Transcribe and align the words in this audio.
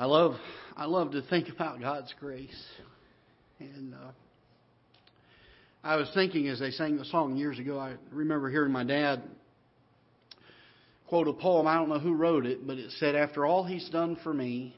I 0.00 0.04
love 0.04 0.36
I 0.76 0.84
love 0.84 1.10
to 1.12 1.22
think 1.22 1.48
about 1.54 1.80
God's 1.80 2.14
grace, 2.20 2.64
and 3.58 3.94
uh, 3.94 4.12
I 5.82 5.96
was 5.96 6.08
thinking 6.14 6.46
as 6.48 6.60
they 6.60 6.70
sang 6.70 6.98
the 6.98 7.04
song 7.04 7.36
years 7.36 7.58
ago. 7.58 7.80
I 7.80 7.94
remember 8.12 8.48
hearing 8.48 8.70
my 8.70 8.84
dad 8.84 9.22
quote 11.08 11.26
a 11.26 11.32
poem. 11.32 11.66
I 11.66 11.74
don't 11.74 11.88
know 11.88 11.98
who 11.98 12.14
wrote 12.14 12.46
it, 12.46 12.64
but 12.64 12.78
it 12.78 12.92
said, 12.92 13.16
"After 13.16 13.44
all 13.44 13.64
He's 13.64 13.88
done 13.90 14.16
for 14.22 14.32
me, 14.32 14.76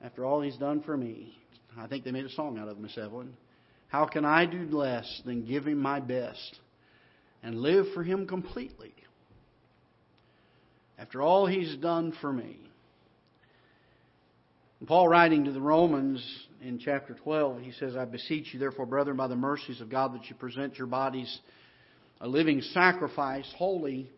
after 0.00 0.24
all 0.24 0.40
He's 0.40 0.56
done 0.56 0.82
for 0.82 0.96
me." 0.96 1.34
I 1.76 1.86
think 1.86 2.04
they 2.04 2.10
made 2.10 2.24
a 2.24 2.30
song 2.30 2.58
out 2.58 2.68
of 2.68 2.78
Miss 2.78 2.96
Evelyn. 2.96 3.36
How 3.88 4.06
can 4.06 4.24
I 4.24 4.46
do 4.46 4.64
less 4.70 5.22
than 5.26 5.44
give 5.44 5.66
Him 5.66 5.78
my 5.78 6.00
best 6.00 6.58
and 7.42 7.60
live 7.60 7.84
for 7.92 8.02
Him 8.02 8.26
completely? 8.26 8.94
After 10.98 11.20
all 11.20 11.46
He's 11.46 11.76
done 11.76 12.14
for 12.22 12.32
me. 12.32 12.67
Paul, 14.86 15.08
writing 15.08 15.44
to 15.44 15.52
the 15.52 15.60
Romans 15.60 16.24
in 16.62 16.78
chapter 16.78 17.14
12, 17.14 17.60
he 17.60 17.72
says, 17.72 17.96
I 17.96 18.04
beseech 18.04 18.54
you, 18.54 18.60
therefore, 18.60 18.86
brethren, 18.86 19.16
by 19.16 19.26
the 19.26 19.34
mercies 19.34 19.80
of 19.80 19.90
God, 19.90 20.14
that 20.14 20.30
you 20.30 20.36
present 20.36 20.78
your 20.78 20.86
bodies 20.86 21.40
a 22.20 22.28
living 22.28 22.60
sacrifice, 22.60 23.46
holy, 23.56 24.08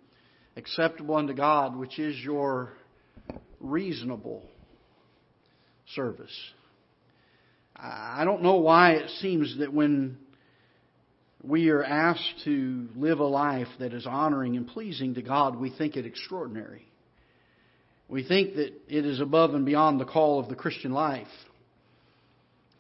acceptable 0.57 1.17
unto 1.17 1.35
God, 1.35 1.77
which 1.77 1.99
is 1.99 2.17
your 2.19 2.73
reasonable 3.59 4.43
service. 5.95 6.37
I 7.77 8.25
don't 8.25 8.43
know 8.43 8.57
why 8.57 8.93
it 8.93 9.11
seems 9.21 9.59
that 9.59 9.73
when 9.73 10.19
we 11.43 11.71
are 11.71 11.83
asked 11.83 12.43
to 12.45 12.89
live 12.97 13.21
a 13.21 13.25
life 13.25 13.69
that 13.79 13.95
is 13.95 14.07
honoring 14.07 14.57
and 14.57 14.67
pleasing 14.67 15.15
to 15.15 15.23
God, 15.23 15.57
we 15.57 15.71
think 15.71 15.97
it 15.97 16.05
extraordinary. 16.05 16.90
We 18.11 18.25
think 18.25 18.57
that 18.57 18.73
it 18.89 19.07
is 19.07 19.21
above 19.21 19.55
and 19.55 19.65
beyond 19.65 20.01
the 20.01 20.05
call 20.05 20.41
of 20.41 20.49
the 20.49 20.57
Christian 20.57 20.91
life. 20.91 21.29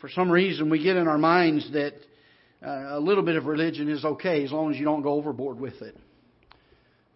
For 0.00 0.10
some 0.10 0.28
reason, 0.28 0.70
we 0.70 0.82
get 0.82 0.96
in 0.96 1.06
our 1.06 1.18
minds 1.18 1.70
that 1.72 1.94
uh, 2.66 2.98
a 2.98 3.00
little 3.00 3.22
bit 3.22 3.36
of 3.36 3.46
religion 3.46 3.88
is 3.88 4.05
okay 4.05 4.44
as 4.44 4.50
long 4.50 4.72
as 4.72 4.78
you 4.78 4.84
don't 4.84 5.02
go 5.02 5.12
overboard 5.12 5.60
with 5.60 5.80
it. 5.82 5.96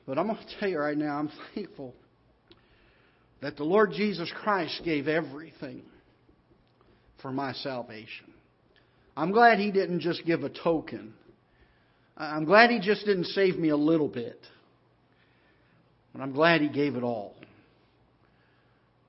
But 0.06 0.18
I'm 0.18 0.28
going 0.28 0.38
to 0.38 0.60
tell 0.60 0.68
you 0.68 0.78
right 0.78 0.96
now, 0.96 1.18
I'm 1.18 1.30
thankful 1.54 1.92
that 3.42 3.56
the 3.56 3.64
Lord 3.64 3.90
Jesus 3.92 4.30
Christ 4.42 4.82
gave 4.84 5.08
everything 5.08 5.82
for 7.20 7.32
my 7.32 7.52
salvation. 7.52 8.32
I'm 9.16 9.32
glad 9.32 9.58
He 9.58 9.72
didn't 9.72 10.00
just 10.00 10.24
give 10.24 10.44
a 10.44 10.50
token. 10.50 11.14
I'm 12.16 12.44
glad 12.44 12.70
He 12.70 12.78
just 12.78 13.04
didn't 13.04 13.26
save 13.26 13.58
me 13.58 13.70
a 13.70 13.76
little 13.76 14.08
bit. 14.08 14.38
But 16.12 16.22
I'm 16.22 16.32
glad 16.32 16.60
He 16.60 16.68
gave 16.68 16.94
it 16.94 17.02
all. 17.02 17.34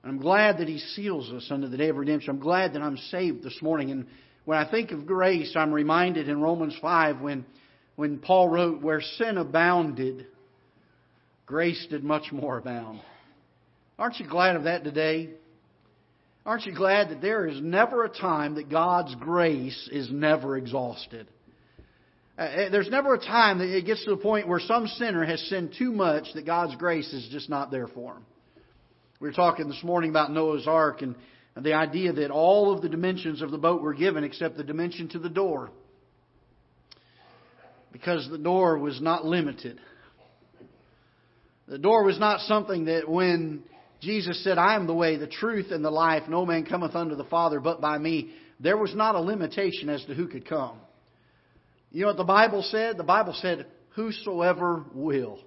I'm 0.08 0.18
glad 0.18 0.58
that 0.58 0.68
He 0.68 0.78
seals 0.78 1.30
us 1.32 1.48
unto 1.50 1.68
the 1.68 1.76
day 1.76 1.88
of 1.88 1.96
redemption. 1.96 2.30
I'm 2.30 2.40
glad 2.40 2.74
that 2.74 2.82
I'm 2.82 2.96
saved 2.96 3.42
this 3.42 3.60
morning. 3.60 3.90
And 3.90 4.06
when 4.44 4.56
I 4.56 4.70
think 4.70 4.92
of 4.92 5.06
grace, 5.06 5.54
I'm 5.56 5.72
reminded 5.72 6.28
in 6.28 6.40
Romans 6.40 6.76
5 6.80 7.20
when, 7.20 7.44
when 7.96 8.18
Paul 8.18 8.48
wrote, 8.48 8.82
Where 8.82 9.00
sin 9.00 9.36
abounded, 9.36 10.26
grace 11.44 11.84
did 11.90 12.04
much 12.04 12.30
more 12.30 12.58
abound. 12.58 13.00
Aren't 13.98 14.20
you 14.20 14.28
glad 14.28 14.56
of 14.56 14.64
that 14.64 14.84
today? 14.84 15.30
Aren't 16.44 16.66
you 16.66 16.74
glad 16.74 17.08
that 17.08 17.20
there 17.20 17.48
is 17.48 17.60
never 17.60 18.04
a 18.04 18.08
time 18.08 18.54
that 18.54 18.70
God's 18.70 19.14
grace 19.16 19.88
is 19.90 20.08
never 20.12 20.56
exhausted? 20.56 21.26
Uh, 22.38 22.42
uh 22.42 22.70
there's 22.70 22.90
never 22.90 23.14
a 23.14 23.18
time 23.18 23.58
that 23.58 23.76
it 23.76 23.84
gets 23.84 24.04
to 24.04 24.10
the 24.10 24.16
point 24.16 24.46
where 24.46 24.60
some 24.60 24.86
sinner 24.86 25.24
has 25.24 25.40
sinned 25.48 25.74
too 25.76 25.90
much 25.90 26.26
that 26.34 26.46
God's 26.46 26.76
grace 26.76 27.12
is 27.12 27.28
just 27.32 27.50
not 27.50 27.72
there 27.72 27.88
for 27.88 28.12
him. 28.12 28.24
We 29.18 29.28
were 29.28 29.34
talking 29.34 29.68
this 29.68 29.82
morning 29.82 30.10
about 30.10 30.30
Noah's 30.30 30.66
Ark 30.66 31.00
and 31.00 31.14
the 31.56 31.72
idea 31.72 32.12
that 32.12 32.30
all 32.30 32.74
of 32.74 32.82
the 32.82 32.88
dimensions 32.88 33.40
of 33.40 33.50
the 33.50 33.56
boat 33.56 33.80
were 33.80 33.94
given 33.94 34.24
except 34.24 34.58
the 34.58 34.64
dimension 34.64 35.08
to 35.10 35.18
the 35.18 35.30
door. 35.30 35.70
Because 37.92 38.28
the 38.30 38.36
door 38.36 38.78
was 38.78 39.00
not 39.00 39.24
limited. 39.24 39.80
The 41.66 41.78
door 41.78 42.04
was 42.04 42.18
not 42.18 42.40
something 42.40 42.84
that 42.84 43.08
when 43.08 43.62
Jesus 44.02 44.44
said, 44.44 44.58
I 44.58 44.76
am 44.76 44.86
the 44.86 44.94
way, 44.94 45.16
the 45.16 45.26
truth, 45.26 45.70
and 45.70 45.82
the 45.82 45.90
life, 45.90 46.24
no 46.28 46.44
man 46.44 46.66
cometh 46.66 46.94
unto 46.94 47.16
the 47.16 47.24
Father 47.24 47.58
but 47.58 47.80
by 47.80 47.96
me, 47.96 48.32
there 48.60 48.76
was 48.76 48.94
not 48.94 49.14
a 49.14 49.20
limitation 49.20 49.88
as 49.88 50.04
to 50.04 50.14
who 50.14 50.28
could 50.28 50.46
come. 50.46 50.76
You 51.90 52.02
know 52.02 52.08
what 52.08 52.18
the 52.18 52.24
Bible 52.24 52.62
said? 52.70 52.98
The 52.98 53.04
Bible 53.04 53.34
said, 53.40 53.66
Whosoever 53.94 54.84
will. 54.92 55.40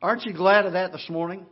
Aren't 0.00 0.24
you 0.24 0.32
glad 0.32 0.64
of 0.64 0.74
that 0.74 0.92
this 0.92 1.06
morning? 1.10 1.44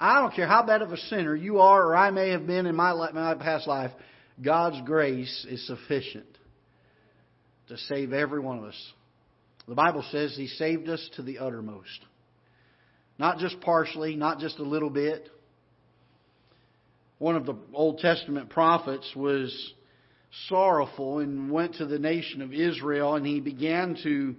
I 0.00 0.20
don't 0.20 0.34
care 0.34 0.46
how 0.46 0.62
bad 0.62 0.82
of 0.82 0.92
a 0.92 0.96
sinner 0.96 1.34
you 1.34 1.58
are 1.58 1.86
or 1.86 1.96
I 1.96 2.10
may 2.10 2.30
have 2.30 2.46
been 2.46 2.66
in 2.66 2.76
my, 2.76 2.92
my 3.12 3.34
past 3.34 3.66
life, 3.66 3.90
God's 4.42 4.80
grace 4.86 5.46
is 5.48 5.66
sufficient 5.66 6.26
to 7.68 7.76
save 7.76 8.12
every 8.12 8.40
one 8.40 8.58
of 8.58 8.64
us. 8.64 8.92
The 9.66 9.74
Bible 9.74 10.04
says 10.10 10.34
He 10.36 10.46
saved 10.46 10.88
us 10.88 11.06
to 11.16 11.22
the 11.22 11.38
uttermost. 11.38 12.04
Not 13.18 13.38
just 13.38 13.60
partially, 13.60 14.14
not 14.14 14.38
just 14.38 14.58
a 14.58 14.62
little 14.62 14.90
bit. 14.90 15.28
One 17.18 17.34
of 17.34 17.46
the 17.46 17.56
Old 17.74 17.98
Testament 17.98 18.48
prophets 18.48 19.10
was 19.16 19.72
sorrowful 20.48 21.18
and 21.18 21.50
went 21.50 21.74
to 21.76 21.86
the 21.86 21.98
nation 21.98 22.42
of 22.42 22.52
Israel 22.52 23.16
and 23.16 23.26
he 23.26 23.40
began 23.40 23.96
to 24.04 24.36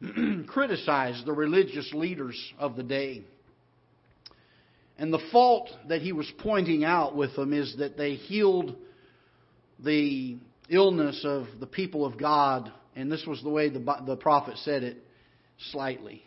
criticize 0.46 1.20
the 1.24 1.32
religious 1.32 1.90
leaders 1.92 2.38
of 2.58 2.76
the 2.76 2.82
day. 2.82 3.24
And 4.98 5.12
the 5.12 5.22
fault 5.32 5.70
that 5.88 6.02
he 6.02 6.12
was 6.12 6.30
pointing 6.38 6.84
out 6.84 7.16
with 7.16 7.34
them 7.34 7.52
is 7.52 7.76
that 7.78 7.96
they 7.96 8.14
healed 8.14 8.76
the 9.78 10.36
illness 10.68 11.22
of 11.24 11.46
the 11.60 11.66
people 11.66 12.04
of 12.04 12.18
God, 12.18 12.70
and 12.94 13.10
this 13.10 13.24
was 13.26 13.42
the 13.42 13.50
way 13.50 13.68
the, 13.68 13.84
the 14.06 14.16
prophet 14.16 14.56
said 14.58 14.82
it 14.82 14.98
slightly. 15.70 16.22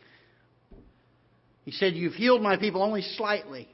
He 1.63 1.71
said, 1.71 1.95
You've 1.95 2.13
healed 2.13 2.41
my 2.41 2.57
people 2.57 2.81
only 2.81 3.01
slightly. 3.01 3.67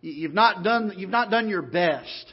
You've 0.00 0.34
not 0.34 0.62
done, 0.62 0.92
you've 0.96 1.10
not 1.10 1.30
done 1.30 1.48
your 1.48 1.62
best. 1.62 2.32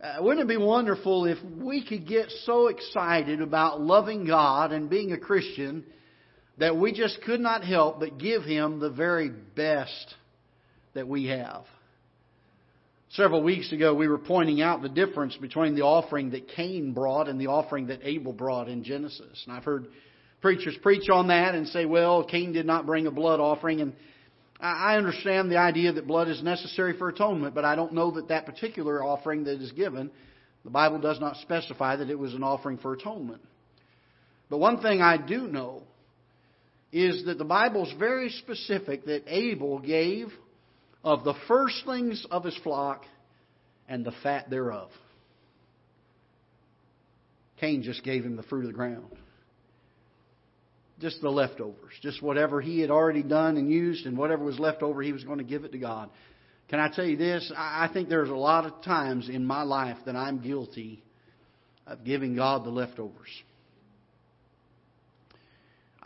Uh, 0.00 0.16
wouldn't 0.20 0.42
it 0.42 0.48
be 0.48 0.62
wonderful 0.62 1.24
if 1.24 1.38
we 1.42 1.84
could 1.84 2.06
get 2.06 2.30
so 2.44 2.68
excited 2.68 3.40
about 3.40 3.80
loving 3.80 4.26
God 4.26 4.70
and 4.70 4.88
being 4.88 5.12
a 5.12 5.18
Christian 5.18 5.84
that 6.58 6.76
we 6.76 6.92
just 6.92 7.20
could 7.22 7.40
not 7.40 7.64
help 7.64 8.00
but 8.00 8.18
give 8.18 8.42
him 8.42 8.80
the 8.80 8.90
very 8.90 9.30
best 9.30 10.14
that 10.94 11.06
we 11.06 11.26
have. 11.26 11.64
Several 13.10 13.42
weeks 13.42 13.72
ago, 13.72 13.94
we 13.94 14.08
were 14.08 14.18
pointing 14.18 14.60
out 14.60 14.82
the 14.82 14.88
difference 14.88 15.36
between 15.36 15.74
the 15.74 15.82
offering 15.82 16.30
that 16.30 16.48
Cain 16.48 16.92
brought 16.92 17.28
and 17.28 17.40
the 17.40 17.46
offering 17.46 17.86
that 17.86 18.00
Abel 18.02 18.32
brought 18.32 18.68
in 18.68 18.82
Genesis. 18.82 19.42
And 19.46 19.56
I've 19.56 19.64
heard 19.64 19.86
preachers 20.40 20.76
preach 20.82 21.08
on 21.08 21.28
that 21.28 21.54
and 21.54 21.68
say, 21.68 21.84
well, 21.84 22.24
Cain 22.24 22.52
did 22.52 22.66
not 22.66 22.84
bring 22.84 23.06
a 23.06 23.10
blood 23.10 23.38
offering. 23.38 23.80
And 23.80 23.94
I 24.60 24.96
understand 24.96 25.50
the 25.50 25.58
idea 25.58 25.92
that 25.92 26.06
blood 26.06 26.28
is 26.28 26.42
necessary 26.42 26.98
for 26.98 27.08
atonement, 27.08 27.54
but 27.54 27.64
I 27.64 27.76
don't 27.76 27.92
know 27.92 28.10
that 28.12 28.28
that 28.28 28.44
particular 28.44 29.04
offering 29.04 29.44
that 29.44 29.60
is 29.62 29.72
given, 29.72 30.10
the 30.64 30.70
Bible 30.70 30.98
does 30.98 31.20
not 31.20 31.36
specify 31.36 31.96
that 31.96 32.10
it 32.10 32.18
was 32.18 32.34
an 32.34 32.42
offering 32.42 32.78
for 32.78 32.92
atonement. 32.92 33.42
But 34.50 34.58
one 34.58 34.80
thing 34.80 35.00
I 35.00 35.16
do 35.16 35.46
know 35.46 35.84
is 36.96 37.26
that 37.26 37.36
the 37.36 37.44
Bible 37.44 37.86
is 37.86 37.92
very 37.98 38.30
specific 38.30 39.04
that 39.04 39.24
Abel 39.26 39.80
gave 39.80 40.28
of 41.04 41.24
the 41.24 41.34
firstlings 41.46 42.24
of 42.30 42.42
his 42.42 42.56
flock 42.62 43.04
and 43.86 44.02
the 44.02 44.14
fat 44.22 44.48
thereof. 44.48 44.88
Cain 47.60 47.82
just 47.82 48.02
gave 48.02 48.24
him 48.24 48.36
the 48.36 48.42
fruit 48.44 48.62
of 48.62 48.68
the 48.68 48.72
ground. 48.72 49.10
Just 50.98 51.20
the 51.20 51.28
leftovers. 51.28 51.92
Just 52.00 52.22
whatever 52.22 52.62
he 52.62 52.80
had 52.80 52.90
already 52.90 53.22
done 53.22 53.58
and 53.58 53.70
used, 53.70 54.06
and 54.06 54.16
whatever 54.16 54.42
was 54.42 54.58
left 54.58 54.82
over, 54.82 55.02
he 55.02 55.12
was 55.12 55.22
going 55.22 55.38
to 55.38 55.44
give 55.44 55.64
it 55.64 55.72
to 55.72 55.78
God. 55.78 56.08
Can 56.68 56.80
I 56.80 56.88
tell 56.88 57.04
you 57.04 57.18
this? 57.18 57.52
I 57.54 57.90
think 57.92 58.08
there's 58.08 58.30
a 58.30 58.34
lot 58.34 58.64
of 58.64 58.82
times 58.82 59.28
in 59.28 59.44
my 59.44 59.62
life 59.62 59.98
that 60.06 60.16
I'm 60.16 60.40
guilty 60.40 61.02
of 61.86 62.04
giving 62.04 62.34
God 62.34 62.64
the 62.64 62.70
leftovers. 62.70 63.28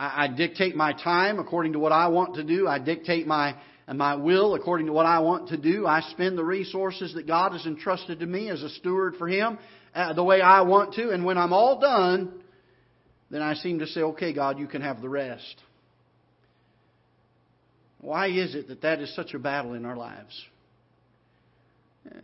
I, 0.01 0.25
I 0.25 0.29
dictate 0.29 0.75
my 0.75 0.95
time 0.95 1.39
according 1.39 1.75
to 1.75 1.79
what 1.79 1.93
I 1.93 2.09
want 2.09 2.37
to 2.37 2.45
do. 2.45 2.67
I 2.67 2.79
dictate 2.79 3.27
my 3.27 3.55
my 3.87 4.15
will 4.15 4.55
according 4.55 4.87
to 4.87 4.93
what 4.93 5.05
I 5.05 5.19
want 5.19 5.49
to 5.49 5.57
do. 5.57 5.87
I 5.87 6.01
spend 6.13 6.39
the 6.39 6.45
resources 6.45 7.15
that 7.15 7.27
God 7.27 7.53
has 7.53 7.67
entrusted 7.67 8.21
to 8.21 8.27
me 8.27 8.49
as 8.49 8.63
a 8.63 8.71
steward 8.71 9.17
for 9.17 9.29
Him 9.29 9.59
uh, 9.95 10.13
the 10.13 10.23
way 10.23 10.41
I 10.41 10.63
want 10.63 10.95
to. 10.95 11.11
And 11.11 11.25
when 11.25 11.37
I'm 11.37 11.53
all 11.53 11.81
done, 11.81 12.33
then 13.31 13.43
I 13.43 13.55
seem 13.55 13.81
to 13.81 13.89
say, 13.89 14.01
okay, 14.01 14.33
God, 14.33 14.61
you 14.61 14.69
can 14.69 14.81
have 14.81 15.03
the 15.03 15.09
rest. 15.09 15.57
Why 18.01 18.29
is 18.29 18.55
it 18.55 18.69
that 18.69 18.83
that 18.83 19.01
is 19.01 19.15
such 19.15 19.35
a 19.35 19.41
battle 19.41 19.75
in 19.75 19.85
our 19.85 19.97
lives? 19.97 20.41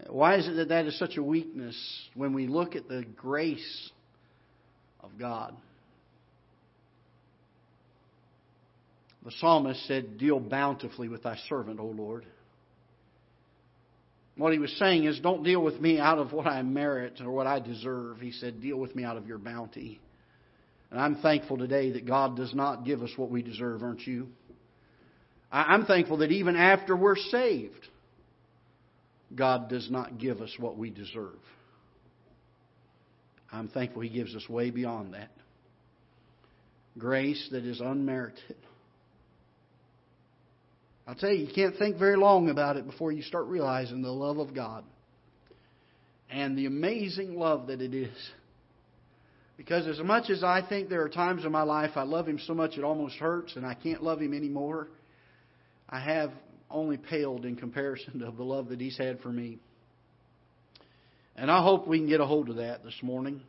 Why 0.09 0.37
is 0.37 0.47
it 0.47 0.53
that 0.53 0.69
that 0.69 0.87
is 0.87 0.97
such 0.99 1.17
a 1.17 1.23
weakness 1.23 1.77
when 2.15 2.33
we 2.33 2.47
look 2.47 2.77
at 2.77 2.89
the 2.89 3.05
grace 3.17 3.91
of 5.01 5.11
God? 5.19 5.55
The 9.27 9.33
psalmist 9.41 9.85
said, 9.89 10.19
Deal 10.19 10.39
bountifully 10.39 11.09
with 11.09 11.25
thy 11.25 11.37
servant, 11.49 11.81
O 11.81 11.87
Lord. 11.87 12.25
What 14.37 14.53
he 14.53 14.61
was 14.61 14.71
saying 14.79 15.05
is, 15.05 15.19
don't 15.19 15.43
deal 15.43 15.61
with 15.61 15.81
me 15.81 15.99
out 15.99 16.19
of 16.19 16.33
what 16.33 16.47
I 16.47 16.63
merit 16.63 17.21
or 17.21 17.33
what 17.33 17.49
I 17.49 17.59
deserve. 17.59 18.21
He 18.21 18.31
said, 18.31 18.61
deal 18.61 18.77
with 18.77 18.95
me 18.95 19.03
out 19.03 19.17
of 19.17 19.27
your 19.27 19.39
bounty. 19.39 19.99
And 20.91 21.01
I'm 21.01 21.17
thankful 21.17 21.57
today 21.57 21.93
that 21.93 22.07
God 22.07 22.37
does 22.37 22.55
not 22.55 22.85
give 22.85 23.03
us 23.03 23.11
what 23.17 23.31
we 23.31 23.43
deserve, 23.43 23.83
aren't 23.83 24.07
you? 24.07 24.29
I'm 25.51 25.87
thankful 25.87 26.19
that 26.19 26.31
even 26.31 26.55
after 26.55 26.95
we're 26.95 27.17
saved, 27.17 27.89
God 29.35 29.69
does 29.69 29.91
not 29.91 30.19
give 30.19 30.41
us 30.41 30.55
what 30.59 30.77
we 30.77 30.91
deserve. 30.91 31.41
I'm 33.51 33.69
thankful 33.69 34.03
He 34.03 34.11
gives 34.11 34.37
us 34.37 34.47
way 34.49 34.71
beyond 34.71 35.15
that. 35.15 35.31
Grace 36.99 37.49
that 37.51 37.65
is 37.65 37.81
unmerited. 37.81 38.57
I'll 41.07 41.15
tell 41.15 41.31
you, 41.31 41.47
you 41.47 41.53
can't 41.55 41.77
think 41.77 41.99
very 41.99 42.17
long 42.17 42.51
about 42.51 42.77
it 42.77 42.87
before 42.87 43.13
you 43.13 43.23
start 43.23 43.47
realizing 43.47 44.03
the 44.03 44.11
love 44.11 44.39
of 44.39 44.55
God 44.55 44.85
and 46.31 46.59
the 46.59 46.67
amazing 46.67 47.39
love 47.39 47.69
that 47.69 47.81
it 47.81 47.95
is. 47.95 48.31
Because 49.57 49.87
as 49.87 49.99
much 50.01 50.29
as 50.31 50.43
I 50.43 50.67
think 50.69 50.89
there 50.89 51.03
are 51.03 51.09
times 51.09 51.45
in 51.45 51.53
my 51.53 51.63
life 51.63 51.93
I 51.95 52.03
love 52.03 52.27
Him 52.27 52.41
so 52.45 52.55
much 52.55 52.77
it 52.77 52.85
almost 52.85 53.17
hurts 53.17 53.57
and 53.57 53.65
I 53.65 53.75
can't 53.75 54.03
love 54.03 54.21
Him 54.21 54.35
anymore, 54.35 54.89
I 55.89 56.01
have 56.01 56.33
only 56.71 56.97
paled 56.97 57.45
in 57.45 57.57
comparison 57.57 58.19
to 58.19 58.31
the 58.31 58.43
love 58.43 58.69
that 58.69 58.81
He's 58.81 58.99
had 58.99 59.21
for 59.21 59.31
me. 59.31 59.59
And 61.37 61.51
I 61.51 61.63
hope 61.63 61.87
we 61.87 61.99
can 61.99 62.09
get 62.09 62.21
a 62.21 62.27
hold 62.27 62.49
of 62.49 62.57
that 62.57 62.83
this 62.83 62.99
morning. 63.03 63.41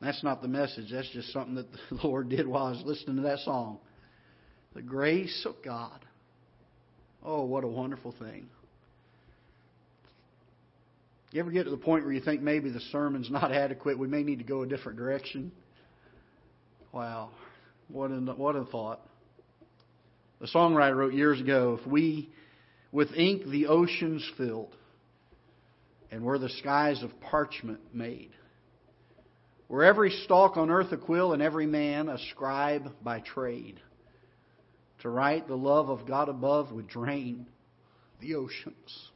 That's 0.00 0.22
not 0.22 0.42
the 0.42 0.48
message. 0.48 0.90
That's 0.92 1.10
just 1.10 1.32
something 1.32 1.54
that 1.56 1.66
the 1.72 1.78
Lord 2.04 2.28
did 2.28 2.46
while 2.46 2.66
I 2.66 2.70
was 2.70 2.82
listening 2.84 3.16
to 3.16 3.22
that 3.22 3.40
song. 3.40 3.78
The 4.74 4.82
grace 4.82 5.46
of 5.46 5.54
God. 5.64 6.03
Oh, 7.24 7.44
what 7.44 7.64
a 7.64 7.68
wonderful 7.68 8.14
thing. 8.18 8.48
You 11.32 11.40
ever 11.40 11.50
get 11.50 11.64
to 11.64 11.70
the 11.70 11.76
point 11.76 12.04
where 12.04 12.12
you 12.12 12.20
think 12.20 12.42
maybe 12.42 12.70
the 12.70 12.80
sermon's 12.92 13.30
not 13.30 13.50
adequate? 13.52 13.98
We 13.98 14.06
may 14.06 14.22
need 14.22 14.38
to 14.38 14.44
go 14.44 14.62
a 14.62 14.66
different 14.66 14.98
direction. 14.98 15.50
Wow. 16.92 17.30
What 17.88 18.10
a, 18.10 18.14
what 18.14 18.54
a 18.54 18.64
thought. 18.66 19.00
The 20.40 20.46
songwriter 20.46 20.94
wrote 20.94 21.14
years 21.14 21.40
ago 21.40 21.78
if 21.80 21.86
we 21.90 22.30
with 22.92 23.12
ink 23.14 23.44
the 23.46 23.66
oceans 23.66 24.24
filled, 24.36 24.76
and 26.12 26.22
were 26.22 26.38
the 26.38 26.48
skies 26.48 27.02
of 27.02 27.10
parchment 27.20 27.80
made, 27.92 28.30
were 29.68 29.82
every 29.82 30.10
stalk 30.24 30.56
on 30.56 30.70
earth 30.70 30.92
a 30.92 30.96
quill, 30.96 31.32
and 31.32 31.42
every 31.42 31.66
man 31.66 32.08
a 32.08 32.18
scribe 32.30 32.92
by 33.02 33.18
trade, 33.18 33.80
to 35.04 35.10
write 35.10 35.46
the 35.46 35.54
love 35.54 35.90
of 35.90 36.06
God 36.06 36.30
above 36.30 36.72
would 36.72 36.88
drain 36.88 37.46
the 38.22 38.36
oceans. 38.36 39.10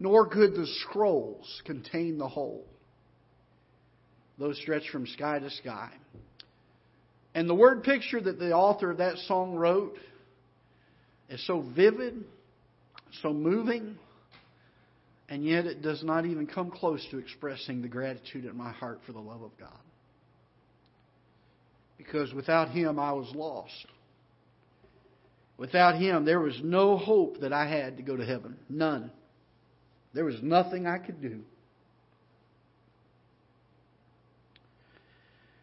Nor 0.00 0.28
could 0.28 0.54
the 0.54 0.66
scrolls 0.80 1.60
contain 1.66 2.16
the 2.16 2.26
whole. 2.26 2.64
Those 4.38 4.58
stretched 4.62 4.88
from 4.88 5.06
sky 5.06 5.40
to 5.40 5.50
sky. 5.50 5.90
And 7.34 7.46
the 7.46 7.54
word 7.54 7.84
picture 7.84 8.18
that 8.18 8.38
the 8.38 8.52
author 8.52 8.90
of 8.90 8.96
that 8.96 9.18
song 9.28 9.56
wrote 9.56 9.98
is 11.28 11.46
so 11.46 11.60
vivid, 11.76 12.24
so 13.20 13.30
moving, 13.34 13.98
and 15.28 15.44
yet 15.44 15.66
it 15.66 15.82
does 15.82 16.02
not 16.02 16.24
even 16.24 16.46
come 16.46 16.70
close 16.70 17.06
to 17.10 17.18
expressing 17.18 17.82
the 17.82 17.88
gratitude 17.88 18.46
in 18.46 18.56
my 18.56 18.72
heart 18.72 19.00
for 19.04 19.12
the 19.12 19.20
love 19.20 19.42
of 19.42 19.50
God. 19.60 19.68
Because 21.98 22.32
without 22.32 22.70
Him, 22.70 22.98
I 22.98 23.12
was 23.12 23.30
lost. 23.34 23.86
Without 25.56 25.96
Him, 25.96 26.24
there 26.24 26.40
was 26.40 26.58
no 26.62 26.96
hope 26.96 27.40
that 27.40 27.52
I 27.52 27.66
had 27.68 27.96
to 27.98 28.02
go 28.02 28.16
to 28.16 28.24
heaven. 28.24 28.56
None. 28.68 29.10
There 30.12 30.24
was 30.24 30.36
nothing 30.42 30.86
I 30.86 30.98
could 30.98 31.20
do. 31.20 31.40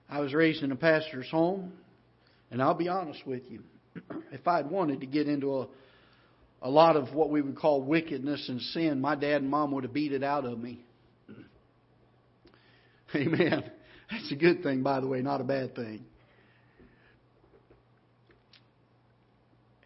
I 0.10 0.20
was 0.20 0.34
raised 0.34 0.62
in 0.62 0.72
a 0.72 0.76
pastor's 0.76 1.30
home, 1.30 1.72
and 2.52 2.62
I'll 2.62 2.74
be 2.74 2.90
honest 2.90 3.26
with 3.26 3.44
you. 3.50 3.62
If 4.34 4.48
I'd 4.48 4.72
wanted 4.72 5.02
to 5.02 5.06
get 5.06 5.28
into 5.28 5.60
a, 5.60 5.68
a 6.62 6.70
lot 6.70 6.96
of 6.96 7.14
what 7.14 7.30
we 7.30 7.42
would 7.42 7.58
call 7.58 7.82
wickedness 7.82 8.48
and 8.48 8.62
sin, 8.62 9.02
my 9.02 9.16
dad 9.16 9.42
and 9.42 9.50
mom 9.52 9.74
would 9.74 9.84
have 9.84 9.94
beat 9.94 10.14
it 10.14 10.24
out 10.24 10.46
of 10.46 10.58
me. 10.58 10.80
Amen. 13.16 13.70
That's 14.10 14.32
a 14.32 14.36
good 14.36 14.64
thing, 14.64 14.84
by 14.84 15.02
the 15.02 15.08
way, 15.08 15.22
not 15.22 15.42
a 15.42 15.44
bad 15.44 15.76
thing. 15.76 16.06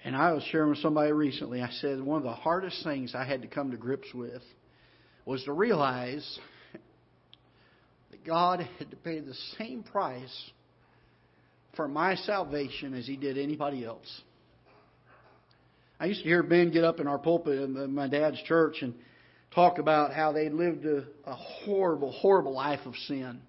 And 0.06 0.16
I 0.16 0.34
was 0.34 0.44
sharing 0.52 0.70
with 0.70 0.78
somebody 0.78 1.12
recently, 1.12 1.64
I 1.64 1.70
said 1.82 2.00
one 2.00 2.18
of 2.18 2.24
the 2.24 2.32
hardest 2.32 2.84
things 2.84 3.16
I 3.16 3.26
had 3.26 3.42
to 3.42 3.48
come 3.48 3.72
to 3.72 3.78
grips 3.78 4.14
with 4.14 4.44
was 5.26 5.44
to 5.46 5.52
realize 5.52 6.40
that 8.12 8.24
God 8.24 8.60
had 8.78 8.92
to 8.92 8.96
pay 8.98 9.20
the 9.20 9.34
same 9.58 9.82
price 9.82 10.52
for 11.76 11.88
my 11.88 12.14
salvation 12.14 12.94
as 12.94 13.08
He 13.08 13.18
did 13.18 13.40
anybody 13.40 13.84
else. 13.84 14.22
I 16.00 16.06
used 16.06 16.22
to 16.22 16.28
hear 16.28 16.44
Ben 16.44 16.72
get 16.72 16.84
up 16.84 17.00
in 17.00 17.08
our 17.08 17.18
pulpit 17.18 17.60
in 17.60 17.96
my 17.96 18.08
dad's 18.08 18.42
church 18.44 18.84
and 18.84 18.94
talk 19.56 19.80
about 19.80 20.14
how 20.14 20.32
they 20.32 20.50
lived 20.50 20.86
a, 20.86 21.06
a 21.26 21.34
horrible, 21.34 22.12
horrible 22.12 22.54
life 22.54 22.82
of 22.86 22.94
sin. 23.08 23.42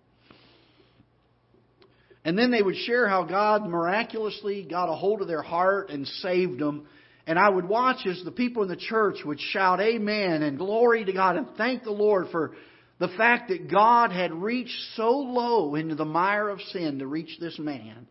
And 2.26 2.36
then 2.36 2.50
they 2.50 2.60
would 2.60 2.74
share 2.74 3.08
how 3.08 3.22
God 3.22 3.68
miraculously 3.68 4.64
got 4.68 4.88
a 4.92 4.96
hold 4.96 5.22
of 5.22 5.28
their 5.28 5.42
heart 5.42 5.90
and 5.90 6.04
saved 6.08 6.58
them. 6.58 6.88
And 7.24 7.38
I 7.38 7.48
would 7.48 7.68
watch 7.68 8.04
as 8.04 8.20
the 8.24 8.32
people 8.32 8.64
in 8.64 8.68
the 8.68 8.74
church 8.74 9.18
would 9.24 9.38
shout 9.38 9.80
amen 9.80 10.42
and 10.42 10.58
glory 10.58 11.04
to 11.04 11.12
God 11.12 11.36
and 11.36 11.46
thank 11.56 11.84
the 11.84 11.92
Lord 11.92 12.26
for 12.32 12.56
the 12.98 13.06
fact 13.16 13.50
that 13.50 13.70
God 13.70 14.10
had 14.10 14.32
reached 14.32 14.76
so 14.96 15.10
low 15.10 15.76
into 15.76 15.94
the 15.94 16.04
mire 16.04 16.48
of 16.48 16.60
sin 16.72 16.98
to 16.98 17.06
reach 17.06 17.38
this 17.38 17.60
man 17.60 18.08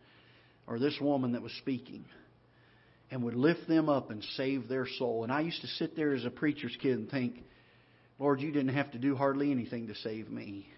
or 0.66 0.78
this 0.78 0.96
woman 0.98 1.32
that 1.32 1.42
was 1.42 1.52
speaking 1.58 2.06
and 3.10 3.22
would 3.22 3.36
lift 3.36 3.68
them 3.68 3.90
up 3.90 4.10
and 4.10 4.24
save 4.34 4.66
their 4.66 4.86
soul. 4.98 5.24
And 5.24 5.32
I 5.32 5.40
used 5.40 5.60
to 5.60 5.68
sit 5.68 5.94
there 5.94 6.14
as 6.14 6.24
a 6.24 6.30
preacher's 6.30 6.76
kid 6.80 6.96
and 6.96 7.10
think, 7.10 7.34
Lord, 8.18 8.40
you 8.40 8.50
didn't 8.50 8.74
have 8.74 8.92
to 8.92 8.98
do 8.98 9.14
hardly 9.14 9.50
anything 9.50 9.88
to 9.88 9.94
save 9.96 10.30
me. 10.30 10.70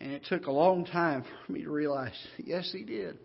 And 0.00 0.12
it 0.12 0.22
took 0.28 0.46
a 0.46 0.50
long 0.50 0.86
time 0.86 1.24
for 1.46 1.52
me 1.52 1.62
to 1.62 1.70
realize, 1.70 2.14
yes, 2.38 2.70
He 2.72 2.84
did. 2.84 3.18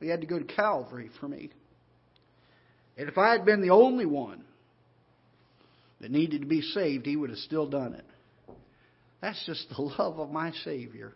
He 0.00 0.08
had 0.08 0.20
to 0.20 0.26
go 0.26 0.38
to 0.38 0.44
Calvary 0.44 1.10
for 1.20 1.28
me. 1.28 1.50
And 2.98 3.08
if 3.08 3.16
I 3.16 3.32
had 3.32 3.44
been 3.44 3.62
the 3.62 3.70
only 3.70 4.06
one 4.06 4.44
that 6.00 6.10
needed 6.10 6.40
to 6.40 6.46
be 6.46 6.62
saved, 6.62 7.06
He 7.06 7.16
would 7.16 7.30
have 7.30 7.38
still 7.38 7.68
done 7.68 7.94
it. 7.94 8.04
That's 9.22 9.42
just 9.46 9.68
the 9.74 9.82
love 9.98 10.18
of 10.18 10.30
my 10.30 10.50
Savior. 10.64 11.14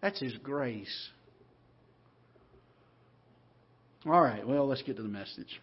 That's 0.00 0.20
His 0.20 0.36
grace. 0.38 1.08
All 4.06 4.22
right, 4.22 4.46
well, 4.46 4.68
let's 4.68 4.82
get 4.82 4.96
to 4.96 5.02
the 5.02 5.08
message. 5.08 5.60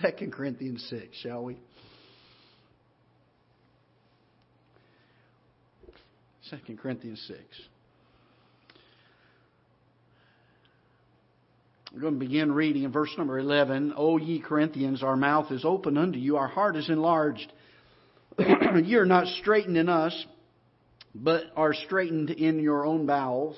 2 0.18 0.30
Corinthians 0.30 0.86
6, 0.88 1.08
shall 1.22 1.42
we? 1.42 1.58
2 6.50 6.76
Corinthians 6.76 7.22
6. 7.28 7.40
We're 11.92 12.00
going 12.00 12.14
to 12.14 12.20
begin 12.20 12.52
reading 12.52 12.84
in 12.84 12.92
verse 12.92 13.10
number 13.18 13.38
11. 13.38 13.94
O 13.96 14.18
ye 14.18 14.40
Corinthians, 14.40 15.02
our 15.02 15.16
mouth 15.16 15.50
is 15.50 15.64
open 15.64 15.98
unto 15.98 16.18
you, 16.18 16.36
our 16.36 16.48
heart 16.48 16.76
is 16.76 16.88
enlarged. 16.88 17.52
ye 18.38 18.94
are 18.94 19.06
not 19.06 19.26
straitened 19.40 19.76
in 19.76 19.88
us, 19.88 20.26
but 21.14 21.44
are 21.56 21.74
straitened 21.74 22.30
in 22.30 22.60
your 22.60 22.86
own 22.86 23.06
bowels. 23.06 23.56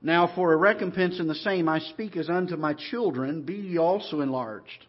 Now 0.00 0.32
for 0.34 0.52
a 0.52 0.56
recompense 0.56 1.20
in 1.20 1.26
the 1.26 1.34
same 1.34 1.68
I 1.68 1.78
speak 1.78 2.16
as 2.16 2.28
unto 2.28 2.56
my 2.56 2.74
children, 2.90 3.42
be 3.42 3.54
ye 3.54 3.78
also 3.78 4.20
enlarged. 4.20 4.86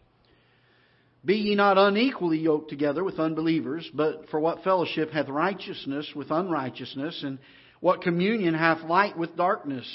Be 1.24 1.36
ye 1.36 1.54
not 1.54 1.78
unequally 1.78 2.38
yoked 2.38 2.68
together 2.68 3.02
with 3.02 3.18
unbelievers, 3.18 3.88
but 3.94 4.28
for 4.30 4.38
what 4.38 4.62
fellowship 4.62 5.10
hath 5.10 5.28
righteousness 5.28 6.10
with 6.14 6.30
unrighteousness, 6.30 7.22
and 7.22 7.38
what 7.80 8.02
communion 8.02 8.54
hath 8.54 8.82
light 8.88 9.16
with 9.16 9.36
darkness? 9.36 9.86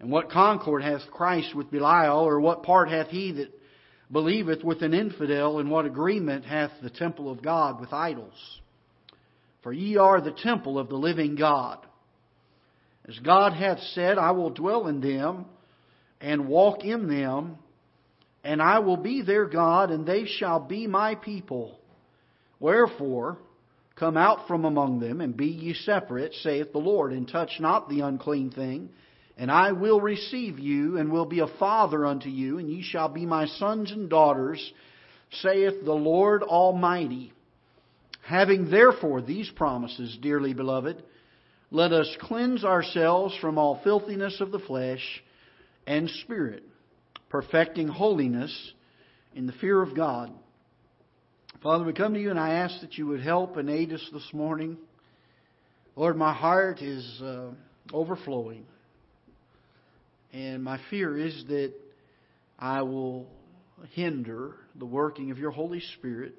And 0.00 0.10
what 0.10 0.30
concord 0.30 0.82
hath 0.82 1.10
Christ 1.10 1.54
with 1.54 1.70
Belial, 1.70 2.20
or 2.20 2.40
what 2.40 2.62
part 2.62 2.90
hath 2.90 3.08
he 3.08 3.32
that 3.32 3.50
believeth 4.10 4.62
with 4.62 4.82
an 4.82 4.94
infidel, 4.94 5.58
and 5.58 5.70
what 5.70 5.86
agreement 5.86 6.44
hath 6.44 6.70
the 6.82 6.90
temple 6.90 7.30
of 7.30 7.42
God 7.42 7.80
with 7.80 7.92
idols? 7.92 8.60
For 9.62 9.72
ye 9.72 9.96
are 9.96 10.20
the 10.20 10.32
temple 10.32 10.78
of 10.78 10.88
the 10.88 10.96
living 10.96 11.34
God. 11.34 11.78
As 13.08 13.18
God 13.18 13.52
hath 13.52 13.80
said, 13.94 14.18
I 14.18 14.30
will 14.32 14.50
dwell 14.50 14.86
in 14.86 15.00
them 15.00 15.46
and 16.20 16.48
walk 16.48 16.84
in 16.84 17.08
them, 17.08 17.58
and 18.46 18.62
I 18.62 18.78
will 18.78 18.96
be 18.96 19.22
their 19.22 19.46
God, 19.46 19.90
and 19.90 20.06
they 20.06 20.24
shall 20.24 20.60
be 20.60 20.86
my 20.86 21.16
people. 21.16 21.80
Wherefore, 22.60 23.38
come 23.96 24.16
out 24.16 24.46
from 24.46 24.64
among 24.64 25.00
them, 25.00 25.20
and 25.20 25.36
be 25.36 25.48
ye 25.48 25.74
separate, 25.74 26.32
saith 26.34 26.72
the 26.72 26.78
Lord, 26.78 27.12
and 27.12 27.28
touch 27.28 27.50
not 27.58 27.88
the 27.88 28.00
unclean 28.00 28.52
thing. 28.52 28.90
And 29.36 29.50
I 29.50 29.72
will 29.72 30.00
receive 30.00 30.60
you, 30.60 30.96
and 30.96 31.10
will 31.10 31.26
be 31.26 31.40
a 31.40 31.58
father 31.58 32.06
unto 32.06 32.28
you, 32.28 32.58
and 32.58 32.70
ye 32.70 32.82
shall 32.82 33.08
be 33.08 33.26
my 33.26 33.46
sons 33.46 33.90
and 33.90 34.08
daughters, 34.08 34.72
saith 35.42 35.84
the 35.84 35.92
Lord 35.92 36.44
Almighty. 36.44 37.32
Having 38.22 38.70
therefore 38.70 39.22
these 39.22 39.50
promises, 39.50 40.16
dearly 40.22 40.54
beloved, 40.54 41.02
let 41.72 41.92
us 41.92 42.08
cleanse 42.20 42.64
ourselves 42.64 43.36
from 43.40 43.58
all 43.58 43.80
filthiness 43.82 44.40
of 44.40 44.52
the 44.52 44.60
flesh 44.60 45.02
and 45.84 46.08
spirit, 46.22 46.62
perfecting 47.28 47.88
holiness 47.88 48.72
in 49.34 49.46
the 49.46 49.52
fear 49.54 49.82
of 49.82 49.94
God. 49.94 50.32
Father, 51.62 51.84
we 51.84 51.92
come 51.92 52.14
to 52.14 52.20
you 52.20 52.30
and 52.30 52.38
I 52.38 52.54
ask 52.54 52.80
that 52.80 52.98
you 52.98 53.06
would 53.08 53.22
help 53.22 53.56
and 53.56 53.68
aid 53.68 53.92
us 53.92 54.08
this 54.12 54.28
morning. 54.32 54.76
Lord, 55.96 56.16
my 56.16 56.32
heart 56.32 56.82
is 56.82 57.20
uh, 57.22 57.50
overflowing. 57.92 58.66
And 60.32 60.62
my 60.62 60.78
fear 60.90 61.16
is 61.16 61.44
that 61.48 61.72
I 62.58 62.82
will 62.82 63.26
hinder 63.92 64.54
the 64.78 64.84
working 64.84 65.30
of 65.30 65.38
your 65.38 65.50
Holy 65.50 65.80
Spirit. 65.98 66.34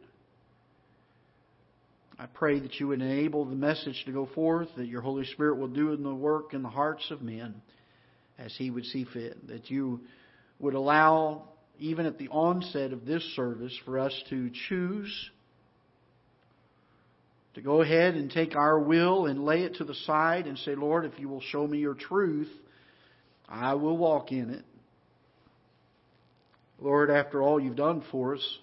I 2.20 2.25
pray 2.25 2.60
that 2.60 2.79
you 2.79 2.88
would 2.88 3.01
enable 3.01 3.46
the 3.46 3.56
message 3.56 4.03
to 4.06 4.12
go 4.12 4.27
forth, 4.34 4.70
that 4.77 4.88
your 4.88 5.01
Holy 5.01 5.25
Spirit 5.25 5.58
will 5.58 5.67
do 5.67 5.96
the 5.96 6.13
work 6.13 6.53
in 6.53 6.63
the 6.63 6.70
hearts 6.70 7.10
of 7.12 7.22
men 7.22 7.62
as 8.39 8.56
He 8.58 8.70
would 8.70 8.86
see 8.86 9.06
fit. 9.13 9.48
That 9.48 9.70
you 9.70 10.01
would 10.60 10.74
allow, 10.74 11.50
even 11.80 12.06
at 12.06 12.18
the 12.18 12.30
onset 12.30 12.92
of 12.94 13.06
this 13.06 13.24
service, 13.36 13.78
for 13.86 14.00
us 14.00 14.14
to 14.30 14.50
choose 14.68 15.32
to 17.58 17.64
go 17.64 17.82
ahead 17.82 18.14
and 18.14 18.30
take 18.30 18.56
our 18.56 18.80
will 18.80 19.26
and 19.26 19.44
lay 19.44 19.64
it 19.64 19.78
to 19.78 19.84
the 19.84 19.96
side 19.96 20.46
and 20.46 20.60
say, 20.60 20.76
Lord, 20.76 21.06
if 21.06 21.18
you 21.18 21.28
will 21.28 21.42
show 21.42 21.66
me 21.66 21.80
your 21.80 21.96
truth, 21.96 22.52
I 23.50 23.74
will 23.74 23.98
walk 23.98 24.32
in 24.32 24.52
it. 24.52 24.64
Lord, 26.80 27.10
after 27.10 27.42
all 27.42 27.60
you've 27.60 27.76
done 27.76 28.04
for 28.12 28.36
us, 28.36 28.58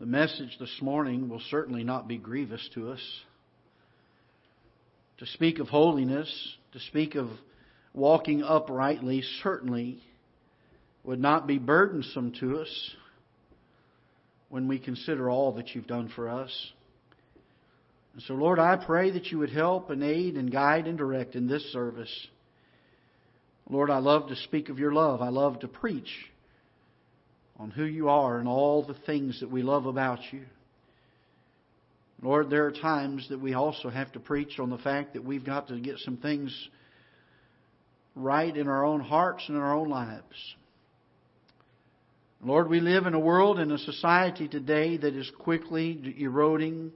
the 0.00 0.06
message 0.06 0.56
this 0.58 0.76
morning 0.82 1.28
will 1.28 1.42
certainly 1.50 1.84
not 1.84 2.08
be 2.08 2.18
grievous 2.18 2.68
to 2.74 2.90
us. 2.90 3.00
To 5.18 5.26
speak 5.26 5.60
of 5.60 5.68
holiness, 5.68 6.28
to 6.72 6.80
speak 6.80 7.14
of 7.14 7.28
walking 7.94 8.42
uprightly, 8.42 9.22
certainly 9.42 10.00
would 11.04 11.20
not 11.20 11.46
be 11.46 11.58
burdensome 11.58 12.32
to 12.40 12.58
us 12.58 12.90
when 14.48 14.68
we 14.68 14.78
consider 14.78 15.30
all 15.30 15.52
that 15.52 15.74
you've 15.74 15.86
done 15.86 16.10
for 16.14 16.28
us. 16.28 16.72
And 18.14 18.22
so, 18.22 18.34
Lord, 18.34 18.58
I 18.58 18.76
pray 18.76 19.10
that 19.12 19.26
you 19.26 19.38
would 19.38 19.50
help 19.50 19.90
and 19.90 20.02
aid 20.02 20.36
and 20.36 20.50
guide 20.50 20.86
and 20.86 20.98
direct 20.98 21.34
in 21.34 21.48
this 21.48 21.72
service. 21.72 22.12
Lord, 23.68 23.90
I 23.90 23.98
love 23.98 24.28
to 24.28 24.36
speak 24.36 24.68
of 24.68 24.78
your 24.78 24.92
love. 24.92 25.22
I 25.22 25.30
love 25.30 25.60
to 25.60 25.68
preach 25.68 26.10
on 27.58 27.70
who 27.70 27.84
you 27.84 28.08
are 28.08 28.38
and 28.38 28.48
all 28.48 28.84
the 28.84 28.96
things 29.06 29.40
that 29.40 29.50
we 29.50 29.62
love 29.62 29.86
about 29.86 30.20
you. 30.32 30.42
Lord, 32.22 32.50
there 32.50 32.66
are 32.66 32.72
times 32.72 33.28
that 33.28 33.40
we 33.40 33.54
also 33.54 33.90
have 33.90 34.12
to 34.12 34.20
preach 34.20 34.58
on 34.58 34.70
the 34.70 34.78
fact 34.78 35.14
that 35.14 35.24
we've 35.24 35.44
got 35.44 35.68
to 35.68 35.78
get 35.78 35.98
some 35.98 36.16
things 36.16 36.68
right 38.14 38.56
in 38.56 38.68
our 38.68 38.84
own 38.84 39.00
hearts 39.00 39.44
and 39.48 39.56
in 39.56 39.62
our 39.62 39.74
own 39.74 39.88
lives. 39.88 40.56
Lord, 42.42 42.68
we 42.68 42.80
live 42.80 43.06
in 43.06 43.14
a 43.14 43.18
world 43.18 43.58
and 43.58 43.72
a 43.72 43.78
society 43.78 44.48
today 44.48 44.98
that 44.98 45.14
is 45.14 45.30
quickly 45.38 46.14
eroding 46.18 46.92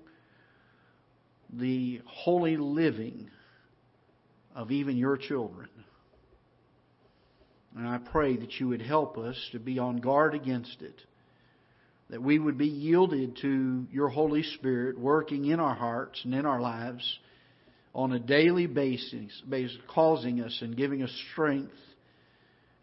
the 1.51 2.03
holy 2.07 2.57
living 2.59 3.31
of 4.55 4.71
even 4.71 4.97
your 4.97 5.17
children. 5.17 5.69
And 7.77 7.89
I 7.89 7.99
pray 7.99 8.37
that 8.37 8.61
you 8.61 8.69
would 8.69 8.83
help 8.83 9.17
us 9.17 9.37
to 9.53 9.59
be 9.59 9.79
on 9.79 9.99
guard 9.99 10.35
against 10.35 10.83
it. 10.83 11.01
That 12.11 12.23
we 12.23 12.39
would 12.39 12.59
be 12.59 12.67
yielded 12.67 13.39
to 13.43 13.87
your 13.91 14.09
Holy 14.09 14.43
Spirit 14.43 14.99
working 14.99 15.47
in 15.47 15.61
our 15.61 15.75
hearts 15.75 16.21
and 16.25 16.35
in 16.35 16.45
our 16.45 16.61
lives 16.61 17.19
on 17.95 18.13
a 18.13 18.19
daily 18.19 18.67
basis, 18.67 19.43
causing 19.89 20.41
us 20.41 20.59
and 20.63 20.77
giving 20.77 21.03
us 21.03 21.13
strength 21.33 21.73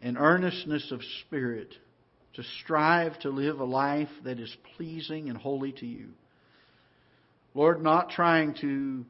and 0.02 0.16
earnestness 0.18 0.90
of 0.92 1.00
spirit 1.26 1.74
to 2.34 2.42
strive 2.62 3.18
to 3.20 3.30
live 3.30 3.60
a 3.60 3.64
life 3.64 4.10
that 4.24 4.38
is 4.38 4.54
pleasing 4.76 5.28
and 5.28 5.38
holy 5.38 5.72
to 5.72 5.86
you. 5.86 6.08
Lord, 7.54 7.82
not 7.82 8.10
trying 8.10 8.54
to 8.60 9.06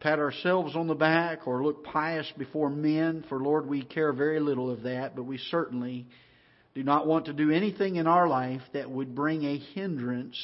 pat 0.00 0.18
ourselves 0.18 0.74
on 0.74 0.86
the 0.88 0.94
back 0.94 1.46
or 1.46 1.62
look 1.62 1.84
pious 1.84 2.30
before 2.38 2.70
men, 2.70 3.24
for 3.28 3.38
Lord, 3.38 3.66
we 3.66 3.82
care 3.82 4.12
very 4.12 4.40
little 4.40 4.70
of 4.70 4.84
that, 4.84 5.14
but 5.14 5.24
we 5.24 5.36
certainly 5.36 6.06
do 6.74 6.82
not 6.82 7.06
want 7.06 7.26
to 7.26 7.34
do 7.34 7.50
anything 7.50 7.96
in 7.96 8.06
our 8.06 8.26
life 8.26 8.62
that 8.72 8.90
would 8.90 9.14
bring 9.14 9.44
a 9.44 9.58
hindrance 9.74 10.38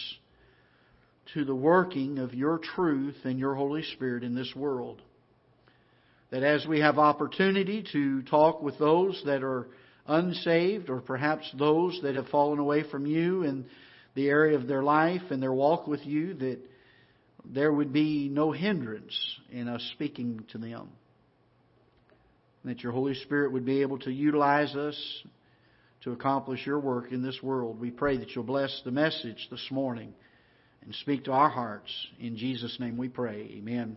to 1.35 1.45
the 1.45 1.55
working 1.55 2.19
of 2.19 2.35
your 2.35 2.59
truth 2.59 3.17
and 3.25 3.39
your 3.39 3.55
Holy 3.55 3.83
Spirit 3.83 4.25
in 4.25 4.35
this 4.35 4.53
world. 4.57 5.03
That 6.31 6.43
as 6.43 6.67
we 6.67 6.81
have 6.81 6.99
opportunity 6.99 7.85
to 7.93 8.23
talk 8.23 8.63
with 8.63 8.79
those 8.79 9.21
that 9.27 9.43
are 9.43 9.69
unsaved 10.07 10.91
or 10.91 11.01
perhaps 11.01 11.51
those 11.59 11.99
that 12.03 12.17
have 12.17 12.29
fallen 12.29 12.59
away 12.59 12.83
from 12.91 13.07
you 13.07 13.43
in 13.43 13.67
the 14.15 14.29
area 14.29 14.57
of 14.57 14.67
their 14.67 14.83
life 14.83 15.23
and 15.31 15.43
their 15.43 15.53
walk 15.53 15.87
with 15.87 16.05
you, 16.05 16.35
that 16.35 16.59
there 17.45 17.73
would 17.73 17.93
be 17.93 18.29
no 18.29 18.53
hindrance 18.53 19.17
in 19.51 19.69
us 19.69 19.83
speaking 19.95 20.45
to 20.53 20.59
them. 20.59 20.89
That 22.65 22.83
your 22.83 22.93
Holy 22.93 23.15
Spirit 23.15 23.53
would 23.53 23.65
be 23.65 23.83
able 23.83 23.99
to 24.01 24.11
utilize 24.11 24.75
us 24.75 25.23
to 26.03 26.13
accomplish 26.13 26.67
your 26.67 26.79
work 26.79 27.13
in 27.13 27.23
this 27.23 27.43
world. 27.43 27.81
We 27.81 27.91
pray 27.91 28.17
that 28.19 28.35
you'll 28.35 28.45
bless 28.45 28.83
the 28.85 28.91
message 28.91 29.49
this 29.51 29.67
morning 29.71 30.15
and 30.83 30.95
speak 30.95 31.25
to 31.25 31.33
our 31.33 31.49
hearts. 31.49 31.91
In 32.19 32.37
Jesus' 32.37 32.79
name 32.81 32.97
we 32.97 33.09
pray. 33.09 33.55
Amen. 33.59 33.97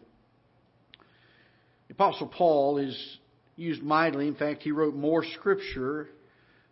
The 1.87 1.93
Apostle 1.93 2.27
Paul 2.27 2.77
is 2.77 3.17
used 3.55 3.81
mightily. 3.81 4.27
In 4.27 4.35
fact, 4.35 4.63
he 4.63 4.71
wrote 4.71 4.95
more 4.95 5.23
scripture 5.23 6.07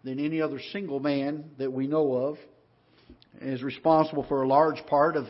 than 0.03 0.19
any 0.19 0.41
other 0.41 0.59
single 0.71 0.99
man 0.99 1.51
that 1.57 1.71
we 1.71 1.87
know 1.87 2.13
of. 2.13 2.37
And 3.39 3.53
is 3.53 3.63
responsible 3.63 4.25
for 4.27 4.41
a 4.41 4.47
large 4.47 4.85
part 4.87 5.15
of 5.15 5.25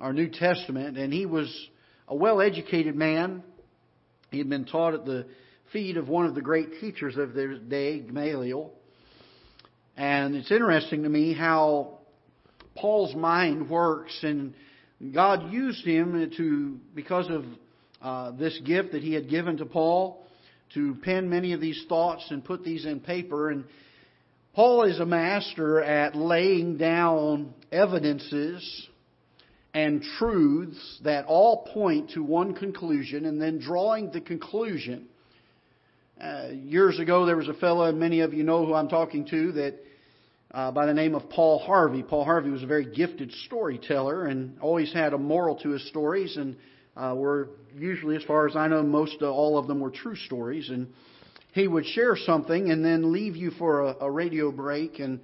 our 0.00 0.12
New 0.12 0.28
Testament. 0.28 0.96
And 0.96 1.12
he 1.12 1.26
was 1.26 1.68
a 2.08 2.14
well 2.14 2.40
educated 2.40 2.94
man. 2.94 3.42
He 4.30 4.38
had 4.38 4.48
been 4.48 4.64
taught 4.64 4.94
at 4.94 5.04
the 5.04 5.26
feet 5.72 5.96
of 5.96 6.08
one 6.08 6.26
of 6.26 6.34
the 6.34 6.42
great 6.42 6.80
teachers 6.80 7.16
of 7.16 7.34
their 7.34 7.58
day, 7.58 8.00
Gamaliel. 8.00 8.72
And 9.96 10.36
it's 10.36 10.50
interesting 10.50 11.02
to 11.04 11.08
me 11.08 11.32
how 11.32 11.95
Paul's 12.76 13.14
mind 13.14 13.68
works, 13.68 14.18
and 14.22 14.54
God 15.12 15.52
used 15.52 15.84
him 15.84 16.30
to, 16.36 16.78
because 16.94 17.28
of 17.30 17.44
uh, 18.00 18.30
this 18.32 18.58
gift 18.64 18.92
that 18.92 19.02
he 19.02 19.12
had 19.14 19.28
given 19.28 19.56
to 19.58 19.66
Paul, 19.66 20.24
to 20.74 20.96
pen 21.02 21.28
many 21.28 21.52
of 21.52 21.60
these 21.60 21.84
thoughts 21.88 22.26
and 22.30 22.44
put 22.44 22.64
these 22.64 22.86
in 22.86 23.00
paper. 23.00 23.50
And 23.50 23.64
Paul 24.54 24.84
is 24.84 25.00
a 25.00 25.06
master 25.06 25.82
at 25.82 26.16
laying 26.16 26.76
down 26.76 27.54
evidences 27.70 28.88
and 29.74 30.02
truths 30.18 31.00
that 31.04 31.26
all 31.26 31.68
point 31.72 32.10
to 32.10 32.22
one 32.22 32.54
conclusion 32.54 33.26
and 33.26 33.40
then 33.40 33.58
drawing 33.58 34.10
the 34.10 34.20
conclusion. 34.20 35.06
Uh, 36.18 36.48
years 36.52 36.98
ago, 36.98 37.26
there 37.26 37.36
was 37.36 37.48
a 37.48 37.54
fellow, 37.54 37.92
many 37.92 38.20
of 38.20 38.32
you 38.32 38.42
know 38.42 38.64
who 38.64 38.72
I'm 38.72 38.88
talking 38.88 39.26
to, 39.26 39.52
that 39.52 39.74
uh, 40.52 40.70
by 40.70 40.86
the 40.86 40.94
name 40.94 41.14
of 41.14 41.28
Paul 41.30 41.58
Harvey. 41.58 42.02
Paul 42.02 42.24
Harvey 42.24 42.50
was 42.50 42.62
a 42.62 42.66
very 42.66 42.86
gifted 42.86 43.32
storyteller 43.46 44.26
and 44.26 44.58
always 44.60 44.92
had 44.92 45.12
a 45.12 45.18
moral 45.18 45.56
to 45.56 45.70
his 45.70 45.86
stories 45.88 46.36
and 46.36 46.56
uh, 46.96 47.14
were 47.14 47.50
usually, 47.76 48.16
as 48.16 48.22
far 48.24 48.48
as 48.48 48.56
I 48.56 48.68
know, 48.68 48.82
most 48.82 49.16
uh, 49.20 49.30
all 49.30 49.58
of 49.58 49.66
them 49.66 49.80
were 49.80 49.90
true 49.90 50.16
stories. 50.16 50.70
And 50.70 50.88
he 51.52 51.66
would 51.66 51.86
share 51.86 52.16
something 52.16 52.70
and 52.70 52.84
then 52.84 53.12
leave 53.12 53.36
you 53.36 53.50
for 53.52 53.82
a, 53.82 53.96
a 54.02 54.10
radio 54.10 54.52
break, 54.52 54.98
and 54.98 55.20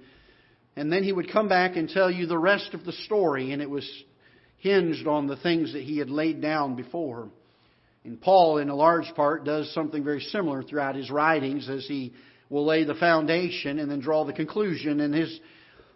and 0.75 0.91
then 0.91 1.03
he 1.03 1.13
would 1.13 1.31
come 1.31 1.47
back 1.47 1.75
and 1.75 1.87
tell 1.87 2.09
you 2.09 2.25
the 2.25 2.37
rest 2.37 2.73
of 2.73 2.83
the 2.83 2.91
story, 2.91 3.51
and 3.51 3.61
it 3.61 3.69
was 3.69 3.87
hinged 4.57 5.05
on 5.05 5.27
the 5.27 5.35
things 5.35 5.73
that 5.73 5.83
he 5.83 5.99
had 5.99 6.09
laid 6.09 6.41
down 6.41 6.75
before. 6.75 7.29
And 8.03 8.19
Paul, 8.19 8.57
in 8.57 8.69
a 8.69 8.75
large 8.75 9.13
part, 9.15 9.45
does 9.45 9.71
something 9.73 10.03
very 10.03 10.21
similar 10.21 10.63
throughout 10.63 10.95
his 10.95 11.11
writings 11.11 11.69
as 11.69 11.85
he 11.85 12.13
will 12.53 12.65
lay 12.65 12.83
the 12.83 12.93
foundation 12.93 13.79
and 13.79 13.89
then 13.89 13.99
draw 13.99 14.23
the 14.25 14.31
conclusion. 14.31 14.99
And 14.99 15.11
his 15.11 15.39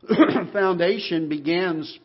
foundation 0.52 1.30
begins 1.30 2.00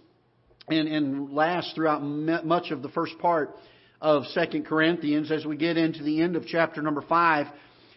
and, 0.69 0.87
and 0.87 1.33
lasts 1.33 1.73
throughout 1.75 2.01
much 2.01 2.71
of 2.71 2.83
the 2.83 2.91
first 2.91 3.19
part 3.19 3.57
of 4.03 4.27
Second 4.27 4.67
Corinthians. 4.67 5.31
As 5.33 5.47
we 5.47 5.57
get 5.57 5.79
into 5.79 6.03
the 6.03 6.21
end 6.21 6.37
of 6.37 6.47
chapter 6.47 6.83
number 6.83 7.01
5, 7.01 7.47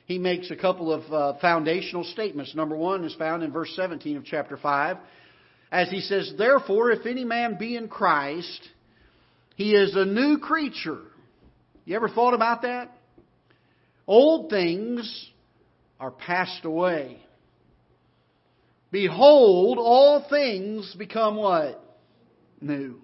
he 0.06 0.18
makes 0.18 0.50
a 0.50 0.56
couple 0.56 0.94
of 0.94 1.12
uh, 1.12 1.40
foundational 1.42 2.06
statements. 2.06 2.56
Number 2.56 2.78
one 2.78 3.04
is 3.04 3.14
found 3.16 3.44
in 3.44 3.52
verse 3.52 3.74
17 3.76 4.16
of 4.16 4.24
chapter 4.24 4.56
5, 4.56 4.98
as 5.74 5.90
he 5.90 6.00
says, 6.00 6.36
Therefore, 6.38 6.90
if 6.92 7.06
any 7.06 7.26
man 7.26 7.58
be 7.60 7.76
in 7.76 7.90
Christ, 7.90 8.62
he 9.58 9.74
is 9.74 9.94
a 9.94 10.06
new 10.06 10.38
creature. 10.38 11.02
You 11.84 11.98
ever 11.98 12.08
thought 12.08 12.34
about 12.34 12.62
that? 12.62 12.92
Old 14.08 14.50
things 14.50 15.32
are 16.00 16.12
passed 16.12 16.66
away. 16.66 17.20
Behold, 18.92 19.78
all 19.78 20.26
things 20.30 20.96
become 20.98 21.36
what? 21.36 21.82
New. 22.62 23.02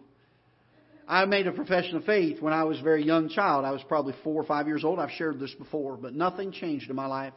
I 1.07 1.25
made 1.25 1.47
a 1.47 1.51
profession 1.51 1.97
of 1.97 2.05
faith 2.05 2.41
when 2.41 2.53
I 2.53 2.63
was 2.63 2.79
a 2.79 2.83
very 2.83 3.03
young 3.03 3.27
child. 3.27 3.65
I 3.65 3.71
was 3.71 3.81
probably 3.87 4.13
four 4.23 4.41
or 4.41 4.45
five 4.45 4.67
years 4.67 4.85
old. 4.85 4.99
I've 4.99 5.11
shared 5.11 5.39
this 5.39 5.53
before, 5.53 5.97
but 5.97 6.13
nothing 6.13 6.53
changed 6.53 6.89
in 6.89 6.95
my 6.95 7.07
life. 7.07 7.33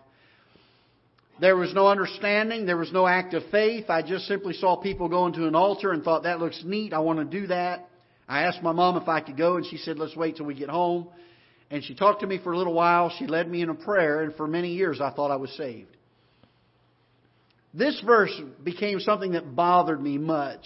There 1.40 1.56
was 1.56 1.74
no 1.74 1.88
understanding. 1.88 2.66
There 2.66 2.76
was 2.76 2.92
no 2.92 3.06
act 3.08 3.34
of 3.34 3.42
faith. 3.50 3.86
I 3.88 4.02
just 4.02 4.26
simply 4.26 4.52
saw 4.54 4.76
people 4.76 5.08
going 5.08 5.32
to 5.32 5.48
an 5.48 5.56
altar 5.56 5.90
and 5.90 6.04
thought, 6.04 6.22
that 6.22 6.38
looks 6.38 6.62
neat. 6.64 6.92
I 6.92 7.00
want 7.00 7.18
to 7.18 7.40
do 7.40 7.48
that. 7.48 7.88
I 8.28 8.44
asked 8.44 8.62
my 8.62 8.70
mom 8.70 8.96
if 8.96 9.08
I 9.08 9.20
could 9.20 9.36
go, 9.36 9.56
and 9.56 9.66
she 9.66 9.78
said, 9.78 9.98
let's 9.98 10.14
wait 10.14 10.36
till 10.36 10.46
we 10.46 10.54
get 10.54 10.68
home. 10.68 11.08
And 11.70 11.82
she 11.82 11.94
talked 11.94 12.20
to 12.20 12.26
me 12.26 12.38
for 12.42 12.52
a 12.52 12.58
little 12.58 12.74
while. 12.74 13.10
She 13.18 13.26
led 13.26 13.50
me 13.50 13.62
in 13.62 13.70
a 13.70 13.74
prayer, 13.74 14.22
and 14.22 14.34
for 14.34 14.46
many 14.46 14.74
years 14.74 15.00
I 15.00 15.10
thought 15.10 15.30
I 15.30 15.36
was 15.36 15.50
saved. 15.56 15.96
This 17.72 18.00
verse 18.06 18.32
became 18.62 19.00
something 19.00 19.32
that 19.32 19.56
bothered 19.56 20.00
me 20.00 20.16
much. 20.16 20.64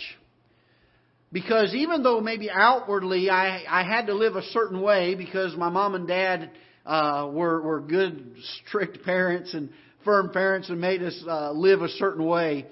Because 1.32 1.74
even 1.74 2.02
though 2.02 2.20
maybe 2.20 2.50
outwardly 2.50 3.30
I, 3.30 3.64
I 3.68 3.82
had 3.82 4.06
to 4.06 4.14
live 4.14 4.36
a 4.36 4.42
certain 4.42 4.80
way 4.80 5.14
because 5.14 5.56
my 5.56 5.68
mom 5.68 5.94
and 5.94 6.06
dad 6.08 6.50
uh, 6.86 7.28
were, 7.30 7.60
were 7.60 7.80
good, 7.80 8.34
strict 8.66 9.04
parents 9.04 9.52
and 9.52 9.70
firm 10.04 10.30
parents 10.30 10.70
and 10.70 10.80
made 10.80 11.02
us 11.02 11.22
uh, 11.28 11.52
live 11.52 11.82
a 11.82 11.88
certain 11.88 12.24
way, 12.24 12.66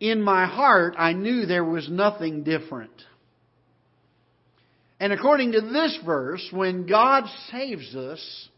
in 0.00 0.22
my 0.22 0.46
heart 0.46 0.94
I 0.98 1.12
knew 1.14 1.46
there 1.46 1.64
was 1.64 1.88
nothing 1.88 2.44
different. 2.44 2.92
And 5.00 5.12
according 5.12 5.52
to 5.52 5.60
this 5.60 5.98
verse, 6.04 6.46
when 6.52 6.86
God 6.86 7.24
saves 7.50 7.94
us, 7.94 8.48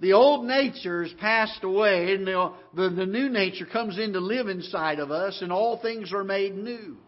the 0.00 0.12
old 0.12 0.44
nature 0.44 1.02
is 1.02 1.12
passed 1.14 1.64
away 1.64 2.12
and 2.12 2.26
the, 2.26 2.52
the, 2.74 2.90
the, 2.90 3.06
new 3.06 3.30
nature 3.30 3.64
comes 3.64 3.98
in 3.98 4.12
to 4.12 4.20
live 4.20 4.48
inside 4.48 4.98
of 4.98 5.10
us 5.10 5.38
and 5.40 5.50
all 5.50 5.80
things 5.80 6.12
are 6.12 6.24
made 6.24 6.54
new. 6.54 6.98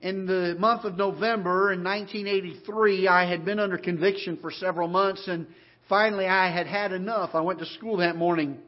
In 0.00 0.26
the 0.26 0.56
month 0.58 0.84
of 0.84 0.96
November 0.96 1.72
in 1.72 1.84
1983, 1.84 3.06
I 3.06 3.28
had 3.28 3.44
been 3.44 3.60
under 3.60 3.78
conviction 3.78 4.38
for 4.40 4.50
several 4.50 4.88
months 4.88 5.28
and 5.28 5.46
finally 5.88 6.26
I 6.26 6.50
had 6.50 6.66
had 6.66 6.92
enough. 6.92 7.30
I 7.34 7.40
went 7.40 7.58
to 7.60 7.66
school 7.66 7.98
that 7.98 8.16
morning 8.16 8.58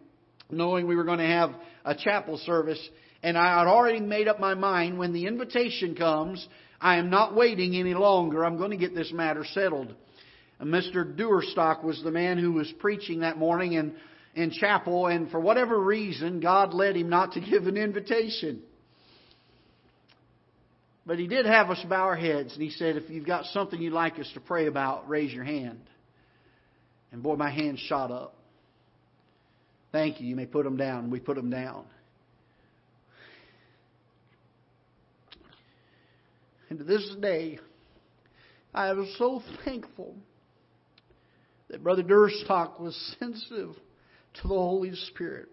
knowing 0.50 0.86
we 0.86 0.96
were 0.96 1.04
going 1.04 1.18
to 1.18 1.26
have 1.26 1.50
a 1.84 1.94
chapel 1.94 2.38
service 2.38 2.80
and 3.22 3.36
I 3.36 3.58
had 3.58 3.66
already 3.66 4.00
made 4.00 4.28
up 4.28 4.38
my 4.38 4.54
mind 4.54 4.98
when 4.98 5.12
the 5.12 5.26
invitation 5.26 5.94
comes, 5.94 6.46
I 6.80 6.96
am 6.96 7.10
not 7.10 7.34
waiting 7.34 7.76
any 7.76 7.94
longer. 7.94 8.44
I'm 8.44 8.56
going 8.56 8.70
to 8.70 8.76
get 8.76 8.94
this 8.94 9.12
matter 9.12 9.44
settled. 9.52 9.94
And 10.58 10.72
Mr. 10.72 11.16
Duerstock 11.16 11.84
was 11.84 12.02
the 12.02 12.10
man 12.10 12.38
who 12.38 12.52
was 12.52 12.72
preaching 12.78 13.20
that 13.20 13.38
morning 13.38 13.74
in, 13.74 13.94
in 14.34 14.50
chapel, 14.50 15.06
and 15.06 15.30
for 15.30 15.40
whatever 15.40 15.78
reason, 15.78 16.40
God 16.40 16.74
led 16.74 16.96
him 16.96 17.08
not 17.08 17.32
to 17.32 17.40
give 17.50 17.66
an 17.66 17.76
invitation. 17.76 18.62
But 21.06 21.18
he 21.18 21.26
did 21.26 21.46
have 21.46 21.70
us 21.70 21.82
bow 21.88 22.02
our 22.02 22.16
heads, 22.16 22.52
and 22.52 22.62
he 22.62 22.70
said, 22.70 22.96
If 22.96 23.10
you've 23.10 23.26
got 23.26 23.46
something 23.46 23.80
you'd 23.80 23.92
like 23.92 24.18
us 24.18 24.30
to 24.34 24.40
pray 24.40 24.66
about, 24.66 25.08
raise 25.08 25.32
your 25.32 25.44
hand. 25.44 25.80
And 27.10 27.22
boy, 27.22 27.36
my 27.36 27.50
hand 27.50 27.78
shot 27.78 28.10
up. 28.10 28.36
Thank 29.92 30.20
you. 30.20 30.28
You 30.28 30.36
may 30.36 30.46
put 30.46 30.64
them 30.64 30.76
down. 30.76 31.10
We 31.10 31.18
put 31.18 31.36
them 31.36 31.50
down. 31.50 31.84
And 36.70 36.78
to 36.78 36.84
this 36.84 37.14
day, 37.20 37.58
I 38.72 38.90
am 38.90 39.12
so 39.18 39.42
thankful 39.64 40.14
that 41.68 41.82
Brother 41.82 42.04
Durstock 42.04 42.80
was 42.80 42.96
sensitive 43.18 43.74
to 44.34 44.42
the 44.42 44.48
Holy 44.48 44.94
Spirit. 44.94 45.48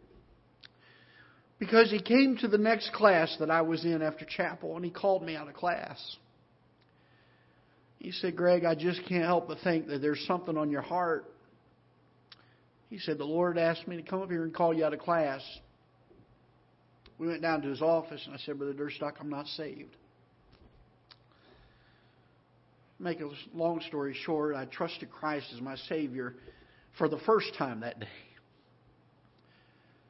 Because 1.57 1.89
he 1.89 1.99
came 1.99 2.37
to 2.37 2.47
the 2.47 2.59
next 2.59 2.93
class 2.93 3.35
that 3.39 3.49
I 3.49 3.61
was 3.61 3.83
in 3.83 4.03
after 4.03 4.25
chapel 4.25 4.75
and 4.75 4.85
he 4.85 4.91
called 4.91 5.23
me 5.23 5.35
out 5.35 5.47
of 5.47 5.55
class. 5.55 5.99
He 7.97 8.11
said, 8.11 8.35
Greg, 8.35 8.63
I 8.63 8.75
just 8.75 9.01
can't 9.09 9.25
help 9.25 9.47
but 9.47 9.57
think 9.63 9.87
that 9.87 10.03
there's 10.03 10.23
something 10.27 10.55
on 10.55 10.69
your 10.69 10.83
heart. 10.83 11.25
He 12.91 12.99
said, 12.99 13.17
The 13.17 13.25
Lord 13.25 13.57
asked 13.57 13.87
me 13.87 13.97
to 13.97 14.03
come 14.03 14.21
up 14.21 14.29
here 14.29 14.43
and 14.43 14.53
call 14.53 14.71
you 14.71 14.85
out 14.85 14.93
of 14.93 14.99
class. 14.99 15.41
We 17.17 17.25
went 17.25 17.41
down 17.41 17.63
to 17.63 17.69
his 17.69 17.81
office 17.81 18.21
and 18.27 18.35
I 18.35 18.37
said, 18.37 18.59
Brother 18.59 18.75
Durstock, 18.75 19.13
I'm 19.19 19.29
not 19.31 19.47
saved 19.47 19.95
make 22.99 23.19
a 23.21 23.29
long 23.53 23.81
story 23.87 24.15
short, 24.25 24.55
I 24.55 24.65
trusted 24.65 25.11
Christ 25.11 25.47
as 25.53 25.61
my 25.61 25.75
Savior 25.87 26.35
for 26.97 27.07
the 27.07 27.19
first 27.19 27.53
time 27.57 27.81
that 27.81 27.99
day. 27.99 28.07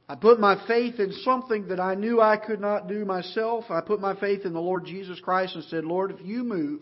I 0.10 0.16
put 0.16 0.40
my 0.40 0.66
faith 0.68 1.00
in 1.00 1.12
something 1.24 1.68
that 1.68 1.82
I 1.82 1.96
knew 1.96 2.22
I 2.22 2.38
could 2.38 2.62
not 2.62 2.88
do 2.88 3.04
myself. 3.04 3.66
I 3.70 3.82
put 3.82 4.00
my 4.00 4.16
faith 4.16 4.46
in 4.46 4.54
the 4.54 4.62
Lord 4.62 4.86
Jesus 4.86 5.20
Christ 5.20 5.56
and 5.56 5.66
said, 5.66 5.84
Lord, 5.84 6.12
if 6.12 6.26
you 6.26 6.44
move, 6.44 6.82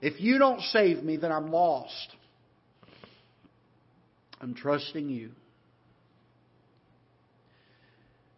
if 0.00 0.20
you 0.20 0.38
don't 0.38 0.60
save 0.60 1.02
me, 1.02 1.16
then 1.16 1.32
I'm 1.32 1.50
lost. 1.50 2.14
I'm 4.40 4.54
trusting 4.54 5.08
you. 5.08 5.32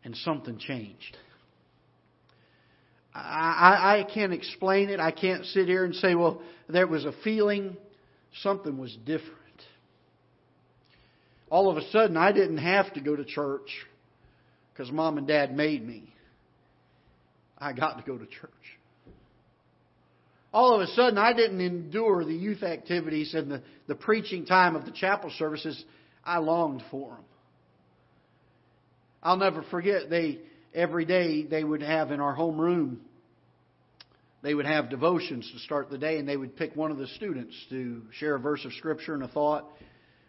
And 0.04 0.16
something 0.16 0.58
changed. 0.58 1.18
I, 3.18 4.04
I 4.06 4.12
can't 4.12 4.32
explain 4.32 4.90
it. 4.90 5.00
I 5.00 5.10
can't 5.10 5.44
sit 5.46 5.66
here 5.66 5.84
and 5.84 5.94
say, 5.94 6.14
well, 6.14 6.40
there 6.68 6.86
was 6.86 7.04
a 7.04 7.12
feeling. 7.24 7.76
Something 8.42 8.78
was 8.78 8.96
different. 9.04 9.34
All 11.50 11.70
of 11.70 11.76
a 11.76 11.90
sudden, 11.90 12.16
I 12.16 12.32
didn't 12.32 12.58
have 12.58 12.92
to 12.94 13.00
go 13.00 13.16
to 13.16 13.24
church 13.24 13.70
because 14.72 14.92
mom 14.92 15.18
and 15.18 15.26
dad 15.26 15.56
made 15.56 15.86
me. 15.86 16.12
I 17.56 17.72
got 17.72 17.94
to 17.94 18.04
go 18.04 18.16
to 18.16 18.26
church. 18.26 18.50
All 20.52 20.74
of 20.74 20.80
a 20.80 20.86
sudden, 20.88 21.18
I 21.18 21.32
didn't 21.32 21.60
endure 21.60 22.24
the 22.24 22.34
youth 22.34 22.62
activities 22.62 23.34
and 23.34 23.50
the, 23.50 23.62
the 23.86 23.94
preaching 23.94 24.46
time 24.46 24.76
of 24.76 24.84
the 24.84 24.92
chapel 24.92 25.30
services. 25.38 25.82
I 26.24 26.38
longed 26.38 26.82
for 26.90 27.10
them. 27.10 27.24
I'll 29.22 29.36
never 29.36 29.62
forget, 29.70 30.08
they, 30.08 30.38
every 30.74 31.04
day 31.04 31.44
they 31.44 31.64
would 31.64 31.82
have 31.82 32.12
in 32.12 32.20
our 32.20 32.34
home 32.34 32.60
room 32.60 33.00
they 34.42 34.54
would 34.54 34.66
have 34.66 34.90
devotions 34.90 35.50
to 35.52 35.58
start 35.60 35.90
the 35.90 35.98
day, 35.98 36.18
and 36.18 36.28
they 36.28 36.36
would 36.36 36.56
pick 36.56 36.76
one 36.76 36.90
of 36.90 36.98
the 36.98 37.08
students 37.08 37.54
to 37.70 38.02
share 38.18 38.36
a 38.36 38.40
verse 38.40 38.64
of 38.64 38.72
Scripture 38.74 39.14
and 39.14 39.22
a 39.22 39.28
thought, 39.28 39.64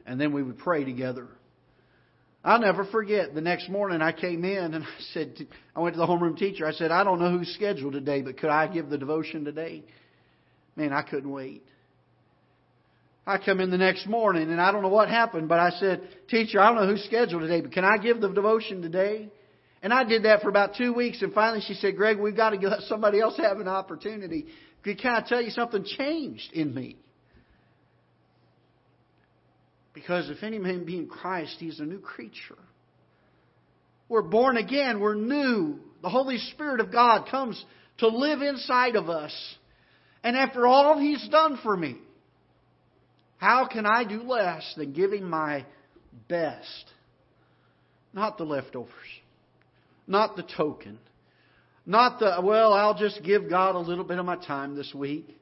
and 0.05 0.19
then 0.19 0.33
we 0.33 0.41
would 0.41 0.57
pray 0.57 0.83
together. 0.83 1.27
I'll 2.43 2.59
never 2.59 2.85
forget 2.85 3.35
the 3.35 3.41
next 3.41 3.69
morning 3.69 4.01
I 4.01 4.11
came 4.11 4.45
in 4.45 4.73
and 4.73 4.83
I 4.83 5.01
said, 5.13 5.35
I 5.75 5.81
went 5.81 5.95
to 5.95 5.99
the 5.99 6.07
homeroom 6.07 6.37
teacher. 6.37 6.65
I 6.65 6.71
said, 6.71 6.91
I 6.91 7.03
don't 7.03 7.19
know 7.19 7.37
who's 7.37 7.53
scheduled 7.53 7.93
today, 7.93 8.21
but 8.21 8.37
could 8.37 8.49
I 8.49 8.67
give 8.67 8.89
the 8.89 8.97
devotion 8.97 9.43
today? 9.43 9.83
Man, 10.75 10.93
I 10.93 11.01
couldn't 11.01 11.29
wait. 11.29 11.63
I 13.27 13.37
come 13.37 13.59
in 13.59 13.69
the 13.69 13.77
next 13.77 14.07
morning 14.07 14.49
and 14.49 14.59
I 14.59 14.71
don't 14.71 14.81
know 14.81 14.89
what 14.89 15.09
happened, 15.09 15.49
but 15.49 15.59
I 15.59 15.71
said, 15.71 16.07
Teacher, 16.29 16.59
I 16.59 16.71
don't 16.71 16.81
know 16.81 16.87
who's 16.87 17.03
scheduled 17.03 17.41
today, 17.41 17.61
but 17.61 17.73
can 17.73 17.83
I 17.83 17.97
give 17.97 18.21
the 18.21 18.29
devotion 18.29 18.81
today? 18.81 19.29
And 19.81 19.93
I 19.93 20.03
did 20.03 20.23
that 20.23 20.41
for 20.41 20.49
about 20.49 20.75
two 20.75 20.93
weeks, 20.93 21.21
and 21.21 21.33
finally 21.33 21.61
she 21.65 21.73
said, 21.73 21.95
Greg, 21.95 22.19
we've 22.19 22.35
got 22.35 22.49
to 22.49 22.67
let 22.67 22.81
somebody 22.81 23.21
else 23.21 23.37
have 23.37 23.59
an 23.59 23.67
opportunity. 23.67 24.45
Can 24.83 24.97
I 25.05 25.21
tell 25.27 25.41
you 25.41 25.51
something 25.51 25.85
changed 25.85 26.51
in 26.53 26.73
me? 26.73 26.97
Because 29.93 30.29
if 30.29 30.43
any 30.43 30.59
man 30.59 30.85
be 30.85 30.97
in 30.97 31.07
Christ, 31.07 31.57
he's 31.59 31.79
a 31.79 31.85
new 31.85 31.99
creature. 31.99 32.57
We're 34.07 34.21
born 34.21 34.57
again. 34.57 34.99
We're 34.99 35.15
new. 35.15 35.79
The 36.01 36.09
Holy 36.09 36.37
Spirit 36.37 36.79
of 36.79 36.91
God 36.91 37.27
comes 37.29 37.63
to 37.99 38.07
live 38.07 38.41
inside 38.41 38.95
of 38.95 39.09
us. 39.09 39.33
And 40.23 40.35
after 40.35 40.67
all 40.67 40.97
He's 40.97 41.27
done 41.29 41.59
for 41.63 41.75
me, 41.75 41.97
how 43.37 43.67
can 43.67 43.85
I 43.85 44.03
do 44.03 44.23
less 44.23 44.73
than 44.75 44.93
giving 44.93 45.23
my 45.23 45.65
best? 46.27 46.85
Not 48.13 48.37
the 48.37 48.43
leftovers. 48.43 48.89
Not 50.09 50.35
the 50.35 50.43
token. 50.43 50.97
Not 51.85 52.19
the, 52.19 52.41
well, 52.43 52.73
I'll 52.73 52.97
just 52.97 53.23
give 53.23 53.47
God 53.47 53.75
a 53.75 53.79
little 53.79 54.03
bit 54.03 54.17
of 54.17 54.25
my 54.25 54.35
time 54.35 54.75
this 54.75 54.91
week. 54.93 55.37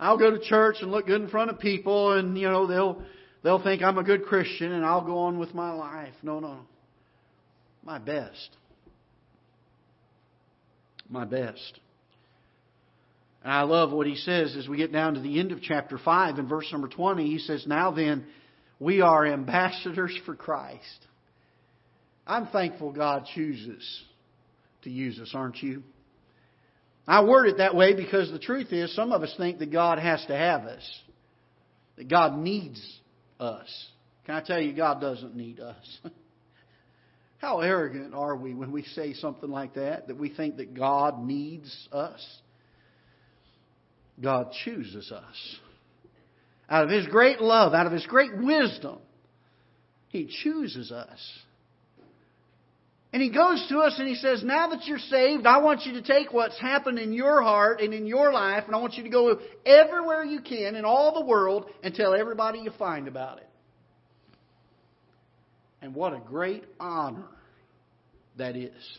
I'll 0.00 0.18
go 0.18 0.32
to 0.32 0.40
church 0.40 0.76
and 0.82 0.90
look 0.90 1.06
good 1.06 1.22
in 1.22 1.28
front 1.28 1.50
of 1.50 1.60
people 1.60 2.12
and, 2.12 2.36
you 2.36 2.48
know, 2.48 2.66
they'll, 2.66 3.02
they'll 3.42 3.62
think 3.62 3.82
I'm 3.82 3.96
a 3.96 4.02
good 4.02 4.24
Christian 4.24 4.72
and 4.72 4.84
I'll 4.84 5.06
go 5.06 5.18
on 5.18 5.38
with 5.38 5.54
my 5.54 5.72
life. 5.72 6.12
No, 6.24 6.40
no. 6.40 6.58
My 7.84 7.98
best. 7.98 8.50
My 11.08 11.24
best. 11.24 11.78
And 13.44 13.52
I 13.52 13.62
love 13.62 13.92
what 13.92 14.08
he 14.08 14.16
says 14.16 14.56
as 14.56 14.66
we 14.66 14.76
get 14.76 14.92
down 14.92 15.14
to 15.14 15.20
the 15.20 15.38
end 15.38 15.52
of 15.52 15.62
chapter 15.62 15.98
5 15.98 16.38
in 16.38 16.48
verse 16.48 16.66
number 16.72 16.88
20. 16.88 17.24
He 17.26 17.38
says, 17.38 17.64
Now 17.64 17.92
then, 17.92 18.26
we 18.80 19.02
are 19.02 19.24
ambassadors 19.24 20.16
for 20.26 20.34
Christ. 20.34 21.06
I'm 22.28 22.46
thankful 22.48 22.92
God 22.92 23.26
chooses 23.34 24.04
to 24.82 24.90
use 24.90 25.18
us, 25.18 25.30
aren't 25.34 25.62
you? 25.62 25.82
I 27.06 27.24
word 27.24 27.46
it 27.46 27.56
that 27.56 27.74
way 27.74 27.94
because 27.94 28.30
the 28.30 28.38
truth 28.38 28.70
is, 28.70 28.94
some 28.94 29.12
of 29.12 29.22
us 29.22 29.34
think 29.38 29.60
that 29.60 29.72
God 29.72 29.98
has 29.98 30.24
to 30.26 30.36
have 30.36 30.64
us, 30.64 31.00
that 31.96 32.06
God 32.06 32.38
needs 32.38 32.80
us. 33.40 33.66
Can 34.26 34.34
I 34.34 34.42
tell 34.42 34.60
you, 34.60 34.74
God 34.74 35.00
doesn't 35.00 35.34
need 35.34 35.58
us? 35.58 35.98
How 37.38 37.60
arrogant 37.60 38.12
are 38.14 38.36
we 38.36 38.52
when 38.52 38.72
we 38.72 38.82
say 38.82 39.14
something 39.14 39.48
like 39.48 39.74
that, 39.74 40.08
that 40.08 40.18
we 40.18 40.28
think 40.28 40.58
that 40.58 40.74
God 40.74 41.24
needs 41.24 41.88
us? 41.92 42.24
God 44.20 44.52
chooses 44.64 45.10
us. 45.10 45.56
Out 46.68 46.84
of 46.84 46.90
His 46.90 47.06
great 47.06 47.40
love, 47.40 47.72
out 47.72 47.86
of 47.86 47.92
His 47.92 48.04
great 48.06 48.36
wisdom, 48.36 48.98
He 50.08 50.28
chooses 50.42 50.92
us. 50.92 51.18
And 53.12 53.22
He 53.22 53.30
goes 53.30 53.64
to 53.70 53.78
us 53.78 53.94
and 53.98 54.06
He 54.06 54.16
says, 54.16 54.42
Now 54.44 54.68
that 54.68 54.86
you're 54.86 54.98
saved, 54.98 55.46
I 55.46 55.58
want 55.58 55.86
you 55.86 55.94
to 55.94 56.02
take 56.02 56.32
what's 56.32 56.58
happened 56.60 56.98
in 56.98 57.12
your 57.12 57.42
heart 57.42 57.80
and 57.80 57.94
in 57.94 58.06
your 58.06 58.32
life, 58.32 58.64
and 58.66 58.74
I 58.74 58.78
want 58.78 58.94
you 58.94 59.04
to 59.04 59.08
go 59.08 59.38
everywhere 59.64 60.24
you 60.24 60.40
can 60.40 60.76
in 60.76 60.84
all 60.84 61.14
the 61.14 61.24
world 61.24 61.66
and 61.82 61.94
tell 61.94 62.14
everybody 62.14 62.58
you 62.58 62.70
find 62.78 63.08
about 63.08 63.38
it. 63.38 63.48
And 65.80 65.94
what 65.94 66.12
a 66.12 66.18
great 66.18 66.64
honor 66.78 67.24
that 68.36 68.56
is. 68.56 68.98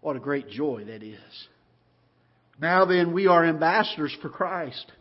What 0.00 0.16
a 0.16 0.20
great 0.20 0.48
joy 0.48 0.84
that 0.86 1.02
is. 1.02 1.48
Now 2.60 2.84
then, 2.84 3.12
we 3.12 3.26
are 3.26 3.44
ambassadors 3.44 4.16
for 4.20 4.28
Christ. 4.28 4.92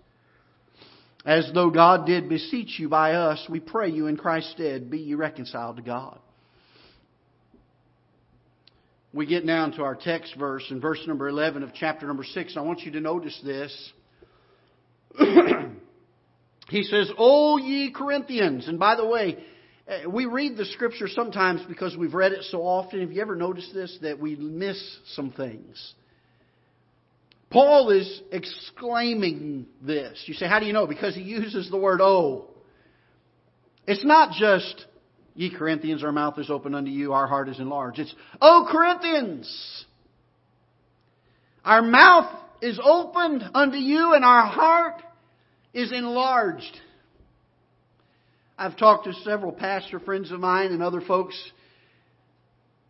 As 1.26 1.52
though 1.54 1.70
God 1.70 2.08
did 2.08 2.28
beseech 2.28 2.80
you 2.80 2.90
by 2.90 3.14
us, 3.14 3.46
we 3.48 3.60
pray 3.60 3.90
you 3.90 4.08
in 4.08 4.18
Christ's 4.18 4.54
stead, 4.54 4.90
be 4.90 4.98
ye 4.98 5.14
reconciled 5.14 5.76
to 5.76 5.84
God. 5.84 6.20
We 9.14 9.26
get 9.26 9.44
now 9.44 9.70
to 9.70 9.84
our 9.84 9.96
text 9.96 10.36
verse 10.40 10.66
in 10.70 10.80
verse 10.80 11.02
number 11.06 11.28
11 11.28 11.64
of 11.64 11.74
chapter 11.74 12.08
number 12.08 12.24
6. 12.24 12.56
I 12.56 12.62
want 12.62 12.82
you 12.82 12.92
to 12.92 13.02
notice 13.02 13.40
this. 13.44 13.94
he 16.70 16.84
says, 16.84 17.12
O 17.18 17.58
ye 17.58 17.92
Corinthians. 17.92 18.70
And 18.70 18.80
by 18.80 18.96
the 18.96 19.06
way, 19.06 19.44
eh, 19.88 20.06
we 20.06 20.26
read 20.26 20.56
the 20.56 20.64
scripture 20.64 21.10
sometimes 21.10 21.62
because 21.68 21.98
we've 21.98 22.14
read 22.14 22.32
it 22.32 22.44
so 22.44 22.62
often. 22.62 23.02
Have 23.02 23.12
you 23.12 23.22
ever 23.22 23.36
noticed 23.36 23.74
this? 23.74 23.98
That 24.02 24.18
we 24.18 24.38
miss 24.38 24.82
some 25.14 25.32
things. 25.32 25.94
Paul 27.50 27.90
is 27.90 28.22
exclaiming 28.32 29.66
this. 29.82 30.24
You 30.26 30.36
say, 30.36 30.48
how 30.48 30.62
do 30.62 30.66
you 30.66 30.72
know? 30.72 30.88
Because 30.88 31.16
he 31.16 31.22
uses 31.22 31.70
the 31.70 31.78
word 31.78 32.00
"oh." 32.02 32.48
It's 33.86 34.06
not 34.06 34.32
just, 34.32 34.86
ye 35.36 35.50
Corinthians, 35.56 36.04
our 36.04 36.12
mouth 36.12 36.38
is 36.38 36.50
open 36.50 36.76
unto 36.76 36.92
you, 36.92 37.14
our 37.14 37.28
heart 37.28 37.50
is 37.50 37.60
enlarged. 37.60 38.00
It's, 38.00 38.14
oh 38.42 38.68
Corinthians! 38.70 39.86
Our 41.64 41.82
mouth 41.82 42.34
is 42.62 42.80
opened 42.84 43.44
unto 43.54 43.78
you 43.78 44.14
and 44.14 44.26
our 44.26 44.46
heart 44.46 45.02
is 45.74 45.92
enlarged. 45.92 46.80
I've 48.58 48.78
talked 48.78 49.06
to 49.06 49.14
several 49.14 49.52
pastor 49.52 50.00
friends 50.00 50.32
of 50.32 50.40
mine 50.40 50.72
and 50.72 50.82
other 50.84 51.02
folks 51.02 51.36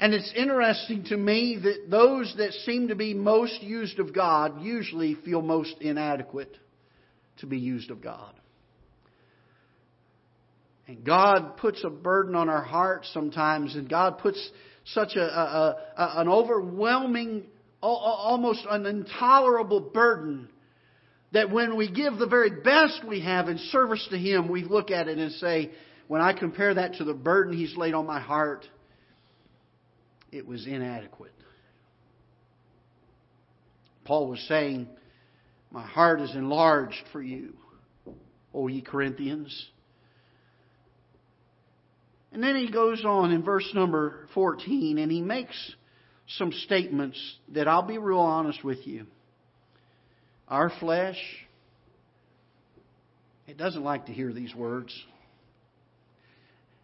and 0.01 0.15
it's 0.15 0.33
interesting 0.35 1.03
to 1.05 1.15
me 1.15 1.59
that 1.61 1.91
those 1.91 2.33
that 2.39 2.53
seem 2.65 2.87
to 2.87 2.95
be 2.95 3.13
most 3.13 3.61
used 3.61 3.99
of 3.99 4.15
God 4.15 4.63
usually 4.63 5.13
feel 5.13 5.43
most 5.43 5.75
inadequate 5.79 6.57
to 7.37 7.45
be 7.45 7.59
used 7.59 7.91
of 7.91 8.01
God. 8.01 8.33
And 10.91 11.05
God 11.05 11.55
puts 11.55 11.85
a 11.85 11.89
burden 11.89 12.35
on 12.35 12.49
our 12.49 12.63
hearts 12.63 13.09
sometimes, 13.13 13.75
and 13.75 13.89
God 13.89 14.17
puts 14.17 14.37
such 14.83 15.15
a, 15.15 15.21
a, 15.21 15.77
a 15.95 16.19
an 16.19 16.27
overwhelming, 16.27 17.45
almost 17.81 18.65
an 18.69 18.85
intolerable 18.85 19.79
burden 19.79 20.49
that 21.31 21.49
when 21.49 21.77
we 21.77 21.89
give 21.89 22.17
the 22.17 22.27
very 22.27 22.49
best 22.61 23.07
we 23.07 23.21
have 23.21 23.47
in 23.47 23.57
service 23.57 24.05
to 24.11 24.17
Him, 24.17 24.49
we 24.49 24.65
look 24.65 24.91
at 24.91 25.07
it 25.07 25.17
and 25.17 25.31
say, 25.31 25.71
when 26.09 26.19
I 26.19 26.33
compare 26.33 26.73
that 26.73 26.95
to 26.95 27.05
the 27.05 27.13
burden 27.13 27.55
He's 27.55 27.77
laid 27.77 27.93
on 27.93 28.05
my 28.05 28.19
heart, 28.19 28.65
it 30.29 30.45
was 30.45 30.67
inadequate. 30.67 31.31
Paul 34.03 34.27
was 34.27 34.41
saying, 34.49 34.89
My 35.71 35.85
heart 35.85 36.19
is 36.19 36.35
enlarged 36.35 37.01
for 37.13 37.21
you, 37.21 37.53
O 38.53 38.67
ye 38.67 38.81
Corinthians. 38.81 39.69
And 42.31 42.41
then 42.41 42.55
he 42.55 42.71
goes 42.71 43.03
on 43.03 43.31
in 43.31 43.43
verse 43.43 43.69
number 43.73 44.27
14 44.33 44.97
and 44.97 45.11
he 45.11 45.21
makes 45.21 45.55
some 46.37 46.51
statements 46.51 47.19
that 47.49 47.67
I'll 47.67 47.85
be 47.85 47.97
real 47.97 48.19
honest 48.19 48.63
with 48.63 48.87
you. 48.87 49.05
Our 50.47 50.71
flesh, 50.79 51.17
it 53.47 53.57
doesn't 53.57 53.83
like 53.83 54.05
to 54.05 54.13
hear 54.13 54.31
these 54.31 54.55
words. 54.55 54.93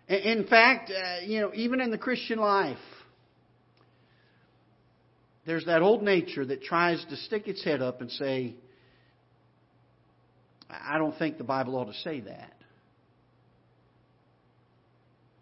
In 0.08 0.48
fact, 0.50 0.90
uh, 0.92 1.26
you 1.26 1.42
know, 1.42 1.52
even 1.54 1.82
in 1.82 1.92
the 1.92 1.98
Christian 1.98 2.40
life, 2.40 2.78
there's 5.46 5.66
that 5.66 5.82
old 5.82 6.04
nature 6.04 6.46
that 6.46 6.62
tries 6.62 7.04
to 7.10 7.16
stick 7.18 7.48
its 7.48 7.64
head 7.64 7.82
up 7.82 8.02
and 8.02 8.12
say, 8.12 8.56
I 10.70 10.98
don't 10.98 11.18
think 11.18 11.38
the 11.38 11.46
Bible 11.46 11.76
ought 11.78 11.86
to 11.86 11.94
say 12.04 12.22
that. 12.22 12.54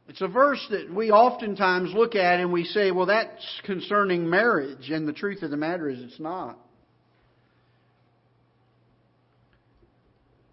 It's 0.08 0.22
a 0.22 0.28
verse 0.28 0.66
that 0.70 0.94
we 0.94 1.10
oftentimes 1.12 1.94
look 1.94 2.16
at 2.16 2.40
and 2.40 2.54
we 2.54 2.64
say, 2.64 2.92
well, 2.92 3.08
that's 3.08 3.62
concerning 3.66 4.30
marriage, 4.30 4.92
and 4.92 5.08
the 5.08 5.14
truth 5.14 5.42
of 5.42 5.50
the 5.50 5.58
matter 5.58 5.90
is 5.90 6.00
it's 6.02 6.20
not. 6.20 6.60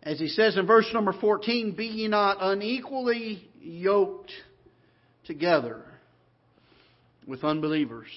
As 0.02 0.18
he 0.18 0.28
says 0.28 0.56
in 0.56 0.66
verse 0.66 0.88
number 0.92 1.12
14, 1.12 1.72
be 1.76 1.86
ye 1.86 2.08
not 2.08 2.38
unequally 2.40 3.48
yoked 3.60 4.32
together 5.26 5.84
with 7.26 7.44
unbelievers. 7.44 8.08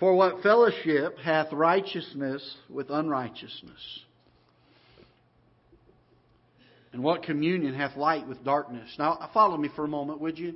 For 0.00 0.14
what 0.14 0.42
fellowship 0.42 1.18
hath 1.18 1.52
righteousness 1.52 2.56
with 2.70 2.88
unrighteousness? 2.88 4.00
And 6.92 7.02
what 7.02 7.22
communion 7.22 7.74
hath 7.74 7.96
light 7.96 8.26
with 8.26 8.44
darkness? 8.44 8.88
Now, 8.98 9.28
follow 9.34 9.56
me 9.56 9.68
for 9.74 9.84
a 9.84 9.88
moment, 9.88 10.20
would 10.20 10.38
you? 10.38 10.54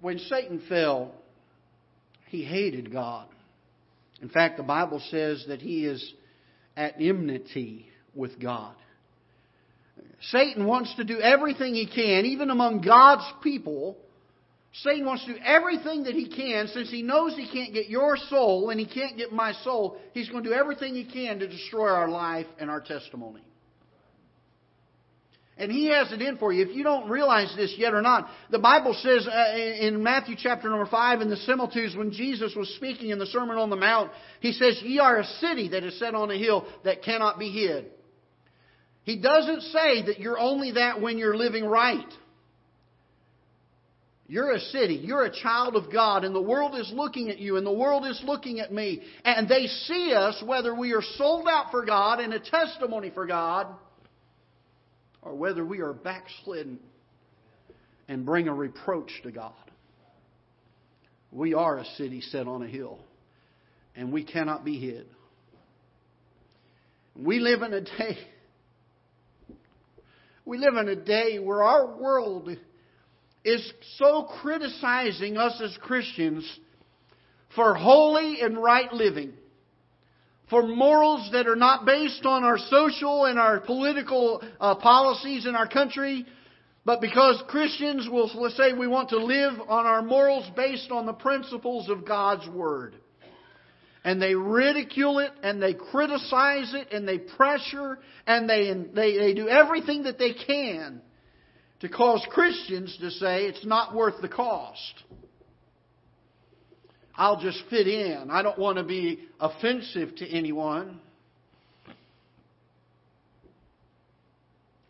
When 0.00 0.18
Satan 0.18 0.62
fell, 0.68 1.12
he 2.28 2.44
hated 2.44 2.92
God. 2.92 3.26
In 4.20 4.28
fact, 4.28 4.56
the 4.56 4.62
Bible 4.62 5.00
says 5.10 5.44
that 5.48 5.60
he 5.60 5.86
is 5.86 6.12
at 6.76 7.00
enmity 7.00 7.86
with 8.14 8.38
God. 8.40 8.74
Satan 10.30 10.66
wants 10.66 10.94
to 10.96 11.04
do 11.04 11.20
everything 11.20 11.74
he 11.74 11.86
can, 11.86 12.26
even 12.26 12.50
among 12.50 12.82
God's 12.82 13.24
people, 13.42 13.96
Satan 14.82 15.06
wants 15.06 15.24
to 15.24 15.32
do 15.32 15.38
everything 15.42 16.04
that 16.04 16.14
he 16.14 16.28
can 16.28 16.68
since 16.68 16.90
he 16.90 17.00
knows 17.00 17.34
he 17.34 17.48
can't 17.50 17.72
get 17.72 17.88
your 17.88 18.16
soul 18.28 18.68
and 18.68 18.78
he 18.78 18.86
can't 18.86 19.16
get 19.16 19.32
my 19.32 19.52
soul. 19.64 19.96
He's 20.12 20.28
going 20.28 20.44
to 20.44 20.50
do 20.50 20.54
everything 20.54 20.94
he 20.94 21.04
can 21.04 21.38
to 21.38 21.48
destroy 21.48 21.88
our 21.88 22.08
life 22.08 22.46
and 22.58 22.68
our 22.68 22.80
testimony. 22.80 23.42
And 25.58 25.72
he 25.72 25.86
has 25.86 26.12
it 26.12 26.20
in 26.20 26.36
for 26.36 26.52
you. 26.52 26.66
If 26.66 26.76
you 26.76 26.84
don't 26.84 27.08
realize 27.08 27.52
this 27.56 27.74
yet 27.78 27.94
or 27.94 28.02
not, 28.02 28.28
the 28.50 28.58
Bible 28.58 28.94
says 29.00 29.26
uh, 29.26 29.56
in 29.56 30.02
Matthew 30.02 30.36
chapter 30.38 30.68
number 30.68 30.84
5 30.84 31.22
in 31.22 31.30
the 31.30 31.36
similitudes 31.36 31.96
when 31.96 32.12
Jesus 32.12 32.54
was 32.54 32.68
speaking 32.76 33.08
in 33.08 33.18
the 33.18 33.26
Sermon 33.26 33.56
on 33.56 33.70
the 33.70 33.76
Mount, 33.76 34.10
he 34.40 34.52
says, 34.52 34.78
Ye 34.82 34.98
are 34.98 35.18
a 35.18 35.24
city 35.24 35.68
that 35.70 35.82
is 35.82 35.98
set 35.98 36.14
on 36.14 36.30
a 36.30 36.36
hill 36.36 36.66
that 36.84 37.02
cannot 37.02 37.38
be 37.38 37.50
hid. 37.50 37.86
He 39.04 39.18
doesn't 39.18 39.62
say 39.62 40.02
that 40.06 40.18
you're 40.18 40.38
only 40.38 40.72
that 40.72 41.00
when 41.00 41.16
you're 41.16 41.36
living 41.36 41.64
right. 41.64 42.12
You're 44.28 44.52
a 44.52 44.60
city. 44.60 44.94
You're 44.94 45.24
a 45.24 45.32
child 45.32 45.76
of 45.76 45.90
God, 45.90 46.24
and 46.24 46.34
the 46.34 46.42
world 46.42 46.74
is 46.74 46.90
looking 46.92 47.30
at 47.30 47.38
you, 47.38 47.56
and 47.56 47.66
the 47.66 47.72
world 47.72 48.04
is 48.04 48.20
looking 48.24 48.60
at 48.60 48.72
me. 48.72 49.00
And 49.24 49.48
they 49.48 49.68
see 49.68 50.12
us, 50.12 50.42
whether 50.44 50.74
we 50.74 50.92
are 50.92 51.02
sold 51.16 51.46
out 51.48 51.70
for 51.70 51.86
God 51.86 52.18
and 52.18 52.34
a 52.34 52.40
testimony 52.40 53.10
for 53.10 53.26
God, 53.26 53.68
or 55.26 55.34
whether 55.34 55.64
we 55.64 55.80
are 55.80 55.92
backslidden 55.92 56.78
and 58.06 58.24
bring 58.24 58.46
a 58.46 58.54
reproach 58.54 59.10
to 59.24 59.32
God. 59.32 59.52
We 61.32 61.52
are 61.52 61.78
a 61.78 61.84
city 61.96 62.20
set 62.20 62.46
on 62.46 62.62
a 62.62 62.68
hill, 62.68 63.00
and 63.96 64.12
we 64.12 64.22
cannot 64.22 64.64
be 64.64 64.78
hid. 64.78 65.06
We 67.16 67.40
live 67.40 67.62
in 67.62 67.72
a 67.72 67.80
day. 67.80 68.18
We 70.44 70.58
live 70.58 70.76
in 70.76 70.88
a 70.88 70.96
day 70.96 71.40
where 71.40 71.64
our 71.64 71.96
world 71.98 72.48
is 73.44 73.72
so 73.96 74.28
criticizing 74.40 75.36
us 75.36 75.60
as 75.60 75.76
Christians 75.82 76.48
for 77.56 77.74
holy 77.74 78.40
and 78.42 78.62
right 78.62 78.92
living, 78.92 79.32
for 80.48 80.66
morals 80.66 81.28
that 81.32 81.46
are 81.48 81.56
not 81.56 81.84
based 81.84 82.24
on 82.24 82.44
our 82.44 82.58
social 82.58 83.24
and 83.24 83.38
our 83.38 83.60
political 83.60 84.42
uh, 84.60 84.76
policies 84.76 85.46
in 85.46 85.56
our 85.56 85.68
country, 85.68 86.24
but 86.84 87.00
because 87.00 87.42
Christians 87.48 88.08
will 88.08 88.30
let's 88.36 88.56
say 88.56 88.72
we 88.72 88.86
want 88.86 89.08
to 89.08 89.18
live 89.18 89.54
on 89.68 89.86
our 89.86 90.02
morals 90.02 90.48
based 90.54 90.90
on 90.92 91.04
the 91.04 91.12
principles 91.12 91.88
of 91.88 92.06
God's 92.06 92.48
Word. 92.48 92.94
And 94.04 94.22
they 94.22 94.36
ridicule 94.36 95.18
it 95.18 95.32
and 95.42 95.60
they 95.60 95.74
criticize 95.74 96.72
it 96.74 96.92
and 96.92 97.08
they 97.08 97.18
pressure 97.18 97.98
and 98.24 98.48
they, 98.48 98.72
they, 98.94 99.18
they 99.18 99.34
do 99.34 99.48
everything 99.48 100.04
that 100.04 100.16
they 100.16 100.32
can 100.32 101.00
to 101.80 101.88
cause 101.88 102.24
Christians 102.30 102.96
to 103.00 103.10
say 103.10 103.46
it's 103.46 103.66
not 103.66 103.96
worth 103.96 104.22
the 104.22 104.28
cost. 104.28 105.02
I'll 107.16 107.40
just 107.40 107.62
fit 107.70 107.86
in. 107.88 108.28
I 108.30 108.42
don't 108.42 108.58
want 108.58 108.78
to 108.78 108.84
be 108.84 109.20
offensive 109.40 110.14
to 110.16 110.28
anyone. 110.28 111.00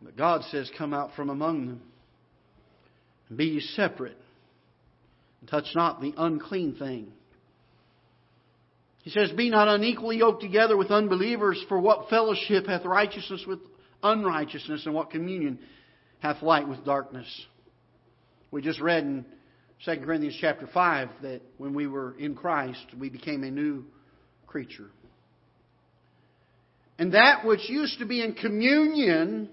But 0.02 0.16
God 0.16 0.42
says, 0.50 0.70
Come 0.76 0.92
out 0.92 1.14
from 1.14 1.30
among 1.30 1.66
them 1.66 1.82
be 3.34 3.44
ye 3.46 3.60
separate. 3.60 4.16
Touch 5.50 5.66
not 5.74 6.00
the 6.00 6.12
unclean 6.16 6.76
thing. 6.76 7.08
He 9.02 9.10
says, 9.10 9.30
Be 9.30 9.50
not 9.50 9.68
unequally 9.68 10.18
yoked 10.18 10.42
together 10.42 10.76
with 10.76 10.90
unbelievers, 10.90 11.64
for 11.68 11.80
what 11.80 12.08
fellowship 12.08 12.66
hath 12.66 12.84
righteousness 12.84 13.44
with 13.46 13.60
unrighteousness, 14.02 14.86
and 14.86 14.94
what 14.94 15.10
communion 15.10 15.58
hath 16.20 16.42
light 16.42 16.68
with 16.68 16.84
darkness? 16.84 17.26
We 18.50 18.62
just 18.62 18.80
read 18.80 19.04
in 19.04 19.24
2 19.84 19.96
Corinthians 20.04 20.36
chapter 20.40 20.66
5 20.72 21.08
that 21.22 21.42
when 21.58 21.74
we 21.74 21.86
were 21.86 22.16
in 22.18 22.34
Christ, 22.34 22.84
we 22.98 23.10
became 23.10 23.44
a 23.44 23.50
new 23.50 23.84
creature. 24.46 24.90
And 26.98 27.12
that 27.12 27.44
which 27.44 27.68
used 27.68 27.98
to 27.98 28.06
be 28.06 28.22
in 28.22 28.34
communion 28.34 29.50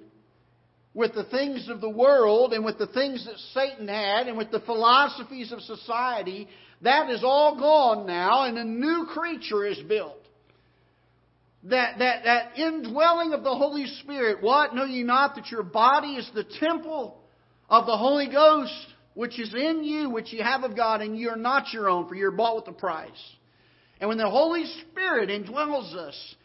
with 0.93 1.13
the 1.13 1.25
things 1.25 1.67
of 1.69 1.81
the 1.81 1.89
world 1.89 2.53
and 2.53 2.63
with 2.63 2.77
the 2.77 2.87
things 2.87 3.25
that 3.25 3.37
Satan 3.53 3.87
had 3.87 4.27
and 4.27 4.37
with 4.37 4.51
the 4.51 4.61
philosophies 4.61 5.51
of 5.51 5.59
society, 5.61 6.47
that 6.81 7.09
is 7.09 7.23
all 7.23 7.57
gone 7.57 8.07
now 8.07 8.45
and 8.45 8.57
a 8.57 8.63
new 8.63 9.07
creature 9.11 9.65
is 9.65 9.79
built. 9.79 10.17
That, 11.65 11.99
that, 11.99 12.23
that 12.25 12.57
indwelling 12.57 13.33
of 13.33 13.43
the 13.43 13.55
Holy 13.55 13.87
Spirit, 14.01 14.41
what? 14.41 14.75
Know 14.75 14.83
ye 14.83 15.03
not 15.03 15.35
that 15.35 15.49
your 15.49 15.63
body 15.63 16.15
is 16.15 16.29
the 16.35 16.45
temple 16.59 17.17
of 17.69 17.85
the 17.85 17.97
Holy 17.97 18.27
Ghost, 18.29 18.92
which 19.13 19.39
is 19.39 19.53
in 19.53 19.83
you, 19.83 20.09
which 20.09 20.33
you 20.33 20.43
have 20.43 20.63
of 20.63 20.75
God, 20.75 21.01
and 21.01 21.17
you 21.17 21.29
are 21.29 21.35
not 21.35 21.71
your 21.73 21.89
own, 21.89 22.07
for 22.07 22.15
you 22.15 22.27
are 22.27 22.31
bought 22.31 22.55
with 22.55 22.67
a 22.67 22.77
price. 22.77 23.11
And 23.99 24.09
when 24.09 24.17
the 24.17 24.29
Holy 24.29 24.65
Spirit 24.65 25.29
indwells 25.29 25.93
us, 25.95 26.35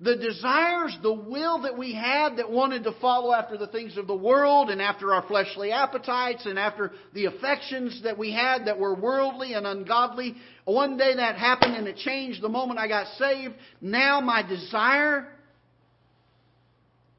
the 0.00 0.14
desires, 0.14 0.96
the 1.02 1.12
will 1.12 1.62
that 1.62 1.76
we 1.76 1.92
had 1.92 2.36
that 2.36 2.50
wanted 2.50 2.84
to 2.84 2.92
follow 3.00 3.32
after 3.32 3.56
the 3.56 3.66
things 3.66 3.96
of 3.96 4.06
the 4.06 4.14
world 4.14 4.70
and 4.70 4.80
after 4.80 5.12
our 5.12 5.26
fleshly 5.26 5.72
appetites 5.72 6.46
and 6.46 6.56
after 6.56 6.92
the 7.14 7.24
affections 7.24 8.02
that 8.04 8.16
we 8.16 8.32
had 8.32 8.66
that 8.66 8.78
were 8.78 8.94
worldly 8.94 9.54
and 9.54 9.66
ungodly. 9.66 10.36
One 10.64 10.96
day 10.96 11.16
that 11.16 11.36
happened 11.36 11.74
and 11.74 11.88
it 11.88 11.96
changed 11.96 12.40
the 12.40 12.48
moment 12.48 12.78
I 12.78 12.86
got 12.86 13.08
saved. 13.18 13.54
Now 13.80 14.20
my 14.20 14.42
desire 14.42 15.26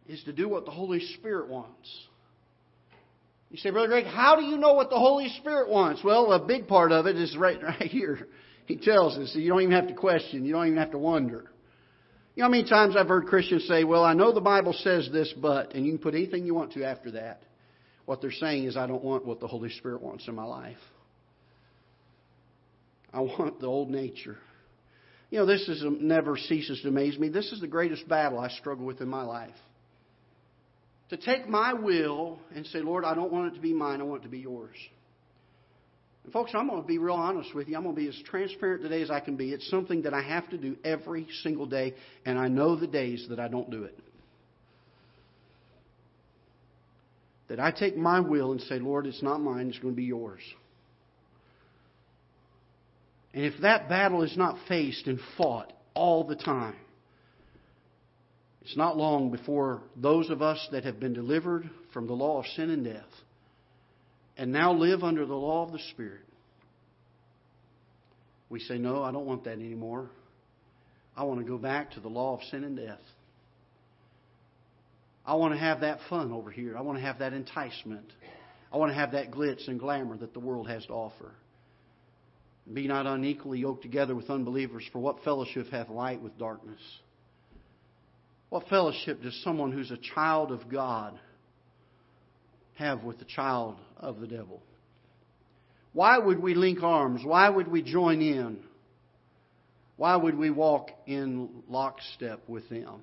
is 0.08 0.24
to 0.24 0.32
do 0.32 0.48
what 0.48 0.64
the 0.64 0.72
Holy 0.72 1.02
Spirit 1.18 1.50
wants. 1.50 2.08
You 3.50 3.58
say, 3.58 3.72
Brother 3.72 3.88
Greg, 3.88 4.06
how 4.06 4.36
do 4.36 4.44
you 4.44 4.58
know 4.58 4.74
what 4.74 4.90
the 4.90 5.00
Holy 5.00 5.30
Spirit 5.40 5.70
wants? 5.70 6.04
Well, 6.04 6.32
a 6.34 6.46
big 6.46 6.68
part 6.68 6.92
of 6.92 7.08
it 7.08 7.16
is 7.16 7.36
right, 7.36 7.62
right 7.64 7.82
here. 7.82 8.28
He 8.66 8.78
tells 8.78 9.18
us. 9.18 9.34
So 9.34 9.40
you 9.40 9.50
don't 9.50 9.62
even 9.62 9.74
have 9.74 9.88
to 9.88 9.96
question. 9.96 10.46
You 10.46 10.54
don't 10.54 10.68
even 10.68 10.78
have 10.78 10.92
to 10.92 11.00
wonder. 11.00 11.46
You 12.36 12.44
know 12.44 12.46
how 12.46 12.52
many 12.52 12.70
times 12.70 12.96
I've 12.96 13.08
heard 13.08 13.26
Christians 13.26 13.66
say, 13.68 13.84
Well, 13.84 14.06
I 14.06 14.14
know 14.14 14.32
the 14.32 14.42
Bible 14.42 14.74
says 14.74 15.10
this, 15.12 15.34
but, 15.42 15.74
and 15.74 15.86
you 15.86 15.92
can 15.94 16.00
put 16.00 16.14
anything 16.14 16.46
you 16.46 16.54
want 16.54 16.74
to 16.74 16.86
after 16.86 17.12
that. 17.12 17.42
What 18.06 18.22
they're 18.22 18.32
saying 18.32 18.66
is, 18.66 18.78
I 18.78 18.88
don't 18.88 19.04
want 19.04 19.26
what 19.26 19.40
the 19.40 19.48
Holy 19.48 19.70
Spirit 19.70 20.02
wants 20.02 20.28
in 20.28 20.36
my 20.36 20.46
life. 20.46 20.78
I 23.12 23.22
want 23.22 23.60
the 23.60 23.68
old 23.68 23.90
nature. 23.90 24.38
You 25.32 25.40
know, 25.40 25.46
this 25.46 25.68
is 25.68 25.84
um, 25.84 26.08
never 26.08 26.38
ceases 26.38 26.82
to 26.82 26.88
amaze 26.88 27.18
me. 27.20 27.30
This 27.30 27.52
is 27.52 27.60
the 27.60 27.68
greatest 27.68 28.08
battle 28.08 28.40
I 28.40 28.50
struggle 28.50 28.86
with 28.86 29.02
in 29.02 29.10
my 29.10 29.24
life. 29.24 29.50
To 31.10 31.18
take 31.18 31.48
my 31.48 31.74
will 31.74 32.40
and 32.54 32.66
say, 32.68 32.80
Lord, 32.80 33.04
I 33.04 33.16
don't 33.16 33.32
want 33.32 33.54
it 33.54 33.56
to 33.56 33.62
be 33.62 33.74
mine, 33.74 34.00
I 34.00 34.04
want 34.04 34.22
it 34.22 34.26
to 34.26 34.30
be 34.30 34.40
yours. 34.40 34.76
And 36.24 36.32
folks, 36.32 36.52
I'm 36.54 36.68
going 36.68 36.82
to 36.82 36.88
be 36.88 37.00
real 37.00 37.16
honest 37.16 37.56
with 37.56 37.68
you. 37.68 37.76
I'm 37.76 37.84
going 37.84 37.96
to 37.96 38.02
be 38.02 38.08
as 38.08 38.22
transparent 38.26 38.84
today 38.84 39.02
as 39.02 39.10
I 39.10 39.20
can 39.20 39.36
be. 39.36 39.52
It's 39.52 39.68
something 39.70 40.04
that 40.04 40.14
I 40.14 40.22
have 40.22 40.48
to 40.52 40.58
do 40.58 40.78
every 40.84 41.28
single 41.42 41.66
day, 41.66 41.96
and 42.26 42.38
I 42.38 42.48
know 42.48 42.76
the 42.76 42.88
days 42.88 43.26
that 43.30 43.40
I 43.40 43.48
don't 43.48 43.72
do 43.72 43.84
it. 43.84 43.98
That 47.48 47.60
I 47.60 47.72
take 47.72 47.98
my 47.98 48.20
will 48.20 48.52
and 48.52 48.62
say, 48.62 48.78
Lord, 48.78 49.08
it's 49.08 49.24
not 49.24 49.42
mine, 49.42 49.70
it's 49.70 49.80
going 49.80 49.96
to 49.96 49.98
be 49.98 50.04
yours. 50.04 50.42
And 53.34 53.44
if 53.44 53.60
that 53.62 53.90
battle 53.90 54.22
is 54.22 54.38
not 54.38 54.58
faced 54.68 55.08
and 55.08 55.20
fought 55.38 55.74
all 55.96 56.26
the 56.26 56.36
time, 56.36 56.76
it's 58.70 58.78
not 58.78 58.98
long 58.98 59.32
before 59.32 59.82
those 59.96 60.30
of 60.30 60.44
us 60.44 60.68
that 60.72 60.84
have 60.84 61.00
been 61.00 61.14
delivered 61.14 61.68
from 61.92 62.06
the 62.06 62.14
law 62.14 62.38
of 62.38 62.46
sin 62.56 62.70
and 62.70 62.84
death 62.84 63.10
and 64.38 64.52
now 64.52 64.74
live 64.74 65.04
under 65.04 65.26
the 65.26 65.34
law 65.34 65.66
of 65.66 65.72
the 65.72 65.80
Spirit. 65.90 66.22
We 68.48 68.60
say, 68.60 68.78
No, 68.78 69.02
I 69.02 69.12
don't 69.12 69.26
want 69.26 69.46
that 69.46 69.54
anymore. 69.54 70.12
I 71.18 71.24
want 71.24 71.40
to 71.40 71.48
go 71.48 71.58
back 71.58 71.94
to 71.94 72.00
the 72.00 72.10
law 72.10 72.36
of 72.36 72.44
sin 72.52 72.64
and 72.64 72.78
death. 72.78 73.02
I 75.26 75.34
want 75.34 75.56
to 75.56 75.60
have 75.60 75.82
that 75.82 75.98
fun 76.08 76.32
over 76.32 76.52
here. 76.52 76.78
I 76.78 76.82
want 76.82 77.00
to 77.00 77.04
have 77.04 77.18
that 77.20 77.34
enticement. 77.34 78.06
I 78.72 78.78
want 78.78 78.92
to 78.92 78.96
have 78.96 79.14
that 79.14 79.32
glitz 79.32 79.68
and 79.68 79.80
glamour 79.80 80.16
that 80.18 80.34
the 80.34 80.40
world 80.40 80.70
has 80.70 80.86
to 80.86 80.94
offer. 80.94 81.32
Be 82.72 82.88
not 82.88 83.08
unequally 83.08 83.58
yoked 83.58 83.82
together 83.82 84.14
with 84.14 84.30
unbelievers, 84.30 84.84
for 84.92 85.00
what 85.00 85.24
fellowship 85.24 85.72
hath 85.72 85.90
light 85.90 86.22
with 86.22 86.38
darkness? 86.38 86.82
What 88.50 88.68
fellowship 88.68 89.22
does 89.22 89.40
someone 89.44 89.72
who's 89.72 89.92
a 89.92 89.98
child 89.98 90.52
of 90.52 90.70
God 90.70 91.20
have 92.76 93.04
with 93.04 93.20
the 93.20 93.26
child 93.26 93.78
of 93.98 94.20
the 94.20 94.28
devil? 94.28 94.62
Why 95.94 96.18
would 96.18 96.42
we 96.42 96.56
link 96.56 96.82
arms? 96.82 97.22
Why 97.24 97.50
would 97.50 97.68
we 97.68 97.82
join 97.82 98.22
in? 98.22 98.60
Why 99.98 100.16
would 100.16 100.38
we 100.38 100.50
walk 100.50 100.92
in 101.06 101.64
lockstep 101.68 102.48
with 102.48 102.70
them? 102.70 103.02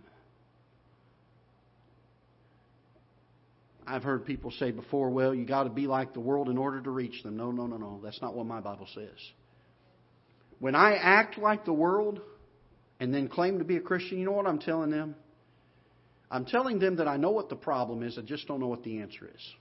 I've 3.87 4.03
heard 4.03 4.25
people 4.25 4.51
say 4.51 4.73
before, 4.73 5.11
well, 5.11 5.33
you 5.33 5.45
got 5.45 5.65
to 5.65 5.71
be 5.71 5.87
like 5.87 6.13
the 6.13 6.21
world 6.21 6.49
in 6.49 6.59
order 6.59 6.81
to 6.81 6.91
reach 6.91 7.23
them. 7.23 7.37
No, 7.37 7.53
no, 7.53 7.67
no, 7.67 7.77
no. 7.77 8.01
That's 8.03 8.21
not 8.21 8.35
what 8.35 8.47
my 8.47 8.61
Bible 8.61 8.89
says. 8.93 9.19
When 10.59 10.75
I 10.75 10.97
act 10.97 11.39
like 11.39 11.65
the 11.65 11.73
world 11.73 12.21
and 12.99 13.15
then 13.15 13.29
claim 13.29 13.59
to 13.59 13.65
be 13.65 13.77
a 13.77 13.81
Christian, 13.81 14.19
you 14.19 14.25
know 14.25 14.33
what 14.33 14.47
I'm 14.47 14.59
telling 14.59 14.91
them? 14.91 15.15
I'm 16.31 16.45
telling 16.45 16.79
them 16.79 16.97
that 16.97 17.09
I 17.09 17.17
know 17.17 17.31
what 17.31 17.49
the 17.49 17.57
problem 17.57 18.03
is, 18.03 18.19
I 18.19 18.23
just 18.23 18.49
don't 18.49 18.61
know 18.61 18.67
what 18.67 18.83
the 18.83 19.01
answer 19.01 19.31
is. 19.33 19.55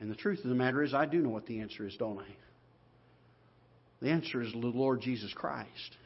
And 0.00 0.10
the 0.10 0.14
truth 0.14 0.40
of 0.44 0.48
the 0.48 0.54
matter 0.54 0.82
is, 0.82 0.94
I 0.94 1.06
do 1.06 1.18
know 1.18 1.30
what 1.30 1.46
the 1.46 1.60
answer 1.60 1.86
is, 1.86 1.96
don't 1.96 2.18
I? 2.18 2.26
The 4.00 4.10
answer 4.10 4.42
is 4.42 4.52
the 4.52 4.58
Lord 4.58 5.00
Jesus 5.00 5.32
Christ. 5.32 5.96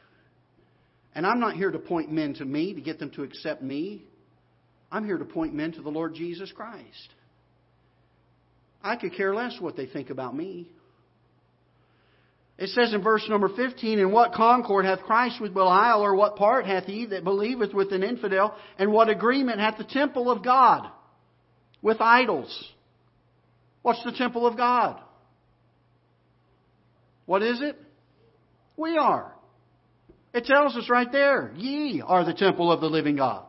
And 1.13 1.25
I'm 1.25 1.39
not 1.39 1.55
here 1.55 1.71
to 1.71 1.79
point 1.79 2.11
men 2.11 2.33
to 2.35 2.45
me, 2.45 2.73
to 2.73 2.81
get 2.81 2.99
them 2.99 3.09
to 3.11 3.23
accept 3.23 3.61
me. 3.61 4.03
I'm 4.91 5.05
here 5.05 5.17
to 5.17 5.25
point 5.25 5.53
men 5.53 5.71
to 5.73 5.81
the 5.81 5.89
Lord 5.89 6.15
Jesus 6.15 6.51
Christ. 6.51 7.13
I 8.81 8.95
could 8.95 9.13
care 9.15 9.35
less 9.35 9.59
what 9.59 9.75
they 9.75 9.85
think 9.85 10.09
about 10.09 10.35
me. 10.35 10.69
It 12.59 12.69
says 12.71 12.93
in 12.93 13.01
verse 13.01 13.25
number 13.29 13.47
15, 13.47 13.99
In 13.99 14.11
what 14.11 14.33
concord 14.33 14.83
hath 14.83 15.03
Christ 15.03 15.39
with 15.39 15.53
Belial, 15.53 16.01
or 16.01 16.13
what 16.13 16.35
part 16.35 16.65
hath 16.65 16.83
he 16.83 17.05
that 17.05 17.23
believeth 17.23 17.73
with 17.73 17.93
an 17.93 18.03
infidel, 18.03 18.53
and 18.77 18.91
what 18.91 19.07
agreement 19.07 19.61
hath 19.61 19.77
the 19.77 19.85
temple 19.85 20.29
of 20.29 20.43
God 20.43 20.89
with 21.81 22.01
idols? 22.01 22.53
What's 23.81 24.03
the 24.03 24.11
temple 24.11 24.45
of 24.45 24.57
God? 24.57 24.99
What 27.25 27.43
is 27.43 27.61
it? 27.61 27.77
We 28.75 28.97
are. 28.97 29.33
It 30.33 30.43
tells 30.43 30.75
us 30.75 30.89
right 30.89 31.09
there, 31.09 31.53
ye 31.55 32.03
are 32.05 32.25
the 32.25 32.33
temple 32.33 32.73
of 32.73 32.81
the 32.81 32.89
living 32.89 33.15
God. 33.15 33.45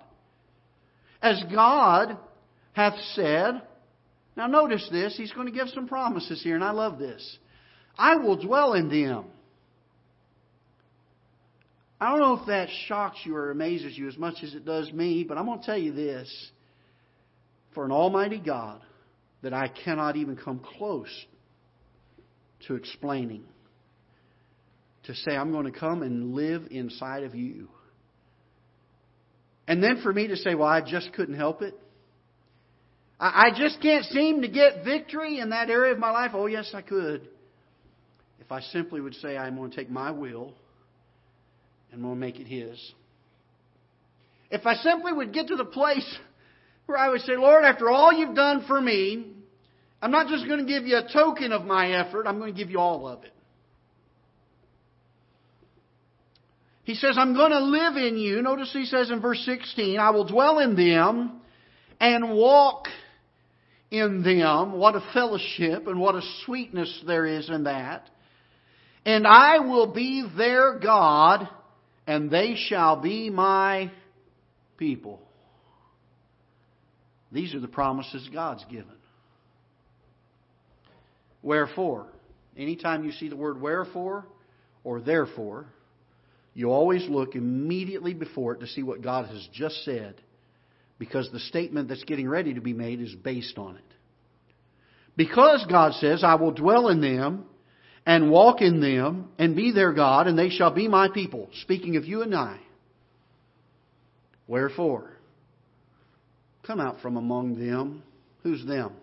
As 1.21 1.43
God 1.53 2.17
hath 2.75 2.95
said, 3.15 3.61
now 4.37 4.47
notice 4.47 4.89
this, 4.93 5.17
he's 5.17 5.33
going 5.33 5.49
to 5.49 5.53
give 5.53 5.69
some 5.71 5.89
promises 5.89 6.41
here, 6.45 6.55
and 6.55 6.63
I 6.63 6.71
love 6.71 7.01
this. 7.01 7.39
I 7.99 8.17
will 8.17 8.37
dwell 8.37 8.75
in 8.75 8.89
them. 8.89 9.25
I 12.01 12.11
don't 12.11 12.21
know 12.21 12.41
if 12.41 12.47
that 12.47 12.69
shocks 12.87 13.19
you 13.25 13.37
or 13.37 13.51
amazes 13.51 13.97
you 13.97 14.09
as 14.09 14.17
much 14.17 14.37
as 14.43 14.55
it 14.55 14.65
does 14.65 14.91
me, 14.91 15.23
but 15.23 15.37
I'm 15.37 15.45
going 15.45 15.61
to 15.61 15.67
tell 15.67 15.79
you 15.79 15.93
this. 15.93 16.51
For 17.75 17.85
an 17.85 17.93
almighty 17.93 18.41
God 18.41 18.81
that 19.43 19.53
I 19.53 19.69
cannot 19.69 20.17
even 20.17 20.37
come 20.37 20.61
close 20.79 21.11
to 22.67 22.75
explaining. 22.75 23.45
To 25.05 25.15
say, 25.15 25.37
I'm 25.37 25.53
going 25.53 25.71
to 25.71 25.79
come 25.79 26.03
and 26.03 26.35
live 26.35 26.65
inside 26.71 27.23
of 27.23 27.35
you. 27.35 27.69
And 29.69 29.83
then 29.83 30.01
for 30.03 30.13
me 30.13 30.27
to 30.29 30.37
say, 30.37 30.55
well, 30.55 30.69
I 30.69 30.81
just 30.81 31.13
couldn't 31.13 31.37
help 31.37 31.63
it. 31.63 31.75
I 33.21 33.51
just 33.55 33.81
can't 33.83 34.05
seem 34.07 34.43
to 34.43 34.49
get 34.49 34.83
victory 34.83 35.39
in 35.39 35.51
that 35.51 35.69
area 35.69 35.93
of 35.93 35.99
my 35.99 36.11
life. 36.11 36.31
Oh, 36.35 36.47
yes, 36.47 36.71
I 36.75 36.81
could. 36.81 37.29
If 38.41 38.51
I 38.51 38.61
simply 38.61 39.01
would 39.01 39.15
say, 39.15 39.37
I'm 39.37 39.57
going 39.57 39.71
to 39.71 39.77
take 39.77 39.91
my 39.91 40.11
will 40.11 40.55
and 41.93 42.01
I'm 42.01 42.03
going 42.03 42.15
to 42.15 42.21
make 42.21 42.41
it 42.41 42.47
His. 42.47 42.93
If 44.51 44.67
I 44.67 44.75
simply 44.75 45.13
would 45.13 45.33
get 45.33 45.49
to 45.49 45.57
the 45.57 45.65
place 45.65 46.19
Where 46.91 46.99
I 46.99 47.09
would 47.09 47.21
say, 47.21 47.37
Lord, 47.37 47.63
after 47.63 47.89
all 47.89 48.13
you've 48.13 48.35
done 48.35 48.65
for 48.67 48.81
me, 48.81 49.25
I'm 50.03 50.11
not 50.11 50.27
just 50.27 50.49
going 50.49 50.59
to 50.59 50.67
give 50.67 50.89
you 50.89 50.97
a 50.97 51.09
token 51.13 51.53
of 51.53 51.65
my 51.65 51.93
effort, 51.93 52.27
I'm 52.27 52.41
going 52.41 52.53
to 52.53 52.59
give 52.59 52.69
you 52.69 52.81
all 52.81 53.07
of 53.07 53.23
it. 53.23 53.33
He 56.83 56.97
says, 56.97 57.15
I'm 57.17 57.33
going 57.33 57.53
to 57.53 57.61
live 57.61 57.95
in 57.95 58.17
you. 58.17 58.43
Notice 58.43 58.73
he 58.73 58.87
says 58.87 59.09
in 59.09 59.21
verse 59.21 59.41
16, 59.45 60.01
I 60.01 60.11
will 60.11 60.25
dwell 60.27 60.59
in 60.59 60.75
them 60.75 61.41
and 62.01 62.33
walk 62.33 62.89
in 63.93 64.25
them. 64.25 64.73
What 64.73 64.97
a 64.97 65.03
fellowship 65.15 65.87
and 65.87 66.01
what 66.01 66.17
a 66.17 66.23
sweetness 66.45 67.05
there 67.07 67.25
is 67.25 67.49
in 67.49 67.63
that. 67.65 68.11
And 69.05 69.27
I 69.27 69.61
will 69.61 69.93
be 69.93 70.29
their 70.37 70.79
God, 70.79 71.49
and 72.07 72.31
they 72.31 72.55
shall 72.57 73.01
be 73.01 73.31
my 73.31 73.91
people. 74.77 75.21
These 77.33 77.55
are 77.55 77.61
the 77.61 77.69
promises 77.69 78.29
God's 78.33 78.65
given. 78.71 78.87
Wherefore, 81.43 82.07
anytime 82.57 83.05
you 83.05 83.13
see 83.13 83.29
the 83.29 83.37
word 83.37 83.61
wherefore 83.61 84.27
or 84.85 85.01
therefore, 85.01 85.67
you 86.53 86.71
always 86.71 87.09
look 87.09 87.35
immediately 87.35 88.13
before 88.13 88.55
it 88.55 88.61
to 88.61 88.67
see 88.67 88.83
what 88.83 89.03
God 89.03 89.27
has 89.27 89.49
just 89.53 89.85
said 89.85 90.21
because 90.99 91.31
the 91.33 91.41
statement 91.41 91.89
that's 91.89 92.05
getting 92.05 92.29
ready 92.29 92.55
to 92.55 92.61
be 92.61 92.75
made 92.75 93.01
is 93.01 93.15
based 93.15 93.57
on 93.57 93.77
it. 93.77 93.85
Because 95.17 95.65
God 95.71 95.95
says, 95.95 96.23
I 96.23 96.35
will 96.35 96.53
dwell 96.53 96.89
in 96.89 97.01
them 97.01 97.47
and 98.11 98.29
walk 98.29 98.61
in 98.61 98.81
them 98.81 99.29
and 99.39 99.55
be 99.55 99.71
their 99.71 99.93
God, 99.93 100.27
and 100.27 100.37
they 100.37 100.51
shall 100.51 100.73
be 100.73 100.89
my 100.89 101.09
people. 101.09 101.49
Speaking 101.63 101.95
of 101.95 102.05
you 102.05 102.23
and 102.23 102.35
I. 102.35 102.59
Wherefore, 104.49 105.13
come 106.67 106.81
out 106.81 107.01
from 107.03 107.17
among 107.17 107.65
them. 107.65 108.03
Who's 108.43 108.67
them? 108.67 108.95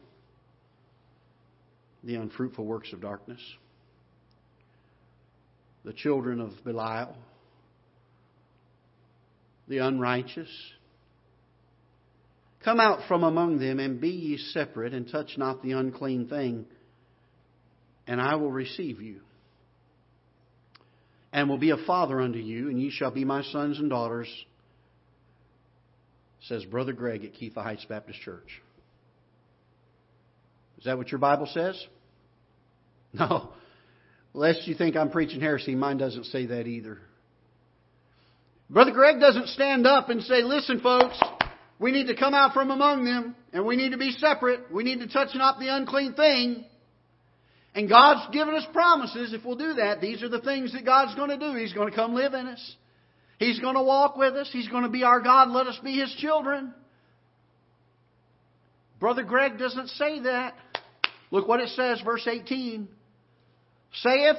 The 2.04 2.16
unfruitful 2.16 2.66
works 2.66 2.92
of 2.92 3.00
darkness, 3.00 3.40
the 5.86 5.94
children 5.94 6.42
of 6.42 6.52
Belial, 6.66 7.16
the 9.70 9.78
unrighteous. 9.78 10.50
Come 12.66 12.82
out 12.82 13.08
from 13.08 13.24
among 13.24 13.60
them 13.60 13.80
and 13.80 14.02
be 14.02 14.10
ye 14.10 14.38
separate, 14.38 14.94
and 14.94 15.10
touch 15.10 15.38
not 15.38 15.64
the 15.64 15.72
unclean 15.72 16.28
thing, 16.28 16.66
and 18.08 18.22
I 18.22 18.36
will 18.36 18.52
receive 18.52 19.02
you. 19.02 19.20
And 21.34 21.50
will 21.50 21.58
be 21.58 21.72
a 21.72 21.78
father 21.78 22.22
unto 22.22 22.40
you, 22.40 22.70
and 22.70 22.82
ye 22.82 22.90
shall 22.90 23.12
be 23.12 23.26
my 23.26 23.44
sons 23.44 23.78
and 23.80 23.90
daughters, 23.90 24.30
says 26.48 26.64
Brother 26.66 26.94
Greg 26.94 27.26
at 27.26 27.34
Ketha 27.34 27.62
Heights 27.62 27.86
Baptist 27.86 28.22
Church. 28.22 28.62
Is 30.80 30.86
that 30.86 30.98
what 30.98 31.12
your 31.12 31.20
Bible 31.20 31.48
says? 31.54 31.82
No. 33.14 33.54
Lest 34.34 34.68
you 34.68 34.76
think 34.76 34.96
I'm 34.96 35.10
preaching 35.10 35.40
heresy, 35.40 35.74
mine 35.74 35.98
doesn't 35.98 36.26
say 36.26 36.46
that 36.48 36.68
either. 36.68 37.00
Brother 38.70 38.92
Greg 38.92 39.20
doesn't 39.20 39.48
stand 39.48 39.88
up 39.88 40.10
and 40.10 40.22
say, 40.22 40.44
listen, 40.44 40.82
folks, 40.82 41.20
we 41.80 41.92
need 41.92 42.08
to 42.08 42.16
come 42.16 42.34
out 42.36 42.54
from 42.54 42.70
among 42.70 43.06
them 43.06 43.36
and 43.54 43.66
we 43.66 43.76
need 43.76 43.94
to 43.94 43.98
be 43.98 44.12
separate. 44.12 44.72
We 44.72 44.84
need 44.84 45.00
to 45.00 45.08
touch 45.08 45.30
not 45.34 45.58
the 45.58 45.74
unclean 45.74 46.14
thing. 46.14 46.66
And 47.78 47.88
God's 47.88 48.34
given 48.34 48.56
us 48.56 48.66
promises 48.74 49.34
if 49.34 49.46
we'll 49.46 49.56
do 49.56 49.76
that. 49.76 50.02
These 50.02 50.24
are 50.24 50.30
the 50.30 50.42
things 50.42 50.74
that 50.74 50.84
God's 50.84 51.14
going 51.14 51.30
to 51.30 51.38
do. 51.38 51.56
He's 51.56 51.74
going 51.74 51.88
to 51.88 51.96
come 51.96 52.16
live 52.16 52.34
in 52.34 52.48
us. 52.48 52.76
He's 53.38 53.60
going 53.60 53.76
to 53.76 53.84
walk 53.84 54.18
with 54.18 54.34
us. 54.34 54.50
He's 54.52 54.68
going 54.68 54.82
to 54.82 54.90
be 54.90 55.04
our 55.04 55.22
God. 55.22 55.50
Let 55.50 55.68
us 55.68 55.78
be 55.84 55.96
His 55.96 56.12
children. 56.18 56.74
Brother 59.00 59.22
Greg 59.22 59.60
doesn't 59.60 59.90
say 59.90 60.22
that. 60.22 60.56
Look 61.30 61.48
what 61.48 61.60
it 61.60 61.70
says, 61.70 62.02
verse 62.04 62.28
18. 62.28 62.88
Saith 63.94 64.38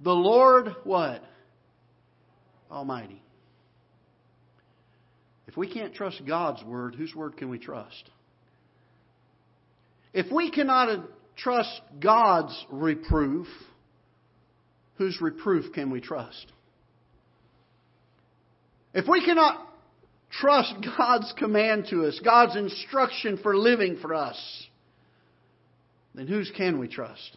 the 0.00 0.12
Lord 0.12 0.74
what? 0.84 1.22
Almighty. 2.70 3.22
If 5.48 5.58
we 5.58 5.70
can't 5.70 5.94
trust 5.94 6.22
God's 6.26 6.64
word, 6.64 6.94
whose 6.94 7.14
word 7.14 7.36
can 7.36 7.50
we 7.50 7.58
trust? 7.58 8.08
If 10.14 10.32
we 10.32 10.50
cannot 10.50 11.10
trust 11.36 11.80
God's 12.00 12.66
reproof, 12.70 13.46
whose 14.96 15.20
reproof 15.20 15.72
can 15.72 15.90
we 15.90 16.00
trust? 16.00 16.52
If 18.94 19.06
we 19.08 19.24
cannot 19.24 19.60
trust 20.30 20.74
God's 20.98 21.32
command 21.38 21.86
to 21.90 22.06
us, 22.06 22.18
God's 22.24 22.56
instruction 22.56 23.38
for 23.42 23.56
living 23.56 23.98
for 24.00 24.14
us, 24.14 24.66
then 26.14 26.26
whose 26.26 26.50
can 26.56 26.78
we 26.78 26.88
trust? 26.88 27.36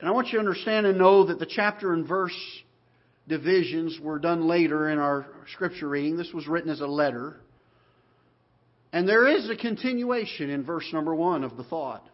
And 0.00 0.08
I 0.08 0.12
want 0.12 0.28
you 0.28 0.34
to 0.34 0.38
understand 0.38 0.86
and 0.86 0.96
know 0.96 1.26
that 1.26 1.38
the 1.38 1.46
chapter 1.46 1.92
and 1.92 2.08
verse 2.08 2.36
divisions 3.28 3.98
were 4.00 4.18
done 4.18 4.48
later 4.48 4.88
in 4.88 4.98
our 4.98 5.26
scripture 5.52 5.88
reading. 5.88 6.16
This 6.16 6.32
was 6.32 6.48
written 6.48 6.70
as 6.70 6.80
a 6.80 6.86
letter. 6.86 7.36
And 8.92 9.08
there 9.08 9.26
is 9.28 9.48
a 9.48 9.56
continuation 9.56 10.50
in 10.50 10.64
verse 10.64 10.88
number 10.92 11.14
one 11.14 11.44
of 11.44 11.56
the 11.56 11.64
thought. 11.64 12.04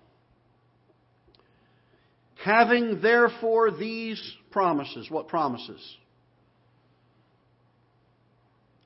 Having 2.44 3.00
therefore 3.00 3.70
these 3.70 4.20
promises. 4.50 5.10
What 5.10 5.28
promises? 5.28 5.80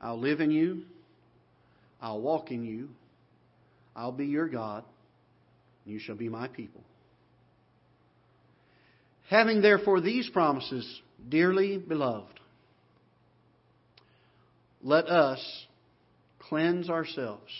I'll 0.00 0.20
live 0.20 0.40
in 0.40 0.50
you. 0.50 0.82
I'll 2.00 2.20
walk 2.20 2.50
in 2.50 2.64
you. 2.64 2.88
I'll 3.94 4.12
be 4.12 4.26
your 4.26 4.48
God. 4.48 4.84
You 5.84 5.98
shall 5.98 6.16
be 6.16 6.28
my 6.28 6.48
people. 6.48 6.82
Having 9.28 9.62
therefore 9.62 10.00
these 10.00 10.28
promises, 10.30 11.00
dearly 11.28 11.76
beloved, 11.76 12.40
let 14.82 15.06
us 15.06 15.66
cleanse 16.38 16.88
ourselves. 16.88 17.50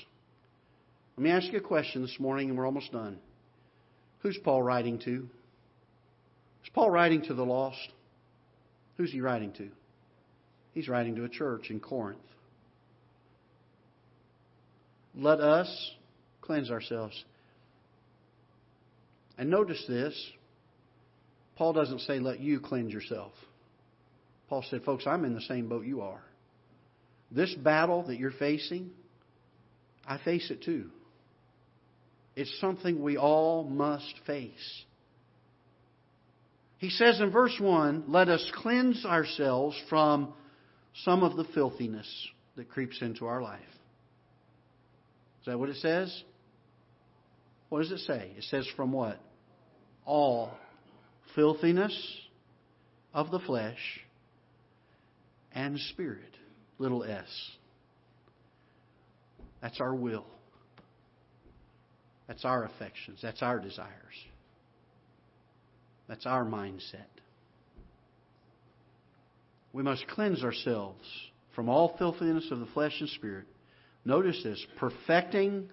Let 1.20 1.24
me 1.24 1.32
ask 1.32 1.52
you 1.52 1.58
a 1.58 1.60
question 1.60 2.00
this 2.00 2.18
morning, 2.18 2.48
and 2.48 2.56
we're 2.56 2.64
almost 2.64 2.92
done. 2.92 3.18
Who's 4.20 4.38
Paul 4.42 4.62
writing 4.62 4.98
to? 5.00 5.28
Is 6.64 6.70
Paul 6.72 6.88
writing 6.88 7.20
to 7.24 7.34
the 7.34 7.44
lost? 7.44 7.92
Who's 8.96 9.12
he 9.12 9.20
writing 9.20 9.52
to? 9.58 9.68
He's 10.72 10.88
writing 10.88 11.16
to 11.16 11.24
a 11.24 11.28
church 11.28 11.68
in 11.68 11.78
Corinth. 11.78 12.22
Let 15.14 15.40
us 15.40 15.90
cleanse 16.40 16.70
ourselves. 16.70 17.22
And 19.36 19.50
notice 19.50 19.84
this 19.86 20.14
Paul 21.56 21.74
doesn't 21.74 22.00
say, 22.00 22.18
let 22.18 22.40
you 22.40 22.60
cleanse 22.60 22.94
yourself. 22.94 23.32
Paul 24.48 24.64
said, 24.70 24.84
folks, 24.84 25.06
I'm 25.06 25.26
in 25.26 25.34
the 25.34 25.42
same 25.42 25.68
boat 25.68 25.84
you 25.84 26.00
are. 26.00 26.22
This 27.30 27.54
battle 27.56 28.04
that 28.04 28.18
you're 28.18 28.30
facing, 28.30 28.88
I 30.06 30.16
face 30.16 30.50
it 30.50 30.62
too. 30.62 30.90
It's 32.36 32.60
something 32.60 33.02
we 33.02 33.16
all 33.16 33.64
must 33.64 34.14
face. 34.26 34.84
He 36.78 36.90
says 36.90 37.20
in 37.20 37.30
verse 37.30 37.54
1, 37.60 38.04
let 38.08 38.28
us 38.28 38.50
cleanse 38.54 39.04
ourselves 39.04 39.76
from 39.88 40.32
some 41.04 41.22
of 41.22 41.36
the 41.36 41.44
filthiness 41.54 42.08
that 42.56 42.70
creeps 42.70 43.02
into 43.02 43.26
our 43.26 43.42
life. 43.42 43.60
Is 45.40 45.46
that 45.46 45.58
what 45.58 45.68
it 45.68 45.76
says? 45.76 46.22
What 47.68 47.82
does 47.82 47.92
it 47.92 48.00
say? 48.00 48.32
It 48.36 48.44
says 48.44 48.66
from 48.76 48.92
what? 48.92 49.20
All 50.04 50.52
filthiness 51.34 51.94
of 53.12 53.30
the 53.30 53.40
flesh 53.40 54.00
and 55.52 55.78
spirit, 55.78 56.34
little 56.78 57.04
s. 57.04 57.28
That's 59.60 59.80
our 59.80 59.94
will. 59.94 60.26
That's 62.30 62.44
our 62.44 62.62
affections. 62.62 63.18
That's 63.20 63.42
our 63.42 63.58
desires. 63.58 63.90
That's 66.06 66.26
our 66.26 66.44
mindset. 66.44 67.10
We 69.72 69.82
must 69.82 70.06
cleanse 70.06 70.44
ourselves 70.44 71.04
from 71.56 71.68
all 71.68 71.96
filthiness 71.98 72.46
of 72.52 72.60
the 72.60 72.66
flesh 72.66 72.94
and 73.00 73.08
spirit. 73.08 73.46
Notice 74.04 74.40
this 74.44 74.64
perfecting 74.78 75.70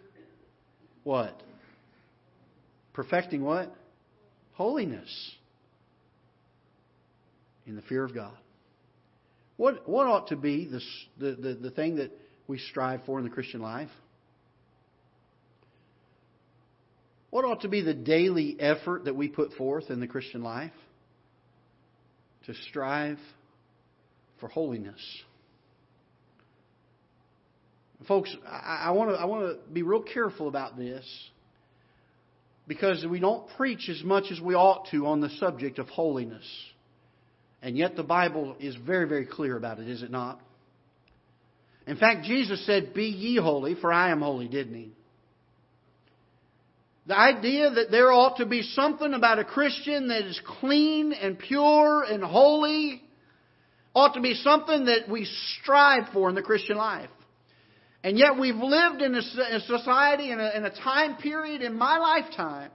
what? 1.03 1.39
Perfecting 2.91 3.43
what? 3.43 3.71
Holiness 4.53 5.35
in 7.67 7.75
the 7.75 7.83
fear 7.83 8.03
of 8.03 8.15
God. 8.15 8.35
What, 9.57 9.87
what 9.87 10.07
ought 10.07 10.29
to 10.29 10.35
be 10.35 10.67
the, 10.67 10.81
the, 11.19 11.35
the, 11.35 11.53
the 11.53 11.69
thing 11.69 11.97
that 11.97 12.11
we 12.47 12.57
strive 12.57 13.01
for 13.05 13.19
in 13.19 13.25
the 13.25 13.31
Christian 13.31 13.61
life? 13.61 13.91
What 17.29 17.45
ought 17.45 17.61
to 17.61 17.67
be 17.67 17.81
the 17.81 17.93
daily 17.93 18.55
effort 18.59 19.05
that 19.05 19.15
we 19.15 19.27
put 19.27 19.53
forth 19.53 19.89
in 19.89 19.99
the 19.99 20.07
Christian 20.07 20.43
life? 20.43 20.71
To 22.45 22.53
strive 22.69 23.19
for 24.39 24.47
holiness. 24.47 25.01
Folks, 28.07 28.33
I, 28.47 28.91
want 28.91 29.09
to 29.09 29.15
I 29.15 29.25
want 29.25 29.47
to 29.47 29.73
be 29.73 29.81
real 29.81 30.01
careful 30.01 30.47
about 30.47 30.77
this 30.77 31.03
because 32.67 33.05
we 33.05 33.19
don't 33.19 33.49
preach 33.57 33.89
as 33.89 34.03
much 34.03 34.25
as 34.31 34.39
we 34.39 34.53
ought 34.53 34.87
to 34.91 35.07
on 35.07 35.19
the 35.19 35.29
subject 35.31 35.79
of 35.79 35.87
holiness. 35.89 36.45
And 37.61 37.77
yet 37.77 37.95
the 37.95 38.03
Bible 38.03 38.55
is 38.59 38.75
very, 38.75 39.07
very 39.07 39.25
clear 39.25 39.57
about 39.57 39.79
it, 39.79 39.89
is 39.89 40.03
it 40.03 40.11
not? 40.11 40.39
In 41.87 41.97
fact, 41.97 42.25
Jesus 42.25 42.65
said, 42.65 42.93
Be 42.93 43.05
ye 43.05 43.37
holy, 43.37 43.75
for 43.75 43.91
I 43.91 44.11
am 44.11 44.21
holy, 44.21 44.47
didn't 44.47 44.75
he? 44.75 44.91
The 47.07 47.17
idea 47.17 47.71
that 47.71 47.89
there 47.89 48.11
ought 48.11 48.37
to 48.37 48.45
be 48.45 48.61
something 48.61 49.13
about 49.13 49.39
a 49.39 49.45
Christian 49.45 50.09
that 50.09 50.25
is 50.25 50.39
clean 50.59 51.13
and 51.13 51.39
pure 51.39 52.03
and 52.03 52.21
holy 52.21 53.01
ought 53.95 54.13
to 54.15 54.21
be 54.21 54.33
something 54.35 54.85
that 54.85 55.09
we 55.09 55.25
strive 55.61 56.11
for 56.11 56.27
in 56.27 56.35
the 56.35 56.41
Christian 56.41 56.75
life. 56.75 57.09
And 58.03 58.17
yet 58.17 58.37
we've 58.37 58.55
lived 58.55 59.01
in 59.01 59.15
a 59.15 59.21
society, 59.61 60.31
in 60.31 60.39
a, 60.39 60.51
in 60.55 60.65
a 60.65 60.69
time 60.69 61.15
period 61.15 61.61
in 61.61 61.77
my 61.77 61.97
lifetime, 61.97 62.71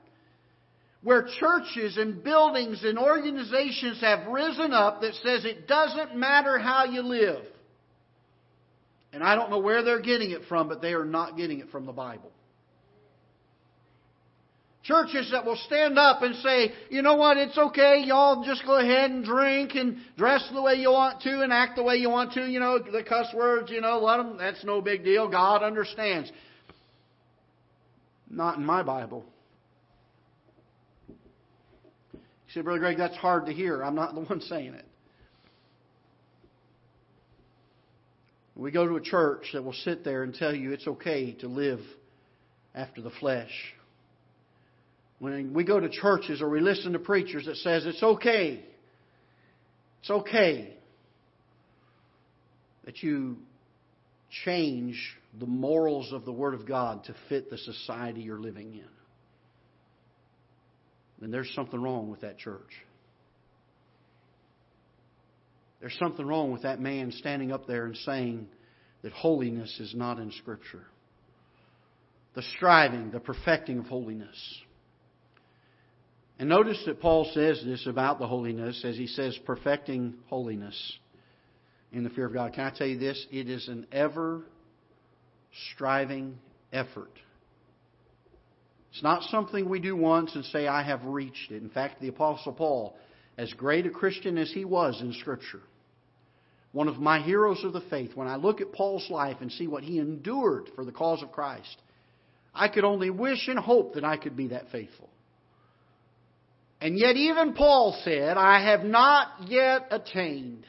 where 1.03 1.29
churches 1.39 1.99
and 1.99 2.25
buildings 2.25 2.83
and 2.85 2.99
organizations 2.99 4.01
have 4.01 4.27
risen 4.29 4.73
up 4.73 5.03
that 5.03 5.15
says 5.23 5.45
it 5.45 5.69
doesn't 5.69 6.17
matter 6.17 6.59
how 6.59 6.85
you 6.87 7.03
live. 7.03 7.45
And 9.13 9.23
I 9.23 9.35
don't 9.35 9.51
know 9.51 9.59
where 9.59 9.83
they're 9.83 10.01
getting 10.01 10.31
it 10.31 10.43
from, 10.49 10.69
but 10.69 10.81
they 10.81 10.95
are 10.95 11.05
not 11.05 11.37
getting 11.37 11.61
it 11.61 11.71
from 11.71 11.85
the 11.85 11.93
Bible. 11.93 12.31
Churches 14.85 15.31
that 15.31 15.45
will 15.45 15.59
stand 15.67 15.97
up 15.97 16.23
and 16.23 16.35
say, 16.37 16.73
you 16.91 17.03
know 17.03 17.15
what, 17.15 17.37
it's 17.37 17.57
okay, 17.57 18.03
y'all 18.05 18.45
just 18.45 18.67
go 18.67 18.81
ahead 18.81 19.13
and 19.13 19.25
drink 19.25 19.77
and 19.77 19.99
dress 20.17 20.49
the 20.53 20.61
way 20.61 20.75
you 20.75 20.91
want 20.91 21.21
to 21.23 21.43
and 21.43 21.53
act 21.53 21.77
the 21.77 21.85
way 21.85 21.97
you 21.97 22.11
want 22.11 22.33
to, 22.33 22.47
you 22.49 22.59
know, 22.59 22.81
the 22.81 23.05
cuss 23.05 23.29
words, 23.33 23.71
you 23.71 23.81
know, 23.81 24.01
let 24.01 24.17
them, 24.17 24.37
that's 24.39 24.65
no 24.65 24.81
big 24.81 25.05
deal. 25.05 25.29
God 25.29 25.63
understands. 25.63 26.33
Not 28.29 28.57
in 28.57 28.67
my 28.67 28.83
Bible. 28.83 29.25
You 32.13 32.21
say, 32.53 32.61
Brother 32.63 32.81
Greg, 32.81 32.99
that's 32.99 33.17
hard 33.17 33.47
to 33.47 33.53
hear. 33.53 33.83
I'm 33.83 33.95
not 33.95 34.17
the 34.17 34.21
one 34.29 34.41
saying 34.41 34.75
it. 34.75 34.87
We 38.57 38.73
go 38.73 38.87
to 38.87 38.97
a 38.97 39.01
church 39.01 39.51
that 39.53 39.63
will 39.63 39.73
sit 39.73 40.03
there 40.03 40.25
and 40.25 40.35
tell 40.35 40.55
you 40.55 40.73
it's 40.73 40.87
okay 40.87 41.33
to 41.35 41.47
live 41.47 41.81
after 42.75 43.01
the 43.01 43.11
flesh. 43.11 43.51
When 45.23 45.55
we 45.55 45.63
go 45.63 45.79
to 45.79 45.89
churches 45.89 46.43
or 46.43 46.49
we 46.49 46.59
listen 46.59 46.95
to 46.95 46.99
preachers 46.99 47.47
that 47.47 47.55
says 47.59 47.87
it's 47.87 48.03
okay, 48.03 48.61
it's 50.01 50.11
okay 50.11 50.75
that 52.85 53.05
you 53.05 53.37
change 54.45 55.01
the 55.39 55.47
morals 55.47 56.13
of 56.13 56.25
the 56.25 56.33
Word 56.33 56.55
of 56.55 56.67
God 56.67 57.05
to 57.05 57.15
fit 57.29 57.51
the 57.51 57.59
society 57.59 58.23
you're 58.23 58.41
living 58.41 58.75
in, 58.75 58.89
then 61.21 61.31
there's 61.31 61.55
something 61.55 61.81
wrong 61.81 62.11
with 62.11 62.23
that 62.23 62.37
church. 62.39 62.73
There's 65.79 65.97
something 66.01 66.27
wrong 66.27 66.51
with 66.51 66.63
that 66.63 66.81
man 66.81 67.13
standing 67.13 67.53
up 67.53 67.69
there 67.69 67.85
and 67.85 67.97
saying 67.99 68.49
that 69.03 69.13
holiness 69.13 69.79
is 69.79 69.95
not 69.95 70.19
in 70.19 70.33
Scripture. 70.33 70.83
The 72.35 72.43
striving, 72.57 73.13
the 73.13 73.21
perfecting 73.21 73.79
of 73.79 73.87
holiness. 73.87 74.37
And 76.43 76.49
notice 76.49 76.83
that 76.87 77.01
Paul 77.01 77.31
says 77.35 77.63
this 77.65 77.87
about 77.87 78.19
the 78.19 78.27
holiness 78.27 78.85
as 78.85 78.97
he 78.97 79.07
says, 79.07 79.39
perfecting 79.47 80.15
holiness 80.27 80.99
in 81.93 82.03
the 82.03 82.11
fear 82.11 82.27
of 82.27 82.33
God. 82.33 82.53
Can 82.53 82.65
I 82.65 82.77
tell 82.77 82.89
you 82.89 82.99
this? 82.99 83.29
It 83.31 83.49
is 83.49 83.69
an 83.69 83.87
ever 83.93 84.43
striving 85.71 86.37
effort. 86.73 87.13
It's 88.91 89.05
not 89.05 89.23
something 89.31 89.69
we 89.69 89.79
do 89.79 89.95
once 89.95 90.35
and 90.35 90.45
say, 90.47 90.67
I 90.67 90.83
have 90.83 91.05
reached 91.05 91.53
it. 91.53 91.63
In 91.63 91.71
fact, 91.71 92.01
the 92.01 92.09
Apostle 92.09 92.55
Paul, 92.55 92.97
as 93.39 93.53
great 93.53 93.87
a 93.87 93.91
Christian 93.91 94.37
as 94.37 94.51
he 94.51 94.65
was 94.65 95.01
in 95.01 95.13
Scripture, 95.13 95.63
one 96.73 96.89
of 96.89 96.97
my 96.97 97.21
heroes 97.23 97.63
of 97.63 97.73
the 97.73 97.83
faith, 97.83 98.17
when 98.17 98.27
I 98.27 98.35
look 98.35 98.61
at 98.61 98.73
Paul's 98.73 99.09
life 99.11 99.37
and 99.43 99.53
see 99.53 99.69
what 99.69 99.85
he 99.85 100.01
endured 100.01 100.71
for 100.75 100.85
the 100.85 100.91
cause 100.91 101.23
of 101.23 101.31
Christ, 101.31 101.77
I 102.53 102.67
could 102.67 102.83
only 102.83 103.11
wish 103.11 103.47
and 103.47 103.61
hope 103.61 103.95
that 103.95 104.05
I 104.05 104.17
could 104.17 104.37
be 104.37 104.49
that 104.49 104.73
faithful. 104.73 105.09
And 106.83 106.99
yet, 106.99 107.15
even 107.15 107.53
Paul 107.53 107.97
said, 108.03 108.37
I 108.37 108.61
have 108.71 108.83
not 108.83 109.29
yet 109.47 109.87
attained. 109.93 110.67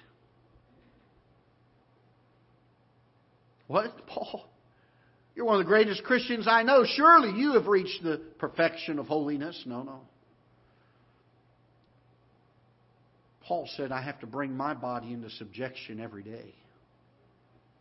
What? 3.66 3.92
Paul? 4.08 4.48
You're 5.36 5.48
one 5.48 5.56
of 5.56 5.66
the 5.66 5.70
greatest 5.70 6.04
Christians 6.04 6.46
I 6.48 6.62
know. 6.62 6.86
Surely 6.86 7.36
you 7.40 7.54
have 7.54 7.66
reached 7.66 8.04
the 8.04 8.22
perfection 8.38 9.00
of 9.00 9.08
holiness. 9.08 9.60
No, 9.66 9.82
no. 9.82 10.02
Paul 13.48 13.68
said, 13.76 13.92
I 13.92 14.04
have 14.04 14.20
to 14.20 14.28
bring 14.28 14.56
my 14.56 14.76
body 14.76 15.14
into 15.14 15.32
subjection 15.32 16.00
every 16.00 16.22
day, 16.22 16.54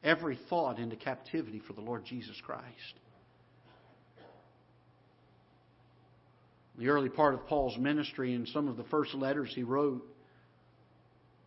every 0.03 0.39
thought 0.49 0.79
into 0.79 0.97
captivity 0.97 1.61
for 1.67 1.75
the 1.75 1.83
Lord 1.83 2.07
Jesus 2.07 2.41
Christ. 2.47 2.95
The 6.79 6.89
early 6.89 7.09
part 7.09 7.35
of 7.35 7.47
Paul's 7.47 7.77
ministry, 7.77 8.35
in 8.35 8.47
some 8.47 8.69
of 8.69 8.77
the 8.77 8.85
first 8.85 9.15
letters 9.15 9.53
he 9.55 9.63
wrote, 9.63 10.03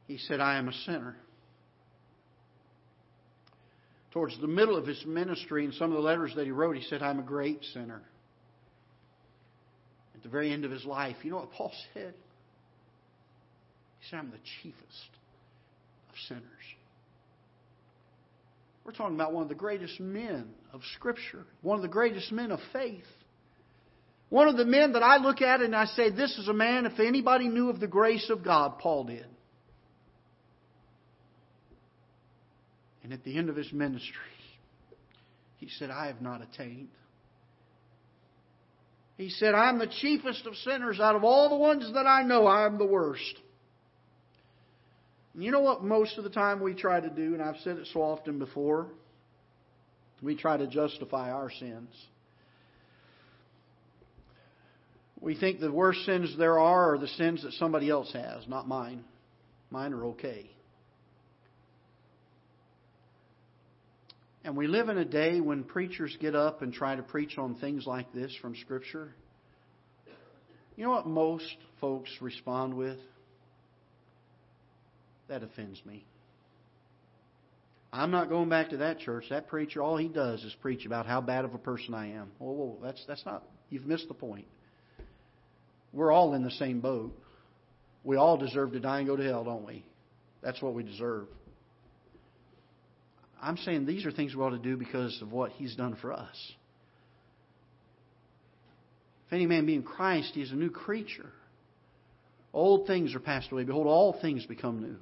he 0.08 0.18
said, 0.18 0.40
I 0.40 0.58
am 0.58 0.68
a 0.68 0.74
sinner. 0.74 1.16
Towards 4.12 4.40
the 4.40 4.48
middle 4.48 4.78
of 4.78 4.86
his 4.86 5.04
ministry, 5.06 5.66
in 5.66 5.72
some 5.74 5.92
of 5.92 5.98
the 5.98 6.04
letters 6.04 6.34
that 6.36 6.46
he 6.46 6.52
wrote, 6.52 6.78
he 6.78 6.84
said, 6.84 7.02
I'm 7.02 7.20
a 7.20 7.24
great 7.24 7.64
sinner. 7.74 8.02
At 10.16 10.24
the 10.24 10.30
very 10.30 10.54
end 10.54 10.64
of 10.64 10.72
his 10.72 10.86
life, 10.86 11.18
you 11.24 11.32
know 11.32 11.38
what 11.38 11.52
Paul 11.52 11.74
said? 11.94 12.14
He 14.00 14.10
said, 14.10 14.20
I'm 14.20 14.30
the 14.30 14.38
chiefest 14.62 15.10
of 16.10 16.16
sinners. 16.28 16.44
We're 18.86 18.92
talking 18.92 19.16
about 19.16 19.34
one 19.34 19.42
of 19.42 19.50
the 19.50 19.56
greatest 19.56 20.00
men 20.00 20.54
of 20.72 20.82
Scripture, 20.96 21.44
one 21.64 21.78
of 21.78 21.82
the 21.82 21.88
greatest 21.88 22.32
men 22.32 22.52
of 22.52 22.60
faith. 22.72 23.04
One 24.30 24.48
of 24.48 24.58
the 24.58 24.66
men 24.66 24.94
that 24.94 25.04
I 25.04 25.18
look 25.18 25.42
at 25.42 25.62
and 25.62 25.76
I 25.76 25.86
say, 25.86 26.10
this 26.10 26.38
is 26.38 26.48
a 26.48 26.54
man, 26.54 26.86
if 26.86 27.00
anybody 27.00 27.48
knew 27.48 27.70
of 27.70 27.80
the 27.80 27.88
grace 27.88 28.30
of 28.30 28.44
God, 28.44 28.80
Paul 28.80 29.06
did. 29.06 29.26
And 33.04 33.14
at 33.14 33.24
the 33.24 33.38
end 33.38 33.50
of 33.50 33.56
his 33.56 33.72
ministry, 33.72 34.12
he 35.58 35.70
said, 35.70 35.92
I 35.92 36.08
have 36.08 36.22
not 36.22 36.42
attained. 36.42 36.90
He 39.18 39.30
said, 39.30 39.54
I'm 39.54 39.80
the 39.80 39.88
chiefest 40.02 40.46
of 40.46 40.56
sinners. 40.56 41.00
Out 41.00 41.16
of 41.16 41.24
all 41.24 41.50
the 41.50 41.56
ones 41.56 41.90
that 41.94 42.08
I 42.08 42.24
know, 42.24 42.48
I'm 42.48 42.78
the 42.78 42.86
worst. 42.86 43.40
And 45.34 45.44
you 45.44 45.52
know 45.52 45.62
what 45.62 45.84
most 45.84 46.18
of 46.18 46.24
the 46.24 46.30
time 46.30 46.62
we 46.62 46.74
try 46.74 47.00
to 47.00 47.10
do, 47.10 47.34
and 47.34 47.42
I've 47.42 47.60
said 47.64 47.78
it 47.78 47.88
so 47.94 48.02
often 48.02 48.40
before? 48.40 48.88
We 50.22 50.36
try 50.36 50.58
to 50.58 50.66
justify 50.66 51.32
our 51.32 51.52
sins. 51.52 51.90
We 55.26 55.36
think 55.36 55.60
the 55.60 55.72
worst 55.72 56.06
sins 56.06 56.36
there 56.38 56.60
are 56.60 56.94
are 56.94 56.98
the 57.00 57.08
sins 57.08 57.42
that 57.42 57.54
somebody 57.54 57.90
else 57.90 58.14
has, 58.14 58.48
not 58.48 58.68
mine. 58.68 59.04
Mine 59.72 59.92
are 59.92 60.06
okay. 60.10 60.52
And 64.44 64.56
we 64.56 64.68
live 64.68 64.88
in 64.90 65.00
a 65.00 65.04
day 65.04 65.42
when 65.42 65.64
preachers 65.64 66.16
get 66.22 66.36
up 66.36 66.62
and 66.62 66.72
try 66.72 66.96
to 66.96 67.02
preach 67.02 67.40
on 67.40 67.56
things 67.56 67.88
like 67.88 68.14
this 68.14 68.38
from 68.40 68.56
Scripture. 68.56 69.16
You 70.76 70.84
know 70.84 70.92
what 70.92 71.08
most 71.08 71.58
folks 71.82 72.12
respond 72.22 72.76
with? 72.76 73.00
That 75.28 75.42
offends 75.42 75.84
me. 75.88 76.06
I'm 77.92 78.12
not 78.12 78.30
going 78.30 78.50
back 78.50 78.70
to 78.70 78.78
that 78.78 79.00
church. 79.00 79.26
That 79.32 79.48
preacher, 79.48 79.82
all 79.82 79.98
he 79.98 80.08
does 80.08 80.44
is 80.44 80.56
preach 80.62 80.86
about 80.86 81.08
how 81.08 81.20
bad 81.20 81.46
of 81.46 81.56
a 81.56 81.58
person 81.58 81.96
I 81.96 82.12
am. 82.12 82.30
Whoa, 82.38 82.52
whoa, 82.52 82.78
that's 82.84 83.04
that's 83.08 83.26
not. 83.26 83.44
You've 83.72 83.88
missed 83.88 84.08
the 84.08 84.14
point. 84.14 84.46
We're 85.96 86.12
all 86.12 86.34
in 86.34 86.44
the 86.44 86.52
same 86.52 86.82
boat. 86.82 87.18
We 88.04 88.18
all 88.18 88.38
deserve 88.38 88.74
to 88.74 88.80
die 88.80 89.00
and 89.00 89.08
go 89.08 89.16
to 89.16 89.24
hell, 89.24 89.46
don't 89.46 89.66
we? 89.66 89.84
That's 90.44 90.62
what 90.62 90.76
we 90.76 90.84
deserve. 90.84 91.28
I'm 93.42 93.58
saying 93.58 93.86
these 93.86 94.06
are 94.06 94.12
things 94.12 94.36
we 94.36 94.42
ought 94.42 94.50
to 94.52 94.60
do 94.60 94.76
because 94.76 95.20
of 95.22 95.32
what 95.32 95.52
He's 95.52 95.76
done 95.76 95.98
for 96.02 96.12
us. 96.12 96.36
If 99.28 99.34
any 99.34 99.48
man 99.48 99.66
be 99.66 99.74
in 99.74 99.84
Christ, 99.84 100.32
he 100.36 100.42
is 100.42 100.52
a 100.52 100.56
new 100.56 100.70
creature. 100.70 101.32
Old 102.54 102.86
things 102.86 103.16
are 103.16 103.20
passed 103.20 103.52
away. 103.52 103.64
Behold, 103.64 103.88
all 103.88 104.20
things 104.22 104.46
become 104.46 104.82
new. 104.82 104.98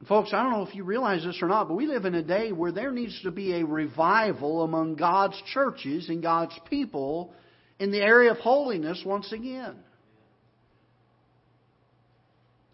And 0.00 0.08
folks, 0.08 0.30
I 0.34 0.42
don't 0.42 0.52
know 0.52 0.66
if 0.66 0.74
you 0.74 0.84
realize 0.84 1.24
this 1.24 1.38
or 1.40 1.48
not, 1.48 1.68
but 1.68 1.74
we 1.74 1.86
live 1.86 2.04
in 2.04 2.14
a 2.14 2.22
day 2.22 2.52
where 2.52 2.72
there 2.72 2.90
needs 2.90 3.18
to 3.22 3.30
be 3.30 3.54
a 3.54 3.64
revival 3.64 4.62
among 4.62 4.96
God's 4.96 5.40
churches 5.54 6.08
and 6.08 6.22
God's 6.22 6.58
people 6.68 7.32
in 7.78 7.90
the 7.90 8.00
area 8.00 8.30
of 8.30 8.38
holiness 8.38 9.02
once 9.04 9.32
again. 9.32 9.76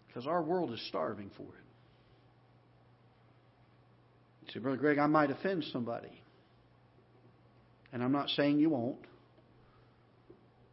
Because 0.07 0.27
our 0.27 0.41
world 0.41 0.71
is 0.73 0.85
starving 0.87 1.31
for 1.37 1.43
it. 1.43 1.59
say, 4.53 4.59
Brother 4.59 4.77
Greg, 4.77 4.97
I 4.97 5.07
might 5.07 5.31
offend 5.31 5.63
somebody. 5.71 6.23
And 7.91 8.03
I'm 8.03 8.11
not 8.11 8.29
saying 8.29 8.59
you 8.59 8.69
won't. 8.69 9.05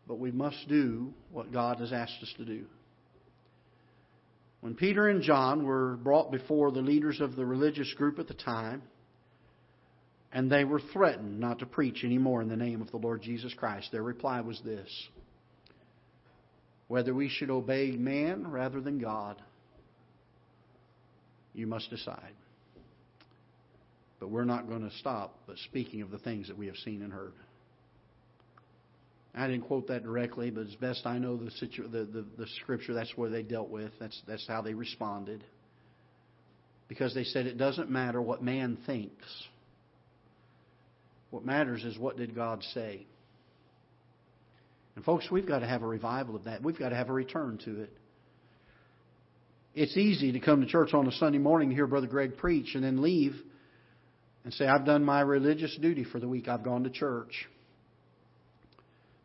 But 0.06 0.18
we 0.18 0.30
must 0.30 0.68
do 0.68 1.12
what 1.32 1.52
God 1.52 1.80
has 1.80 1.92
asked 1.92 2.22
us 2.22 2.32
to 2.38 2.44
do. 2.44 2.64
When 4.60 4.74
Peter 4.74 5.08
and 5.08 5.22
John 5.22 5.64
were 5.64 5.96
brought 5.96 6.30
before 6.32 6.72
the 6.72 6.80
leaders 6.80 7.20
of 7.20 7.36
the 7.36 7.44
religious 7.44 7.92
group 7.94 8.18
at 8.18 8.28
the 8.28 8.34
time, 8.34 8.82
and 10.36 10.52
they 10.52 10.64
were 10.64 10.82
threatened 10.92 11.40
not 11.40 11.60
to 11.60 11.66
preach 11.66 12.04
anymore 12.04 12.42
in 12.42 12.48
the 12.50 12.56
name 12.58 12.82
of 12.82 12.90
the 12.90 12.98
Lord 12.98 13.22
Jesus 13.22 13.54
Christ, 13.54 13.88
their 13.90 14.02
reply 14.02 14.42
was 14.42 14.60
this 14.62 15.08
whether 16.88 17.14
we 17.14 17.30
should 17.30 17.48
obey 17.48 17.92
man 17.92 18.46
rather 18.46 18.82
than 18.82 18.98
God, 18.98 19.40
you 21.54 21.66
must 21.66 21.88
decide. 21.88 22.34
But 24.20 24.28
we're 24.28 24.44
not 24.44 24.68
going 24.68 24.88
to 24.88 24.94
stop 24.98 25.38
but 25.46 25.56
speaking 25.64 26.02
of 26.02 26.10
the 26.10 26.18
things 26.18 26.48
that 26.48 26.58
we 26.58 26.66
have 26.66 26.76
seen 26.76 27.00
and 27.00 27.10
heard. 27.10 27.32
I 29.34 29.46
didn't 29.46 29.62
quote 29.62 29.88
that 29.88 30.02
directly, 30.02 30.50
but 30.50 30.66
as 30.66 30.74
best 30.74 31.06
I 31.06 31.16
know 31.16 31.38
the, 31.38 31.50
situ- 31.52 31.88
the, 31.88 32.04
the, 32.04 32.26
the 32.36 32.46
scripture, 32.62 32.92
that's 32.92 33.16
where 33.16 33.30
they 33.30 33.42
dealt 33.42 33.70
with. 33.70 33.92
That's, 33.98 34.20
that's 34.28 34.46
how 34.46 34.60
they 34.60 34.74
responded. 34.74 35.42
Because 36.88 37.14
they 37.14 37.24
said 37.24 37.46
it 37.46 37.56
doesn't 37.56 37.90
matter 37.90 38.20
what 38.20 38.42
man 38.42 38.76
thinks. 38.84 39.24
What 41.30 41.44
matters 41.44 41.84
is 41.84 41.98
what 41.98 42.16
did 42.16 42.34
God 42.34 42.62
say. 42.74 43.06
And 44.94 45.04
folks, 45.04 45.30
we've 45.30 45.46
got 45.46 45.58
to 45.58 45.66
have 45.66 45.82
a 45.82 45.86
revival 45.86 46.36
of 46.36 46.44
that. 46.44 46.62
We've 46.62 46.78
got 46.78 46.88
to 46.90 46.96
have 46.96 47.10
a 47.10 47.12
return 47.12 47.58
to 47.64 47.82
it. 47.82 47.92
It's 49.74 49.96
easy 49.96 50.32
to 50.32 50.40
come 50.40 50.62
to 50.62 50.66
church 50.66 50.94
on 50.94 51.06
a 51.06 51.12
Sunday 51.12 51.38
morning, 51.38 51.68
and 51.68 51.76
hear 51.76 51.86
Brother 51.86 52.06
Greg 52.06 52.38
preach, 52.38 52.74
and 52.74 52.82
then 52.82 53.02
leave 53.02 53.34
and 54.44 54.54
say, 54.54 54.66
I've 54.66 54.86
done 54.86 55.04
my 55.04 55.20
religious 55.20 55.76
duty 55.82 56.04
for 56.04 56.18
the 56.18 56.28
week. 56.28 56.48
I've 56.48 56.62
gone 56.62 56.84
to 56.84 56.90
church. 56.90 57.46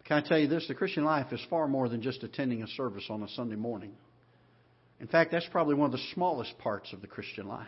Can 0.06 0.18
I 0.18 0.28
tell 0.28 0.38
you 0.38 0.47
this? 0.47 0.68
The 0.68 0.74
Christian 0.74 1.06
life 1.06 1.32
is 1.32 1.39
far 1.49 1.70
more 1.70 1.88
than 1.88 2.02
just 2.02 2.24
attending 2.24 2.64
a 2.64 2.68
service 2.68 3.06
on 3.10 3.24
a 3.24 3.30
Sunday 3.30 3.56
morning. 3.56 3.93
In 4.99 5.08
fact, 5.08 5.32
that's 5.32 5.47
probably 5.52 5.76
one 5.76 5.86
of 5.86 5.91
the 5.93 6.06
smallest 6.14 6.58
parts 6.58 6.91
of 6.91 6.99
the 6.99 7.08
Christian 7.08 7.47
life. 7.47 7.68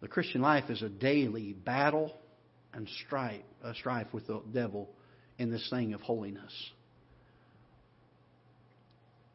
The 0.00 0.08
Christian 0.08 0.40
life 0.40 0.70
is 0.70 0.82
a 0.82 0.88
daily 0.88 1.52
battle 1.52 2.12
and 2.74 2.88
strife, 3.06 3.42
uh, 3.64 3.72
strife 3.74 4.06
with 4.12 4.26
the 4.26 4.42
devil 4.52 4.88
in 5.38 5.50
this 5.50 5.66
thing 5.70 5.94
of 5.94 6.00
holiness. 6.00 6.52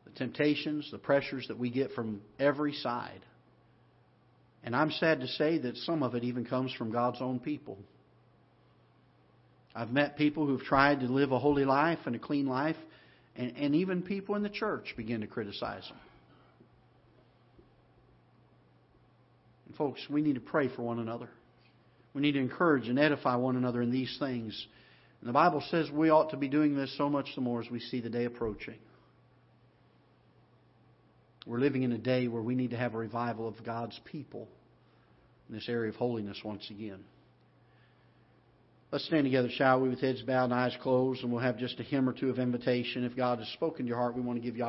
The 0.06 0.12
temptations, 0.12 0.90
the 0.92 0.98
pressures 0.98 1.48
that 1.48 1.58
we 1.58 1.70
get 1.70 1.92
from 1.92 2.22
every 2.40 2.74
side. 2.74 3.22
And 4.64 4.76
I'm 4.76 4.92
sad 4.92 5.22
to 5.22 5.28
say 5.28 5.58
that 5.60 5.76
some 5.78 6.04
of 6.04 6.16
it 6.16 6.24
even 6.24 6.46
comes 6.46 6.74
from 6.74 6.92
God's 6.92 7.22
own 7.22 7.40
people. 7.40 7.78
I've 9.74 9.92
met 9.92 10.18
people 10.18 10.46
who've 10.46 10.62
tried 10.62 11.00
to 11.00 11.08
live 11.08 11.32
a 11.32 11.40
holy 11.40 11.66
life 11.66 12.00
and 12.06 12.16
a 12.16 12.20
clean 12.20 12.46
life, 12.46 12.76
and, 13.36 13.56
and 13.56 13.76
even 13.76 14.02
people 14.02 14.36
in 14.36 14.44
the 14.44 14.50
church 14.50 14.94
begin 14.98 15.22
to 15.22 15.28
criticize 15.28 15.88
them. 15.88 15.98
And 19.68 19.76
folks, 19.78 20.02
we 20.10 20.22
need 20.22 20.36
to 20.36 20.42
pray 20.42 20.68
for 20.76 20.82
one 20.82 21.00
another. 21.00 21.30
We 22.14 22.22
need 22.22 22.34
to 22.34 22.40
encourage 22.40 22.88
and 22.88 23.00
edify 23.00 23.36
one 23.36 23.56
another 23.56 23.82
in 23.82 23.92
these 23.92 24.16
things. 24.20 24.68
And 25.22 25.30
the 25.30 25.34
Bible 25.34 25.64
says 25.70 25.90
we 25.92 26.10
ought 26.10 26.32
to 26.32 26.38
be 26.38 26.48
doing 26.48 26.76
this 26.76 26.96
so 26.98 27.10
much 27.10 27.28
the 27.36 27.42
more 27.42 27.62
as 27.62 27.70
we 27.70 27.80
see 27.80 28.02
the 28.02 28.10
day 28.10 28.26
approaching. 28.26 28.80
We're 31.46 31.60
living 31.60 31.84
in 31.84 31.92
a 31.92 31.98
day 31.98 32.28
where 32.28 32.42
we 32.42 32.56
need 32.56 32.72
to 32.72 32.78
have 32.78 32.94
a 32.94 32.98
revival 32.98 33.48
of 33.48 33.64
God's 33.64 34.00
people 34.06 34.48
in 35.50 35.56
this 35.56 35.68
area 35.70 35.90
of 35.90 35.96
holiness 35.96 36.40
once 36.44 36.70
again. 36.70 37.04
Let's 38.92 39.06
stand 39.06 39.24
together, 39.24 39.50
shall 39.50 39.80
we, 39.80 39.88
with 39.88 40.02
heads 40.02 40.22
bowed 40.22 40.46
and 40.46 40.54
eyes 40.54 40.76
closed, 40.82 41.24
and 41.24 41.32
we'll 41.32 41.42
have 41.42 41.58
just 41.58 41.80
a 41.80 41.84
hymn 41.84 42.10
or 42.10 42.14
two 42.14 42.30
of 42.30 42.40
invitation. 42.40 43.06
If 43.06 43.16
God 43.16 43.40
has 43.40 43.48
spoken 43.50 43.86
to 43.86 43.88
your 43.88 43.98
heart, 43.98 44.16
we 44.16 44.22
want 44.22 44.38
to 44.38 44.44
give 44.44 44.58
you 44.58 44.60